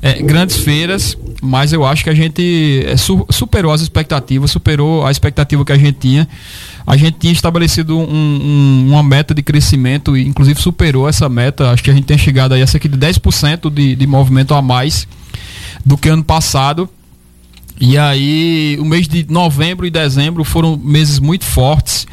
é, 0.00 0.20
grandes 0.20 0.56
feiras, 0.56 1.16
mas 1.40 1.72
eu 1.72 1.84
acho 1.84 2.02
que 2.02 2.10
a 2.10 2.14
gente 2.14 2.84
é, 2.86 2.96
su 2.96 3.24
superou 3.30 3.72
as 3.72 3.80
expectativas, 3.80 4.50
superou 4.50 5.06
a 5.06 5.10
expectativa 5.10 5.64
que 5.64 5.72
a 5.72 5.78
gente 5.78 5.98
tinha. 5.98 6.28
A 6.86 6.96
gente 6.96 7.18
tinha 7.18 7.32
estabelecido 7.32 7.98
um, 7.98 8.02
um, 8.02 8.86
uma 8.90 9.02
meta 9.02 9.34
de 9.34 9.42
crescimento 9.42 10.16
e 10.16 10.26
inclusive 10.26 10.60
superou 10.60 11.08
essa 11.08 11.28
meta. 11.28 11.70
Acho 11.70 11.82
que 11.82 11.90
a 11.90 11.94
gente 11.94 12.04
tem 12.04 12.18
chegado 12.18 12.52
aí 12.52 12.62
a 12.62 12.66
cerca 12.66 12.88
de 12.88 12.96
10% 12.96 13.72
de, 13.72 13.94
de 13.94 14.06
movimento 14.06 14.54
a 14.54 14.60
mais 14.60 15.06
do 15.84 15.96
que 15.96 16.08
ano 16.08 16.24
passado. 16.24 16.88
E 17.80 17.98
aí, 17.98 18.76
o 18.80 18.84
mês 18.84 19.08
de 19.08 19.26
novembro 19.28 19.86
e 19.86 19.90
dezembro 19.90 20.44
foram 20.44 20.76
meses 20.76 21.18
muito 21.18 21.44
fortes. 21.44 22.06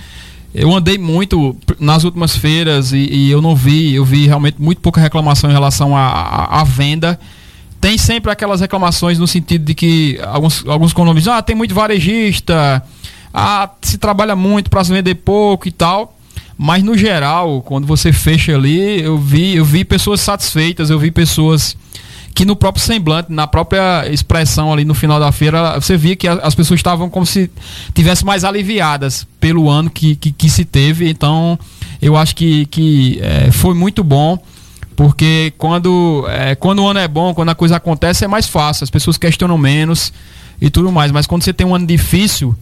Eu 0.53 0.74
andei 0.74 0.97
muito 0.97 1.55
nas 1.80 2.03
últimas 2.03 2.36
feiras 2.36 2.91
e, 2.91 2.97
e, 2.97 3.30
eu 3.30 3.41
não 3.41 3.55
vi, 3.55 3.93
eu 3.93 4.03
vi 4.03 4.26
realmente 4.26 4.59
muito 4.59 4.82
pouca 4.82 4.99
reclamação 4.99 5.49
em 5.49 5.53
relação 5.53 5.95
à 5.95 6.63
venda. 6.63 7.20
Tem 7.80 7.97
sempre 7.97 8.32
aquelas 8.32 8.59
reclamações 8.59 9.20
no 9.20 9.28
sentido 9.28 9.63
de 9.63 9.76
que 9.76 10.20
alguns, 10.26 10.65
alguns 10.67 10.91
condomínios, 10.91 11.28
ah, 11.28 11.41
tem 11.41 11.55
muito 11.55 11.74
varejista, 11.74 12.84
ah, 13.34 13.69
se 13.82 13.97
trabalha 13.97 14.36
muito 14.36 14.69
para 14.69 14.84
se 14.84 14.91
vender 14.91 15.15
pouco 15.15 15.67
e 15.67 15.71
tal. 15.71 16.15
Mas 16.57 16.84
no 16.84 16.97
geral, 16.97 17.61
quando 17.61 17.88
você 17.88 18.11
fecha 18.11 18.53
ali, 18.53 19.01
eu 19.01 19.17
vi, 19.17 19.55
eu 19.55 19.63
vi 19.63 19.86
pessoas 19.86 20.19
satisfeitas, 20.19 20.89
eu 20.89 20.99
vi 20.99 21.09
pessoas 21.09 21.77
que 22.36 22.45
no 22.45 22.55
próprio 22.55 22.84
semblante, 22.84 23.32
na 23.32 23.47
própria 23.47 24.07
expressão 24.11 24.71
ali 24.71 24.86
no 24.86 24.93
final 24.93 25.19
da 25.19 25.32
feira, 25.32 25.80
você 25.80 25.97
via 25.97 26.15
que 26.15 26.27
as 26.27 26.55
pessoas 26.55 26.80
estavam 26.80 27.09
como 27.09 27.25
se 27.25 27.49
tivessem 27.93 28.25
mais 28.25 28.43
aliviadas 28.43 29.27
pelo 29.39 29.69
ano 29.69 29.89
que, 29.89 30.15
que, 30.15 30.32
que 30.32 30.49
se 30.49 30.65
teve. 30.65 31.09
Então, 31.09 31.57
eu 32.01 32.15
acho 32.15 32.36
que, 32.36 32.65
que 32.65 33.19
é, 33.21 33.51
foi 33.51 33.73
muito 33.73 34.03
bom. 34.03 34.38
Porque 34.95 35.53
quando, 35.57 36.25
é, 36.27 36.55
quando 36.55 36.80
o 36.84 36.88
ano 36.88 36.99
é 36.99 37.07
bom, 37.07 37.34
quando 37.34 37.49
a 37.49 37.55
coisa 37.55 37.77
acontece, 37.77 38.25
é 38.25 38.27
mais 38.27 38.47
fácil, 38.47 38.84
as 38.84 38.89
pessoas 38.89 39.17
questionam 39.17 39.57
menos 39.57 40.11
e 40.61 40.69
tudo 40.69 40.91
mais. 40.91 41.09
Mas 41.09 41.25
quando 41.25 41.43
você 41.43 41.53
tem 41.53 41.65
um 41.65 41.73
ano 41.73 41.88
difícil, 41.88 42.53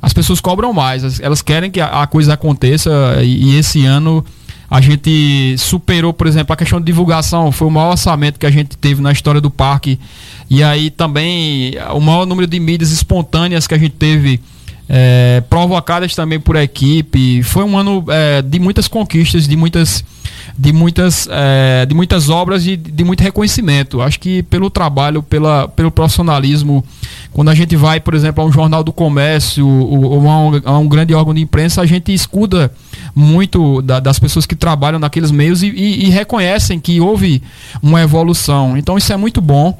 as 0.00 0.12
pessoas 0.12 0.40
cobram 0.40 0.72
mais, 0.72 1.20
elas 1.20 1.42
querem 1.42 1.70
que 1.70 1.80
a, 1.80 2.06
coisa 2.06 2.34
aconteça 2.34 2.90
e, 3.22 3.52
e 3.52 3.58
esse 3.58 3.84
ano 3.84 4.24
a 4.70 4.80
gente 4.80 5.56
superou, 5.58 6.12
por 6.12 6.26
exemplo, 6.26 6.52
a 6.52 6.56
questão 6.56 6.80
de 6.80 6.86
divulgação, 6.86 7.52
foi 7.52 7.68
o 7.68 7.70
maior 7.70 7.90
orçamento 7.92 8.38
que 8.38 8.46
a 8.46 8.50
gente 8.50 8.76
teve 8.76 9.00
na 9.00 9.12
história 9.12 9.40
do 9.40 9.50
parque. 9.50 9.98
E 10.50 10.62
aí 10.62 10.90
também 10.90 11.74
o 11.92 12.00
maior 12.00 12.26
número 12.26 12.48
de 12.48 12.58
mídias 12.58 12.90
espontâneas 12.90 13.66
que 13.66 13.74
a 13.74 13.78
gente 13.78 13.92
teve, 13.92 14.40
é, 14.88 15.42
provocadas 15.48 16.14
também 16.14 16.38
por 16.38 16.56
equipe. 16.56 17.42
Foi 17.42 17.64
um 17.64 17.76
ano 17.76 18.04
é, 18.08 18.42
de 18.42 18.58
muitas 18.58 18.88
conquistas, 18.88 19.46
de 19.46 19.56
muitas 19.56 20.04
de 20.58 20.72
muitas, 20.72 21.28
é, 21.30 21.84
de 21.86 21.94
muitas 21.94 22.30
obras 22.30 22.66
e 22.66 22.76
de 22.76 23.04
muito 23.04 23.22
reconhecimento. 23.22 24.00
Acho 24.00 24.18
que 24.18 24.42
pelo 24.44 24.70
trabalho, 24.70 25.22
pela, 25.22 25.68
pelo 25.68 25.90
profissionalismo, 25.90 26.84
quando 27.32 27.50
a 27.50 27.54
gente 27.54 27.76
vai, 27.76 28.00
por 28.00 28.14
exemplo, 28.14 28.42
a 28.42 28.46
um 28.46 28.52
jornal 28.52 28.82
do 28.82 28.92
comércio 28.92 29.66
ou 29.66 30.28
a 30.28 30.38
um, 30.38 30.60
a 30.64 30.78
um 30.78 30.88
grande 30.88 31.14
órgão 31.14 31.34
de 31.34 31.42
imprensa, 31.42 31.82
a 31.82 31.86
gente 31.86 32.12
escuta 32.12 32.72
muito 33.14 33.82
da, 33.82 34.00
das 34.00 34.18
pessoas 34.18 34.46
que 34.46 34.54
trabalham 34.54 34.98
naqueles 34.98 35.30
meios 35.30 35.62
e, 35.62 35.66
e, 35.68 36.06
e 36.06 36.10
reconhecem 36.10 36.80
que 36.80 37.00
houve 37.00 37.42
uma 37.82 38.00
evolução. 38.00 38.76
Então 38.76 38.96
isso 38.96 39.12
é 39.12 39.16
muito 39.16 39.40
bom. 39.40 39.78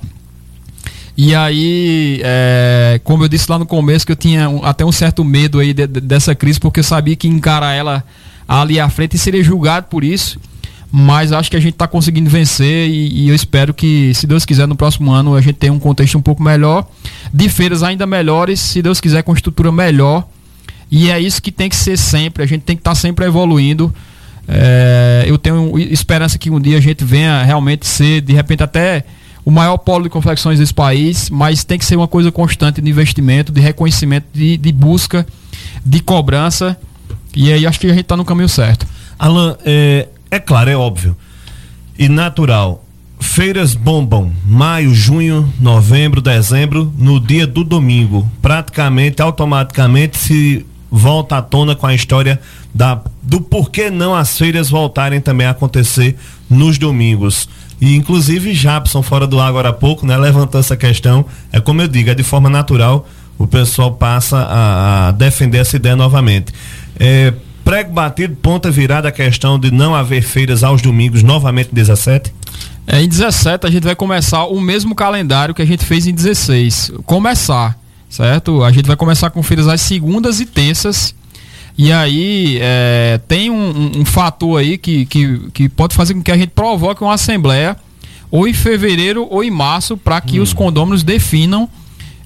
E 1.16 1.34
aí, 1.34 2.20
é, 2.22 3.00
como 3.02 3.24
eu 3.24 3.28
disse 3.28 3.50
lá 3.50 3.58
no 3.58 3.64
começo, 3.64 4.04
que 4.04 4.12
eu 4.12 4.16
tinha 4.16 4.48
um, 4.48 4.64
até 4.64 4.84
um 4.84 4.92
certo 4.92 5.24
medo 5.24 5.58
aí 5.58 5.72
de, 5.72 5.86
de, 5.86 6.00
dessa 6.00 6.34
crise, 6.34 6.60
porque 6.60 6.80
eu 6.80 6.84
sabia 6.84 7.16
que 7.16 7.26
encarar 7.26 7.72
ela 7.72 8.04
ali 8.46 8.78
à 8.78 8.88
frente 8.88 9.16
seria 9.18 9.42
julgado 9.42 9.86
por 9.88 10.04
isso 10.04 10.38
mas 10.90 11.32
acho 11.32 11.50
que 11.50 11.56
a 11.56 11.60
gente 11.60 11.74
está 11.74 11.86
conseguindo 11.86 12.30
vencer 12.30 12.88
e, 12.88 13.24
e, 13.24 13.28
eu 13.28 13.34
espero 13.34 13.74
que, 13.74 14.14
se 14.14 14.26
Deus 14.26 14.44
quiser, 14.44 14.66
no 14.66 14.76
próximo 14.76 15.12
ano 15.12 15.34
a 15.34 15.40
gente 15.40 15.56
tenha 15.56 15.72
um 15.72 15.78
contexto 15.78 16.16
um 16.16 16.22
pouco 16.22 16.42
melhor, 16.42 16.88
de 17.32 17.48
feiras 17.48 17.82
ainda 17.82 18.06
melhores, 18.06 18.60
se 18.60 18.80
Deus 18.80 19.00
quiser, 19.00 19.22
com 19.22 19.34
estrutura 19.34 19.72
melhor. 19.72 20.26
E 20.90 21.10
é 21.10 21.20
isso 21.20 21.42
que 21.42 21.50
tem 21.50 21.68
que 21.68 21.76
ser 21.76 21.98
sempre, 21.98 22.42
a 22.42 22.46
gente 22.46 22.62
tem 22.62 22.76
que 22.76 22.80
estar 22.80 22.92
tá 22.92 22.94
sempre 22.94 23.26
evoluindo. 23.26 23.92
É, 24.48 25.24
eu 25.26 25.36
tenho 25.36 25.76
esperança 25.78 26.38
que 26.38 26.48
um 26.48 26.60
dia 26.60 26.78
a 26.78 26.80
gente 26.80 27.04
venha 27.04 27.42
realmente 27.42 27.86
ser, 27.86 28.20
de 28.20 28.32
repente, 28.32 28.62
até 28.62 29.04
o 29.47 29.51
maior 29.53 29.76
polo 29.76 30.03
de 30.03 30.11
confecções 30.11 30.59
desse 30.59 30.74
país, 30.74 31.30
mas 31.30 31.62
tem 31.62 31.78
que 31.78 31.84
ser 31.84 31.94
uma 31.94 32.09
coisa 32.09 32.32
constante 32.32 32.82
de 32.82 32.90
investimento, 32.90 33.53
de 33.53 33.61
reconhecimento, 33.61 34.26
de, 34.34 34.57
de 34.57 34.72
busca, 34.72 35.24
de 35.84 36.01
cobrança. 36.01 36.76
E 37.32 37.53
aí 37.53 37.64
acho 37.64 37.78
que 37.78 37.86
a 37.86 37.90
gente 37.90 38.01
está 38.01 38.16
no 38.16 38.24
caminho 38.24 38.49
certo. 38.49 38.84
Alan, 39.16 39.57
é, 39.64 40.09
é 40.32 40.40
claro, 40.40 40.68
é 40.68 40.76
óbvio. 40.76 41.16
E 41.97 42.09
natural. 42.09 42.84
Feiras 43.20 43.72
bombam 43.74 44.32
maio, 44.44 44.92
junho, 44.92 45.51
novembro, 45.61 46.20
dezembro, 46.20 46.92
no 46.99 47.20
dia 47.20 47.47
do 47.47 47.62
domingo. 47.62 48.28
Praticamente, 48.42 49.22
automaticamente 49.22 50.18
se 50.18 50.66
volta 50.90 51.36
à 51.36 51.42
tona 51.42 51.76
com 51.76 51.86
a 51.86 51.94
história 51.94 52.40
da, 52.74 53.01
do 53.22 53.40
porquê 53.40 53.90
não 53.90 54.14
as 54.14 54.36
feiras 54.36 54.68
voltarem 54.68 55.20
também 55.20 55.47
a 55.47 55.51
acontecer 55.51 56.16
nos 56.51 56.78
domingos. 56.78 57.49
E 57.81 57.95
inclusive 57.95 58.55
Japson, 58.55 59.03
fora 59.03 59.27
do 59.27 59.39
ar 59.39 59.49
agora 59.49 59.68
há 59.68 59.72
pouco, 59.72 60.07
né, 60.07 60.16
levantou 60.16 60.61
essa 60.61 60.77
questão. 60.77 61.27
É 61.53 61.61
como 61.61 61.83
eu 61.83 61.89
digo, 61.89 62.11
é 62.11 62.14
de 62.14 62.22
forma 62.22 62.49
natural, 62.49 63.07
o 63.39 63.47
pessoal 63.47 63.93
passa 63.93 64.39
a, 64.39 65.09
a 65.09 65.11
defender 65.12 65.59
essa 65.59 65.77
ideia 65.77 65.95
novamente. 65.95 66.53
É, 66.99 67.33
prego 67.64 67.93
batido, 67.93 68.35
ponta 68.37 68.70
virada 68.70 69.09
a 69.09 69.12
questão 69.12 69.59
de 69.59 69.70
não 69.70 69.95
haver 69.95 70.22
feiras 70.22 70.64
aos 70.64 70.81
domingos, 70.81 71.22
novamente 71.22 71.70
17? 71.72 72.33
É, 72.87 73.03
em 73.03 73.09
17 73.09 73.66
a 73.66 73.70
gente 73.70 73.83
vai 73.83 73.97
começar 73.97 74.45
o 74.45 74.61
mesmo 74.61 74.95
calendário 74.95 75.55
que 75.55 75.61
a 75.61 75.66
gente 75.66 75.85
fez 75.85 76.07
em 76.07 76.14
16. 76.14 76.93
Começar, 77.05 77.77
certo? 78.09 78.62
A 78.62 78.70
gente 78.70 78.87
vai 78.87 78.97
começar 78.97 79.29
com 79.31 79.43
feiras 79.43 79.66
às 79.68 79.81
segundas 79.81 80.41
e 80.41 80.47
terças. 80.47 81.14
E 81.79 81.93
aí 81.93 82.59
é, 82.61 83.20
tem 83.29 83.51
um, 83.51 84.01
um, 84.01 84.05
fator 84.05 84.59
aí 84.59 84.79
que, 84.79 85.05
que, 85.07 85.39
que 85.53 85.68
pode 85.68 85.95
fazer 85.95 86.14
com 86.14 86.22
que 86.22 86.33
a 86.33 86.37
gente 86.37 86.51
provoque 86.51 87.03
uma 87.03 87.14
assembleia 87.14 87.77
ou 88.31 88.49
em 88.49 88.55
fevereiro 88.55 89.27
ou 89.31 89.45
em 89.45 89.51
março 89.51 89.97
para 89.97 90.20
que 90.20 90.41
hum. 90.41 90.43
os 90.43 90.55
condôminos 90.55 91.03
definam 91.03 91.68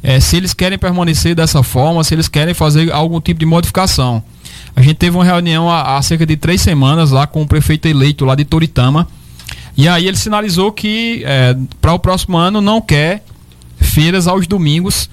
é, 0.02 0.20
se 0.20 0.36
eles 0.36 0.54
querem 0.54 0.78
permanecer 0.78 1.34
dessa 1.34 1.62
forma, 1.62 2.02
se 2.04 2.14
eles 2.14 2.28
querem 2.28 2.54
fazer 2.54 2.92
algum 2.92 3.20
tipo 3.20 3.40
de 3.40 3.46
modificação. 3.46 4.22
A 4.74 4.82
gente 4.82 4.94
teve 4.94 5.16
uma 5.16 5.24
reunião 5.24 5.68
há, 5.68 5.96
há 5.96 6.02
cerca 6.02 6.24
de 6.24 6.36
três 6.36 6.60
semanas 6.60 7.10
lá 7.10 7.26
com 7.26 7.42
o 7.42 7.46
prefeito 7.46 7.86
eleito 7.86 8.24
lá 8.24 8.34
de 8.34 8.44
Toritama. 8.44 9.06
E 9.76 9.88
aí 9.88 10.06
ele 10.06 10.16
sinalizou 10.16 10.72
que 10.72 11.22
é, 11.24 11.56
para 11.80 11.92
o 11.92 11.98
próximo 11.98 12.36
ano 12.36 12.60
não 12.60 12.80
quer 12.80 13.24
feiras 13.78 14.26
aos 14.26 14.46
domingos. 14.46 15.10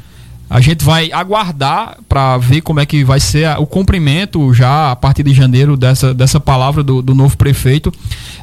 A 0.49 0.61
gente 0.61 0.83
vai 0.83 1.11
aguardar 1.11 1.97
para 2.07 2.37
ver 2.37 2.61
como 2.61 2.79
é 2.79 2.85
que 2.85 3.03
vai 3.03 3.19
ser 3.19 3.49
o 3.59 3.65
cumprimento 3.65 4.53
já 4.53 4.91
a 4.91 4.95
partir 4.95 5.23
de 5.23 5.33
janeiro 5.33 5.75
dessa, 5.75 6.13
dessa 6.13 6.39
palavra 6.39 6.81
do, 6.83 7.01
do 7.01 7.13
novo 7.13 7.35
prefeito. 7.35 7.91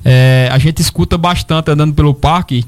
É, 0.05 0.49
a 0.53 0.59
gente 0.59 0.83
escuta 0.83 1.17
bastante 1.17 1.71
andando 1.71 1.95
pelo 1.95 2.13
parque, 2.13 2.65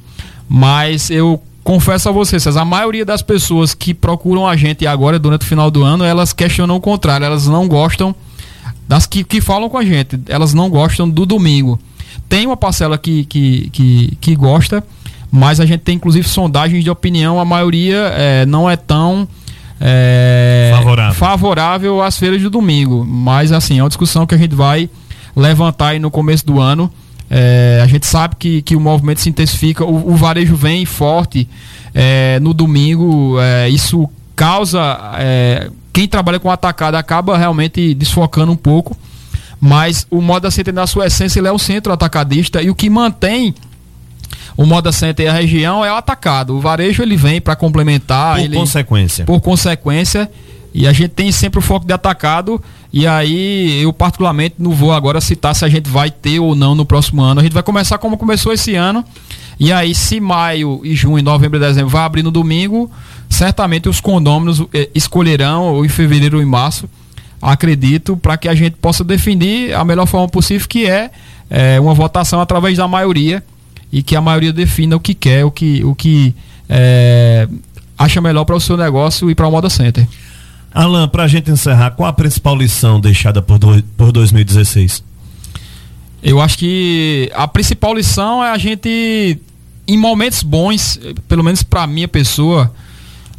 mas 0.49 1.11
eu 1.11 1.43
confesso 1.62 2.09
a 2.09 2.12
vocês, 2.12 2.47
a 2.47 2.64
maioria 2.64 3.05
das 3.05 3.22
pessoas 3.22 3.74
que 3.74 3.93
procuram 3.93 4.47
a 4.47 4.57
gente 4.57 4.87
agora 4.87 5.18
durante 5.18 5.43
o 5.43 5.47
final 5.47 5.70
do 5.70 5.82
ano, 5.82 6.05
elas 6.05 6.32
questionam 6.32 6.76
o 6.76 6.80
contrário, 6.80 7.26
elas 7.26 7.47
não 7.47 7.66
gostam 7.66 8.14
das 8.89 9.05
que, 9.05 9.24
que 9.24 9.41
falam 9.41 9.68
com 9.68 9.76
a 9.76 9.84
gente, 9.84 10.18
elas 10.28 10.55
não 10.55 10.70
gostam 10.70 11.11
do 11.11 11.26
domingo. 11.26 11.78
Tem 12.28 12.47
uma 12.47 12.57
parcela 12.57 12.97
que, 12.97 13.24
que, 13.24 13.68
que, 13.70 14.18
que 14.20 14.37
gosta, 14.37 14.82
mas 15.31 15.61
a 15.61 15.66
gente 15.66 15.81
tem 15.81 15.97
inclusive 15.97 16.29
sondagens 16.29 16.83
de 16.83 16.91
opinião, 16.91 17.41
a 17.41 17.45
maioria 17.45 18.12
é, 18.16 18.47
não 18.47 18.68
é 18.68 18.77
tão 18.77 19.29
é, 19.81 20.72
favorável. 20.74 21.14
favorável 21.14 22.03
às 22.03 22.18
feiras 22.18 22.41
de 22.41 22.49
domingo. 22.49 23.05
Mas 23.05 23.53
assim, 23.53 23.79
é 23.79 23.83
uma 23.83 23.89
discussão 23.89 24.27
que 24.27 24.35
a 24.35 24.39
gente 24.39 24.55
vai 24.55 24.89
levantar 25.35 25.89
aí 25.89 25.99
no 25.99 26.11
começo 26.11 26.47
do 26.47 26.61
ano. 26.61 26.91
É, 27.29 27.81
a 27.83 27.87
gente 27.87 28.07
sabe 28.07 28.37
que, 28.37 28.62
que 28.62 28.77
o 28.77 28.81
movimento 28.81 29.20
se 29.20 29.29
intensifica, 29.29 29.85
o, 29.85 30.12
o 30.12 30.16
varejo 30.16 30.55
vem 30.55 30.87
forte 30.87 31.49
é, 31.95 32.39
no 32.41 32.55
domingo, 32.55 33.39
é, 33.41 33.68
isso 33.68 34.09
causa. 34.35 34.99
É, 35.18 35.70
quem 35.93 36.07
trabalha 36.07 36.39
com 36.39 36.51
atacado 36.51 36.95
acaba 36.95 37.37
realmente 37.37 37.95
desfocando 37.95 38.53
um 38.53 38.57
pouco, 38.57 38.97
mas 39.61 40.07
o 40.11 40.20
Moda 40.20 40.51
Center, 40.51 40.72
na 40.72 40.87
sua 40.87 41.07
essência, 41.07 41.41
ele 41.41 41.49
é 41.49 41.53
o 41.53 41.59
centro 41.59 41.93
atacadista 41.93 42.62
e 42.62 42.70
o 42.70 42.74
que 42.74 42.89
mantém 42.89 43.55
o 44.57 44.64
Moda 44.64 44.90
Center 44.90 45.26
e 45.26 45.28
a 45.28 45.32
região 45.32 45.84
é 45.84 45.92
o 45.92 45.96
atacado. 45.96 46.57
O 46.57 46.61
varejo 46.61 47.02
ele 47.02 47.16
vem 47.16 47.40
para 47.40 47.54
complementar. 47.54 48.36
Por 48.36 48.44
ele, 48.44 48.57
consequência. 48.57 49.24
Por 49.24 49.40
consequência. 49.40 50.30
E 50.72 50.86
a 50.86 50.92
gente 50.92 51.11
tem 51.11 51.30
sempre 51.30 51.59
o 51.59 51.62
foco 51.62 51.86
de 51.86 51.92
atacado. 51.92 52.62
E 52.92 53.07
aí, 53.07 53.82
eu 53.82 53.92
particularmente 53.92 54.54
não 54.59 54.70
vou 54.70 54.92
agora 54.92 55.20
citar 55.20 55.54
se 55.54 55.64
a 55.64 55.68
gente 55.68 55.90
vai 55.90 56.11
ter 56.11 56.40
ou 56.40 56.54
não 56.54 56.74
no 56.74 56.86
próximo 56.86 57.22
ano. 57.22 57.40
A 57.40 57.42
gente 57.42 57.52
vai 57.52 57.62
começar 57.62 57.98
como 57.98 58.16
começou 58.16 58.52
esse 58.52 58.74
ano. 58.74 59.04
E 59.61 59.72
aí, 59.72 59.94
se 59.94 60.20
maio 60.20 60.80
e 60.84 60.94
junho, 60.94 61.22
novembro 61.22 61.59
e 61.59 61.61
dezembro 61.61 61.90
vai 61.90 62.02
abrir 62.02 62.22
no 62.22 62.30
domingo, 62.30 62.90
certamente 63.28 63.88
os 63.88 64.00
condôminos 64.00 64.62
eh, 64.72 64.90
escolherão, 64.94 65.64
ou 65.74 65.84
em 65.84 65.88
fevereiro 65.88 66.36
ou 66.36 66.42
em 66.42 66.46
março, 66.46 66.88
acredito, 67.40 68.18
para 68.18 68.36
que 68.36 68.48
a 68.48 68.54
gente 68.54 68.76
possa 68.76 69.02
definir 69.02 69.74
a 69.74 69.82
melhor 69.82 70.04
forma 70.04 70.28
possível, 70.28 70.68
que 70.68 70.86
é, 70.86 71.11
é 71.48 71.80
uma 71.80 71.94
votação 71.94 72.38
através 72.38 72.76
da 72.76 72.86
maioria 72.86 73.42
e 73.93 74.03
que 74.03 74.16
a 74.16 74.20
maioria 74.20 74.53
defina 74.53 74.97
o 74.97 75.01
que 75.01 75.14
quer, 75.14 75.45
o 75.45 75.51
que, 75.51 75.84
o 75.84 75.95
que 75.95 76.34
é, 76.68 77.49
acha 77.97 78.20
melhor 78.20 78.45
para 78.45 78.57
o 78.57 78.61
seu 78.61 78.76
negócio 78.76 79.30
e 79.30 79.34
para 79.34 79.47
o 79.47 79.51
Moda 79.51 79.70
Center. 79.70 80.07
Alan, 80.72 81.09
para 81.09 81.24
a 81.24 81.28
gente 81.28 81.51
encerrar, 81.51 81.93
qual 81.93 82.09
a 82.09 82.12
principal 82.12 82.55
lição 82.55 83.01
deixada 83.01 83.41
por, 83.41 83.59
do, 83.59 83.82
por 83.97 84.12
2016? 84.12 85.03
Eu 86.22 86.41
acho 86.41 86.59
que 86.59 87.30
a 87.34 87.49
principal 87.49 87.95
lição 87.95 88.45
é 88.45 88.51
a 88.51 88.59
gente, 88.59 89.39
em 89.87 89.97
momentos 89.97 90.43
bons, 90.43 91.01
pelo 91.28 91.43
menos 91.43 91.62
para 91.62 91.87
minha 91.87 92.09
pessoa, 92.09 92.72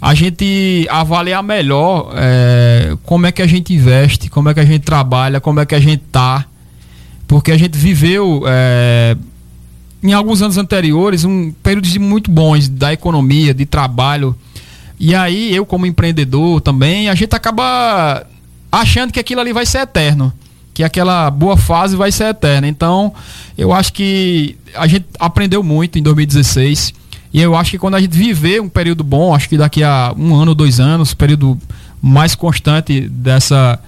a 0.01 0.13
gente 0.13 0.87
avaliar 0.89 1.43
melhor 1.43 2.11
é, 2.15 2.95
como 3.03 3.25
é 3.25 3.31
que 3.31 3.41
a 3.41 3.47
gente 3.47 3.73
investe, 3.73 4.29
como 4.29 4.49
é 4.49 4.53
que 4.53 4.59
a 4.59 4.65
gente 4.65 4.83
trabalha, 4.83 5.41
como 5.41 5.59
é 5.59 5.65
que 5.65 5.75
a 5.75 5.79
gente 5.79 6.03
tá. 6.11 6.45
Porque 7.27 7.51
a 7.51 7.57
gente 7.57 7.77
viveu, 7.77 8.43
é, 8.47 9.17
em 10.03 10.13
alguns 10.13 10.41
anos 10.41 10.57
anteriores, 10.57 11.23
um 11.23 11.51
período 11.51 11.87
muito 11.99 12.29
bons 12.29 12.67
da 12.67 12.93
economia, 12.93 13.53
de 13.53 13.65
trabalho. 13.65 14.35
E 14.99 15.13
aí, 15.13 15.55
eu 15.55 15.65
como 15.65 15.85
empreendedor 15.85 16.61
também, 16.61 17.09
a 17.09 17.15
gente 17.15 17.35
acaba 17.35 18.25
achando 18.71 19.11
que 19.11 19.19
aquilo 19.19 19.41
ali 19.41 19.53
vai 19.53 19.65
ser 19.65 19.79
eterno 19.79 20.33
que 20.77 20.83
aquela 20.83 21.31
boa 21.31 21.57
fase 21.57 21.95
vai 21.95 22.11
ser 22.11 22.25
eterna. 22.25 22.67
Então, 22.67 23.11
eu 23.57 23.73
acho 23.73 23.91
que 23.91 24.55
a 24.75 24.85
gente 24.85 25.07
aprendeu 25.19 25.63
muito 25.63 25.97
em 25.97 26.03
2016. 26.03 26.93
E 27.33 27.41
eu 27.41 27.55
acho 27.55 27.71
que 27.71 27.79
quando 27.79 27.95
a 27.95 27.99
gente 27.99 28.15
viver 28.15 28.61
um 28.61 28.69
período 28.69 29.03
bom, 29.03 29.33
acho 29.33 29.49
que 29.49 29.57
daqui 29.57 29.83
a 29.83 30.13
um 30.15 30.35
ano, 30.35 30.53
dois 30.53 30.79
anos, 30.79 31.15
período 31.15 31.57
mais 31.99 32.35
constante 32.35 33.09
dessa 33.09 33.79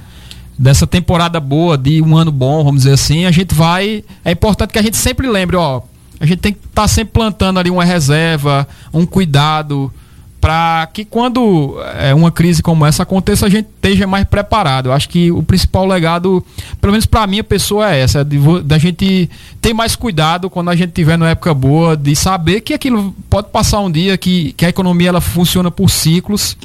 dessa 0.57 0.88
temporada 0.88 1.39
boa, 1.39 1.78
de 1.78 2.01
um 2.01 2.18
ano 2.18 2.32
bom, 2.32 2.64
vamos 2.64 2.82
dizer 2.82 2.95
assim, 2.95 3.26
a 3.26 3.32
gente 3.32 3.53
vai. 3.53 4.03
É 4.26 4.32
importante 4.32 4.74
que 4.74 4.80
a 4.80 4.82
gente 4.82 4.97
sempre 4.97 5.28
lembre, 5.28 5.55
ó, 5.55 5.82
a 6.20 6.26
gente 6.26 6.39
tem 6.39 6.53
que 6.53 6.59
estar 6.59 6.84
tá 6.84 6.88
sempre 6.88 7.13
plantando 7.13 7.59
ali 7.59 7.70
uma 7.70 7.86
reserva, 7.86 8.67
um 8.93 9.05
cuidado, 9.05 9.91
para 10.39 10.88
que 10.93 11.03
quando 11.03 11.78
é, 11.97 12.13
uma 12.13 12.32
crise 12.32 12.61
como 12.63 12.86
essa 12.86 13.03
aconteça 13.03 13.45
a 13.45 13.49
gente 13.49 13.67
esteja 13.67 14.07
mais 14.07 14.26
preparado. 14.26 14.88
Eu 14.88 14.93
acho 14.93 15.09
que 15.09 15.32
o 15.32 15.43
principal 15.43 15.86
legado, 15.86 16.43
pelo 16.80 16.91
menos 16.93 17.05
para 17.05 17.24
a 17.24 17.43
pessoa 17.43 17.93
é 17.93 17.99
essa, 17.99 18.26
da 18.63 18.78
gente 18.78 19.30
ter 19.61 19.74
mais 19.74 19.95
cuidado 19.95 20.49
quando 20.49 20.70
a 20.70 20.76
gente 20.76 20.91
tiver 20.91 21.17
numa 21.17 21.30
época 21.30 21.53
boa, 21.53 21.95
de 21.97 22.15
saber 22.15 22.61
que 22.61 22.74
aquilo 22.74 23.13
pode 23.30 23.49
passar 23.49 23.80
um 23.82 23.91
dia, 23.91 24.17
que, 24.17 24.53
que 24.53 24.65
a 24.65 24.70
economia 24.70 25.09
ela 25.09 25.22
funciona 25.22 25.70
por 25.70 25.89
ciclos, 25.89 26.57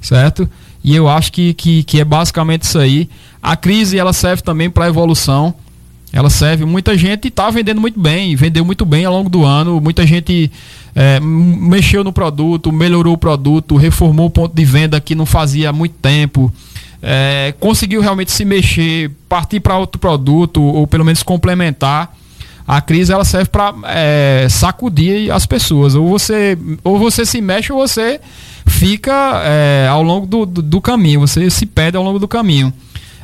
certo? 0.00 0.48
E 0.82 0.94
eu 0.94 1.08
acho 1.08 1.32
que, 1.32 1.52
que, 1.54 1.82
que 1.82 2.00
é 2.00 2.04
basicamente 2.04 2.62
isso 2.62 2.78
aí. 2.78 3.10
A 3.42 3.56
crise 3.56 3.98
ela 3.98 4.12
serve 4.12 4.42
também 4.42 4.70
para 4.70 4.86
a 4.86 4.88
evolução. 4.88 5.54
Ela 6.12 6.30
serve. 6.30 6.64
Muita 6.64 6.96
gente 6.96 7.28
está 7.28 7.50
vendendo 7.50 7.80
muito 7.80 8.00
bem, 8.00 8.34
vendeu 8.34 8.64
muito 8.64 8.84
bem 8.84 9.04
ao 9.04 9.12
longo 9.12 9.28
do 9.28 9.44
ano. 9.44 9.80
Muita 9.80 10.06
gente 10.06 10.50
é, 10.94 11.20
mexeu 11.20 12.02
no 12.02 12.12
produto, 12.12 12.72
melhorou 12.72 13.14
o 13.14 13.18
produto, 13.18 13.76
reformou 13.76 14.26
o 14.26 14.30
ponto 14.30 14.54
de 14.54 14.64
venda 14.64 15.00
que 15.00 15.14
não 15.14 15.26
fazia 15.26 15.70
há 15.70 15.72
muito 15.72 15.94
tempo. 16.00 16.52
É, 17.02 17.54
conseguiu 17.60 18.00
realmente 18.00 18.32
se 18.32 18.44
mexer, 18.44 19.10
partir 19.28 19.60
para 19.60 19.76
outro 19.76 20.00
produto, 20.00 20.62
ou 20.62 20.86
pelo 20.86 21.04
menos 21.04 21.22
complementar. 21.22 22.14
A 22.66 22.82
crise 22.82 23.12
ela 23.12 23.24
serve 23.24 23.48
para 23.48 23.74
é, 23.86 24.46
sacudir 24.50 25.32
as 25.32 25.46
pessoas. 25.46 25.94
Ou 25.94 26.08
você, 26.08 26.58
ou 26.84 26.98
você 26.98 27.24
se 27.24 27.40
mexe 27.40 27.72
ou 27.72 27.78
você 27.78 28.20
fica 28.66 29.42
é, 29.44 29.88
ao 29.90 30.02
longo 30.02 30.26
do, 30.26 30.44
do, 30.44 30.60
do, 30.60 30.80
caminho, 30.80 31.20
você 31.20 31.48
se 31.48 31.64
perde 31.64 31.96
ao 31.96 32.02
longo 32.04 32.18
do 32.18 32.28
caminho. 32.28 32.72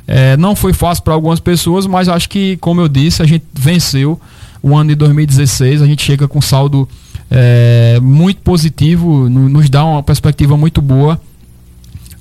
É, 0.07 0.37
não 0.37 0.55
foi 0.55 0.73
fácil 0.73 1.03
para 1.03 1.15
algumas 1.15 1.41
pessoas, 1.41 1.87
mas 1.87 2.09
acho 2.09 2.29
que, 2.29 2.57
como 2.59 2.81
eu 2.81 2.89
disse, 2.89 3.23
a 3.23 3.27
gente 3.27 3.45
venceu 3.53 4.21
o 4.63 4.77
ano 4.77 4.91
de 4.91 4.95
2016, 4.97 5.83
a 5.83 5.87
gente 5.87 6.03
chega 6.03 6.29
com 6.29 6.41
saldo 6.41 6.89
é, 7.31 7.99
muito 8.03 8.41
positivo, 8.43 9.29
no, 9.29 9.49
nos 9.49 9.69
dá 9.69 9.85
uma 9.85 10.03
perspectiva 10.03 10.57
muito 10.57 10.81
boa. 10.81 11.21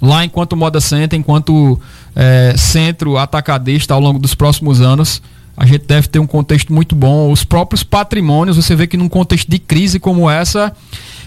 Lá, 0.01 0.25
enquanto 0.25 0.55
Moda 0.55 0.81
Center, 0.81 1.17
enquanto 1.17 1.79
é, 2.15 2.53
centro 2.57 3.17
atacadista 3.17 3.93
ao 3.93 3.99
longo 3.99 4.19
dos 4.19 4.35
próximos 4.35 4.81
anos, 4.81 5.21
a 5.55 5.65
gente 5.65 5.85
deve 5.85 6.07
ter 6.07 6.19
um 6.19 6.27
contexto 6.27 6.73
muito 6.73 6.95
bom. 6.95 7.31
Os 7.31 7.45
próprios 7.45 7.83
patrimônios, 7.83 8.57
você 8.57 8.75
vê 8.75 8.87
que 8.87 8.97
num 8.97 9.07
contexto 9.07 9.49
de 9.49 9.59
crise 9.59 9.99
como 9.99 10.29
essa, 10.29 10.75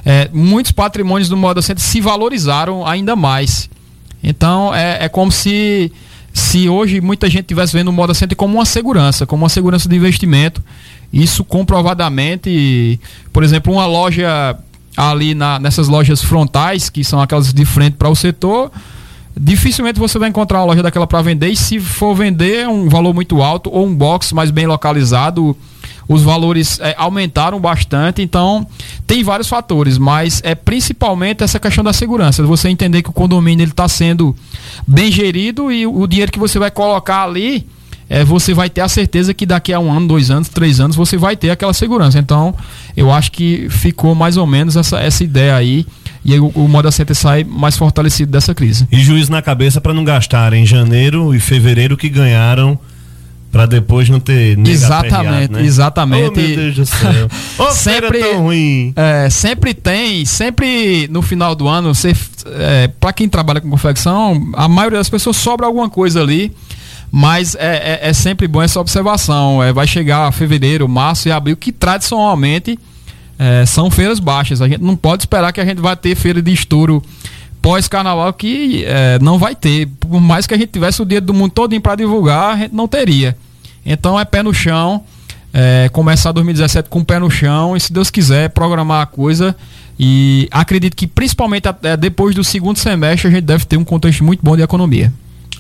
é, 0.05 0.29
muitos 0.33 0.73
patrimônios 0.73 1.29
do 1.29 1.37
Moda 1.37 1.63
Center 1.63 1.83
se 1.83 2.01
valorizaram 2.01 2.87
ainda 2.87 3.17
mais. 3.17 3.71
Então, 4.23 4.75
é, 4.75 5.05
é 5.05 5.09
como 5.09 5.31
se 5.31 5.93
se 6.37 6.69
hoje 6.69 7.01
muita 7.01 7.31
gente 7.31 7.45
estivesse 7.45 7.73
vendo 7.73 7.89
o 7.89 7.93
Moda 7.93 8.13
Center 8.13 8.37
como 8.37 8.59
uma 8.59 8.67
segurança, 8.67 9.25
como 9.25 9.43
uma 9.43 9.49
segurança 9.49 9.89
de 9.89 9.97
investimento. 9.97 10.63
Isso 11.11 11.43
comprovadamente, 11.43 13.01
por 13.33 13.43
exemplo, 13.43 13.73
uma 13.73 13.87
loja 13.87 14.55
ali 14.95 15.35
na, 15.35 15.59
nessas 15.59 15.89
lojas 15.89 16.23
frontais, 16.23 16.91
que 16.91 17.03
são 17.03 17.23
aquelas 17.23 17.55
de 17.55 17.65
frente 17.65 17.95
para 17.95 18.11
o 18.11 18.15
setor, 18.15 18.71
dificilmente 19.35 19.99
você 19.99 20.19
vai 20.19 20.29
encontrar 20.29 20.59
uma 20.59 20.67
loja 20.67 20.83
daquela 20.83 21.07
para 21.07 21.23
vender. 21.23 21.49
E 21.49 21.57
se 21.57 21.81
for 21.81 22.15
vender, 22.15 22.65
é 22.65 22.69
um 22.69 22.87
valor 22.87 23.15
muito 23.15 23.41
alto 23.41 23.71
ou 23.73 23.87
um 23.87 23.95
box 23.95 24.35
mais 24.35 24.51
bem 24.51 24.67
localizado 24.67 25.57
os 26.09 26.23
valores 26.23 26.79
é, 26.81 26.95
aumentaram 26.97 27.61
bastante, 27.61 28.23
então 28.23 28.67
tem 29.07 29.23
vários 29.25 29.49
fatores, 29.49 29.99
mas 29.99 30.41
é 30.45 30.55
principalmente 30.55 31.43
essa 31.43 31.59
questão 31.59 31.83
da 31.83 31.93
segurança. 31.93 32.43
Você 32.45 32.69
entender 32.69 33.03
que 33.03 33.11
o 33.11 33.13
condomínio 33.13 33.65
está 33.65 33.89
sendo 33.89 34.35
bem 34.87 35.11
gerido 35.11 35.71
e 35.73 35.87
o 35.87 36.07
dinheiro 36.07 36.31
que 36.31 36.39
você 36.39 36.59
vai 36.59 36.71
colocar 36.71 37.25
ali, 37.25 37.67
é, 38.09 38.25
você 38.25 38.55
vai 38.55 38.71
ter 38.71 38.81
a 38.81 38.89
certeza 38.89 39.35
que 39.35 39.45
daqui 39.45 39.73
a 39.73 39.81
um 39.81 39.91
ano, 39.93 40.07
dois 40.07 40.31
anos, 40.31 40.49
três 40.49 40.79
anos, 40.79 40.95
você 40.95 41.17
vai 41.17 41.37
ter 41.37 41.51
aquela 41.51 41.73
segurança. 41.73 42.19
Então, 42.19 42.55
eu 42.97 43.11
acho 43.11 43.33
que 43.33 43.69
ficou 43.69 44.15
mais 44.15 44.37
ou 44.37 44.47
menos 44.47 44.77
essa, 44.77 45.01
essa 45.01 45.25
ideia 45.25 45.57
aí. 45.57 45.85
E 46.25 46.33
aí 46.33 46.41
o, 46.41 46.49
o 46.55 46.69
Moda 46.69 46.91
Center 46.91 47.17
sai 47.17 47.45
mais 47.45 47.77
fortalecido 47.77 48.31
dessa 48.31 48.55
crise. 48.55 48.87
E 48.93 49.01
juiz 49.01 49.29
na 49.29 49.43
cabeça 49.43 49.81
para 49.81 49.93
não 49.93 50.05
gastar 50.05 50.53
em 50.53 50.65
janeiro 50.65 51.35
e 51.35 51.41
fevereiro 51.41 51.97
que 51.97 52.09
ganharam 52.09 52.79
para 53.57 53.65
depois 53.65 54.07
não 54.11 54.21
ter 54.21 54.59
exatamente 54.69 55.51
né? 55.51 55.63
exatamente 55.65 56.29
oh, 56.29 56.37
meu 56.37 56.57
Deus 56.57 56.75
do 56.75 56.85
céu 56.85 57.29
oh, 57.59 57.71
sempre 57.71 58.21
tão 58.21 58.43
ruim 58.43 58.93
é, 58.95 59.31
sempre 59.31 59.73
tem 59.73 60.27
sempre 60.27 61.09
no 61.11 61.23
final 61.23 61.55
do 61.55 61.67
ano 61.67 61.95
você 61.95 62.15
é, 62.45 62.89
para 63.01 63.15
quem 63.15 63.31
trabalha 63.31 63.59
com 63.59 63.71
confecção 63.71 64.51
a 64.53 64.69
maioria 64.69 64.99
das 64.99 65.09
pessoas 65.09 65.39
sobra 65.39 65.65
alguma 65.65 65.89
coisa 65.89 66.21
ali 66.21 66.53
mas 67.11 67.55
é, 67.55 68.01
é, 68.03 68.11
é 68.11 68.13
sempre 68.13 68.47
bom 68.47 68.61
essa 68.61 68.79
observação 68.79 69.63
é, 69.63 69.73
vai 69.73 69.87
chegar 69.87 70.31
fevereiro 70.33 70.87
março 70.87 71.27
e 71.27 71.33
abril 71.33 71.57
que 71.57 71.73
tradicionalmente 71.73 72.79
é, 73.39 73.65
são 73.65 73.91
feiras 73.91 74.21
baixas 74.21 74.61
a 74.61 74.69
gente 74.69 74.83
não 74.83 74.97
pode 74.97 75.23
esperar 75.23 75.51
que 75.51 75.63
a 75.63 75.65
gente 75.65 75.81
vai 75.81 75.97
ter 75.97 76.15
feira 76.15 76.43
de 76.43 76.53
estouro 76.53 77.03
pós-carnaval 77.63 78.33
que 78.33 78.85
é, 78.85 79.19
não 79.19 79.41
vai 79.41 79.53
ter. 79.57 79.89
Por 79.99 80.21
mais 80.21 80.47
que 80.47 80.55
a 80.55 80.57
gente 80.57 80.69
tivesse 80.69 81.03
o 81.03 81.05
dinheiro 81.05 81.27
do 81.27 81.35
mundo 81.35 81.51
todo 81.51 81.81
para 81.81 81.97
divulgar, 81.97 82.55
a 82.55 82.59
gente 82.59 82.73
não 82.73 82.87
teria. 82.87 83.37
Então 83.87 84.19
é 84.19 84.25
pé 84.25 84.43
no 84.43 84.53
chão, 84.53 85.05
é, 85.55 85.89
começar 85.91 86.33
2017 86.33 86.91
com 86.91 86.99
o 86.99 87.05
pé 87.05 87.19
no 87.19 87.31
chão 87.31 87.77
e, 87.77 87.81
se 87.81 87.93
Deus 87.93 88.11
quiser, 88.11 88.51
programar 88.51 89.01
a 89.03 89.07
coisa. 89.07 89.57
E 89.99 90.49
acredito 90.51 90.95
que, 90.95 91.07
principalmente 91.07 91.67
até 91.69 91.97
depois 91.97 92.35
do 92.35 92.45
segundo 92.45 92.79
semestre, 92.79 93.29
a 93.29 93.31
gente 93.31 93.45
deve 93.45 93.65
ter 93.65 93.77
um 93.77 93.85
contexto 93.85 94.23
muito 94.23 94.41
bom 94.43 94.57
de 94.57 94.63
economia. 94.63 95.13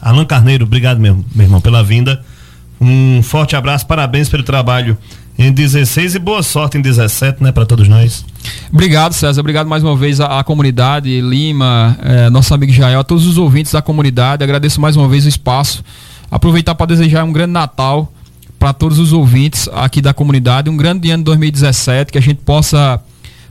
Alan 0.02 0.26
Carneiro, 0.26 0.64
obrigado 0.66 0.98
mesmo, 0.98 1.24
meu 1.34 1.46
irmão, 1.46 1.60
pela 1.60 1.82
vinda. 1.82 2.22
Um 2.78 3.22
forte 3.22 3.56
abraço, 3.56 3.86
parabéns 3.86 4.28
pelo 4.28 4.42
trabalho 4.42 4.98
em 5.38 5.52
16 5.52 6.14
e 6.14 6.18
boa 6.18 6.42
sorte 6.42 6.78
em 6.78 6.80
17, 6.80 7.42
né, 7.42 7.52
para 7.52 7.64
todos 7.64 7.88
nós. 7.88 8.24
Obrigado, 8.72 9.12
César. 9.12 9.40
Obrigado 9.40 9.66
mais 9.66 9.82
uma 9.82 9.96
vez 9.96 10.20
à, 10.20 10.38
à 10.38 10.44
comunidade, 10.44 11.20
Lima, 11.20 11.96
eh, 12.02 12.30
nosso 12.30 12.52
amigo 12.54 12.72
Jael, 12.72 13.00
a 13.00 13.04
todos 13.04 13.26
os 13.26 13.38
ouvintes 13.38 13.72
da 13.72 13.82
comunidade. 13.82 14.42
Agradeço 14.42 14.80
mais 14.80 14.96
uma 14.96 15.08
vez 15.08 15.24
o 15.24 15.28
espaço. 15.28 15.84
Aproveitar 16.30 16.74
para 16.74 16.86
desejar 16.86 17.24
um 17.24 17.32
grande 17.32 17.52
Natal 17.52 18.12
para 18.58 18.72
todos 18.72 18.98
os 18.98 19.12
ouvintes 19.12 19.68
aqui 19.72 20.00
da 20.00 20.14
comunidade. 20.14 20.70
Um 20.70 20.76
grande 20.76 21.10
ano 21.10 21.20
de 21.20 21.24
2017, 21.24 22.12
que 22.12 22.18
a 22.18 22.22
gente 22.22 22.40
possa 22.42 23.00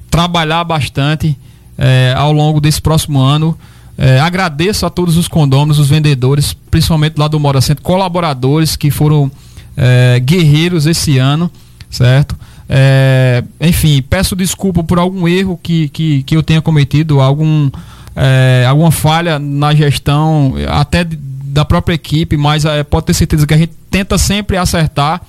trabalhar 0.10 0.64
bastante 0.64 1.38
é, 1.78 2.14
ao 2.16 2.32
longo 2.32 2.60
desse 2.60 2.82
próximo 2.82 3.20
ano. 3.20 3.58
É, 3.98 4.20
agradeço 4.20 4.86
a 4.86 4.90
todos 4.90 5.16
os 5.16 5.28
condôminos, 5.28 5.80
os 5.80 5.90
vendedores, 5.90 6.54
principalmente 6.70 7.18
lá 7.18 7.28
do 7.28 7.40
Mora 7.40 7.62
Centro, 7.62 7.84
colaboradores 7.84 8.76
que 8.76 8.92
foram 8.92 9.32
é, 9.78 10.20
guerreiros 10.20 10.86
esse 10.86 11.18
ano, 11.18 11.50
certo? 11.90 12.36
É, 12.68 13.44
enfim, 13.62 14.02
peço 14.02 14.36
desculpa 14.36 14.84
por 14.84 14.98
algum 15.00 15.28
erro 15.28 15.60
que, 15.62 15.88
que, 15.90 16.24
que 16.24 16.36
eu 16.36 16.44
tenha 16.44 16.62
cometido, 16.62 17.22
algum, 17.22 17.70
é, 18.16 18.66
alguma 18.68 18.92
falha 18.92 19.40
na 19.40 19.74
gestão, 19.74 20.56
até 20.68 21.08
da 21.56 21.64
própria 21.64 21.96
equipe, 21.96 22.36
mas 22.36 22.66
é, 22.66 22.84
pode 22.84 23.06
ter 23.06 23.14
certeza 23.14 23.48
que 23.48 23.54
a 23.54 23.58
gente 23.58 23.72
tenta 23.90 24.18
sempre 24.18 24.58
acertar 24.58 25.22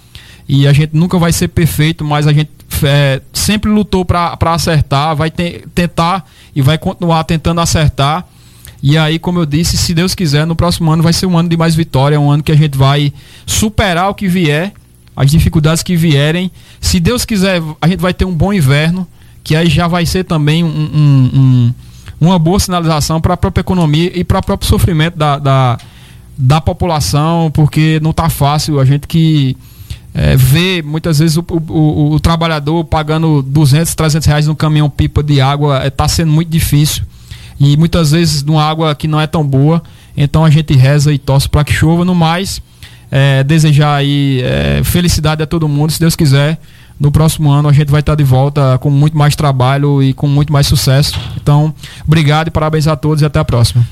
e 0.48 0.66
a 0.66 0.72
gente 0.72 0.90
nunca 0.92 1.16
vai 1.20 1.32
ser 1.32 1.46
perfeito, 1.46 2.04
mas 2.04 2.26
a 2.26 2.32
gente 2.32 2.50
é, 2.82 3.22
sempre 3.32 3.70
lutou 3.70 4.04
para 4.04 4.36
acertar, 4.46 5.14
vai 5.14 5.30
te, 5.30 5.64
tentar 5.72 6.28
e 6.54 6.60
vai 6.60 6.78
continuar 6.78 7.22
tentando 7.22 7.60
acertar. 7.60 8.26
E 8.82 8.98
aí, 8.98 9.20
como 9.20 9.38
eu 9.38 9.46
disse, 9.46 9.76
se 9.76 9.94
Deus 9.94 10.16
quiser, 10.16 10.44
no 10.44 10.56
próximo 10.56 10.90
ano 10.90 11.00
vai 11.00 11.12
ser 11.12 11.26
um 11.26 11.38
ano 11.38 11.48
de 11.48 11.56
mais 11.56 11.76
vitória, 11.76 12.18
um 12.18 12.28
ano 12.28 12.42
que 12.42 12.50
a 12.50 12.56
gente 12.56 12.76
vai 12.76 13.12
superar 13.46 14.10
o 14.10 14.14
que 14.14 14.26
vier, 14.26 14.72
as 15.14 15.30
dificuldades 15.30 15.84
que 15.84 15.94
vierem. 15.94 16.50
Se 16.80 16.98
Deus 16.98 17.24
quiser, 17.24 17.62
a 17.80 17.86
gente 17.86 18.00
vai 18.00 18.12
ter 18.12 18.24
um 18.24 18.34
bom 18.34 18.52
inverno, 18.52 19.06
que 19.44 19.54
aí 19.54 19.70
já 19.70 19.86
vai 19.86 20.04
ser 20.04 20.24
também 20.24 20.64
um, 20.64 20.66
um, 20.66 21.30
um, 21.34 21.74
uma 22.20 22.36
boa 22.36 22.58
sinalização 22.58 23.20
para 23.20 23.34
a 23.34 23.36
própria 23.36 23.60
economia 23.60 24.10
e 24.12 24.24
para 24.24 24.40
o 24.40 24.42
próprio 24.42 24.68
sofrimento 24.68 25.16
da, 25.16 25.38
da, 25.38 25.78
da 26.36 26.60
população, 26.60 27.50
porque 27.52 27.98
não 28.02 28.10
está 28.10 28.28
fácil 28.28 28.78
a 28.78 28.84
gente 28.84 29.06
que 29.06 29.56
é, 30.14 30.34
vê 30.36 30.82
muitas 30.82 31.18
vezes 31.18 31.36
o, 31.36 31.44
o, 31.68 32.14
o, 32.14 32.20
trabalhador 32.20 32.84
pagando 32.84 33.42
200, 33.42 33.94
300 33.94 34.26
reais 34.26 34.46
no 34.46 34.56
caminhão 34.56 34.88
pipa 34.88 35.22
de 35.22 35.40
água, 35.40 35.86
está 35.86 36.04
é, 36.04 36.08
sendo 36.08 36.32
muito 36.32 36.48
difícil. 36.48 37.04
E 37.60 37.76
muitas 37.76 38.12
vezes 38.12 38.42
numa 38.42 38.62
água 38.62 38.94
que 38.94 39.08
não 39.08 39.20
é 39.20 39.26
tão 39.26 39.46
boa. 39.46 39.82
Então 40.16 40.44
a 40.44 40.50
gente 40.50 40.74
reza 40.74 41.12
e 41.12 41.18
torce 41.18 41.48
para 41.48 41.64
que 41.64 41.72
chova. 41.72 42.04
No 42.04 42.14
mais, 42.14 42.62
é, 43.10 43.44
desejar 43.44 43.94
aí 43.94 44.40
é, 44.42 44.82
felicidade 44.84 45.42
a 45.42 45.46
todo 45.46 45.68
mundo. 45.68 45.90
Se 45.90 46.00
Deus 46.00 46.16
quiser, 46.16 46.58
no 46.98 47.10
próximo 47.10 47.50
ano 47.50 47.68
a 47.68 47.72
gente 47.72 47.90
vai 47.90 48.00
estar 48.00 48.14
de 48.14 48.24
volta 48.24 48.78
com 48.78 48.90
muito 48.90 49.16
mais 49.16 49.36
trabalho 49.36 50.02
e 50.02 50.14
com 50.14 50.26
muito 50.26 50.52
mais 50.52 50.66
sucesso. 50.66 51.18
Então, 51.36 51.74
obrigado 52.06 52.48
e 52.48 52.50
parabéns 52.50 52.86
a 52.86 52.96
todos 52.96 53.22
e 53.22 53.24
até 53.24 53.38
a 53.38 53.44
próxima. 53.44 53.86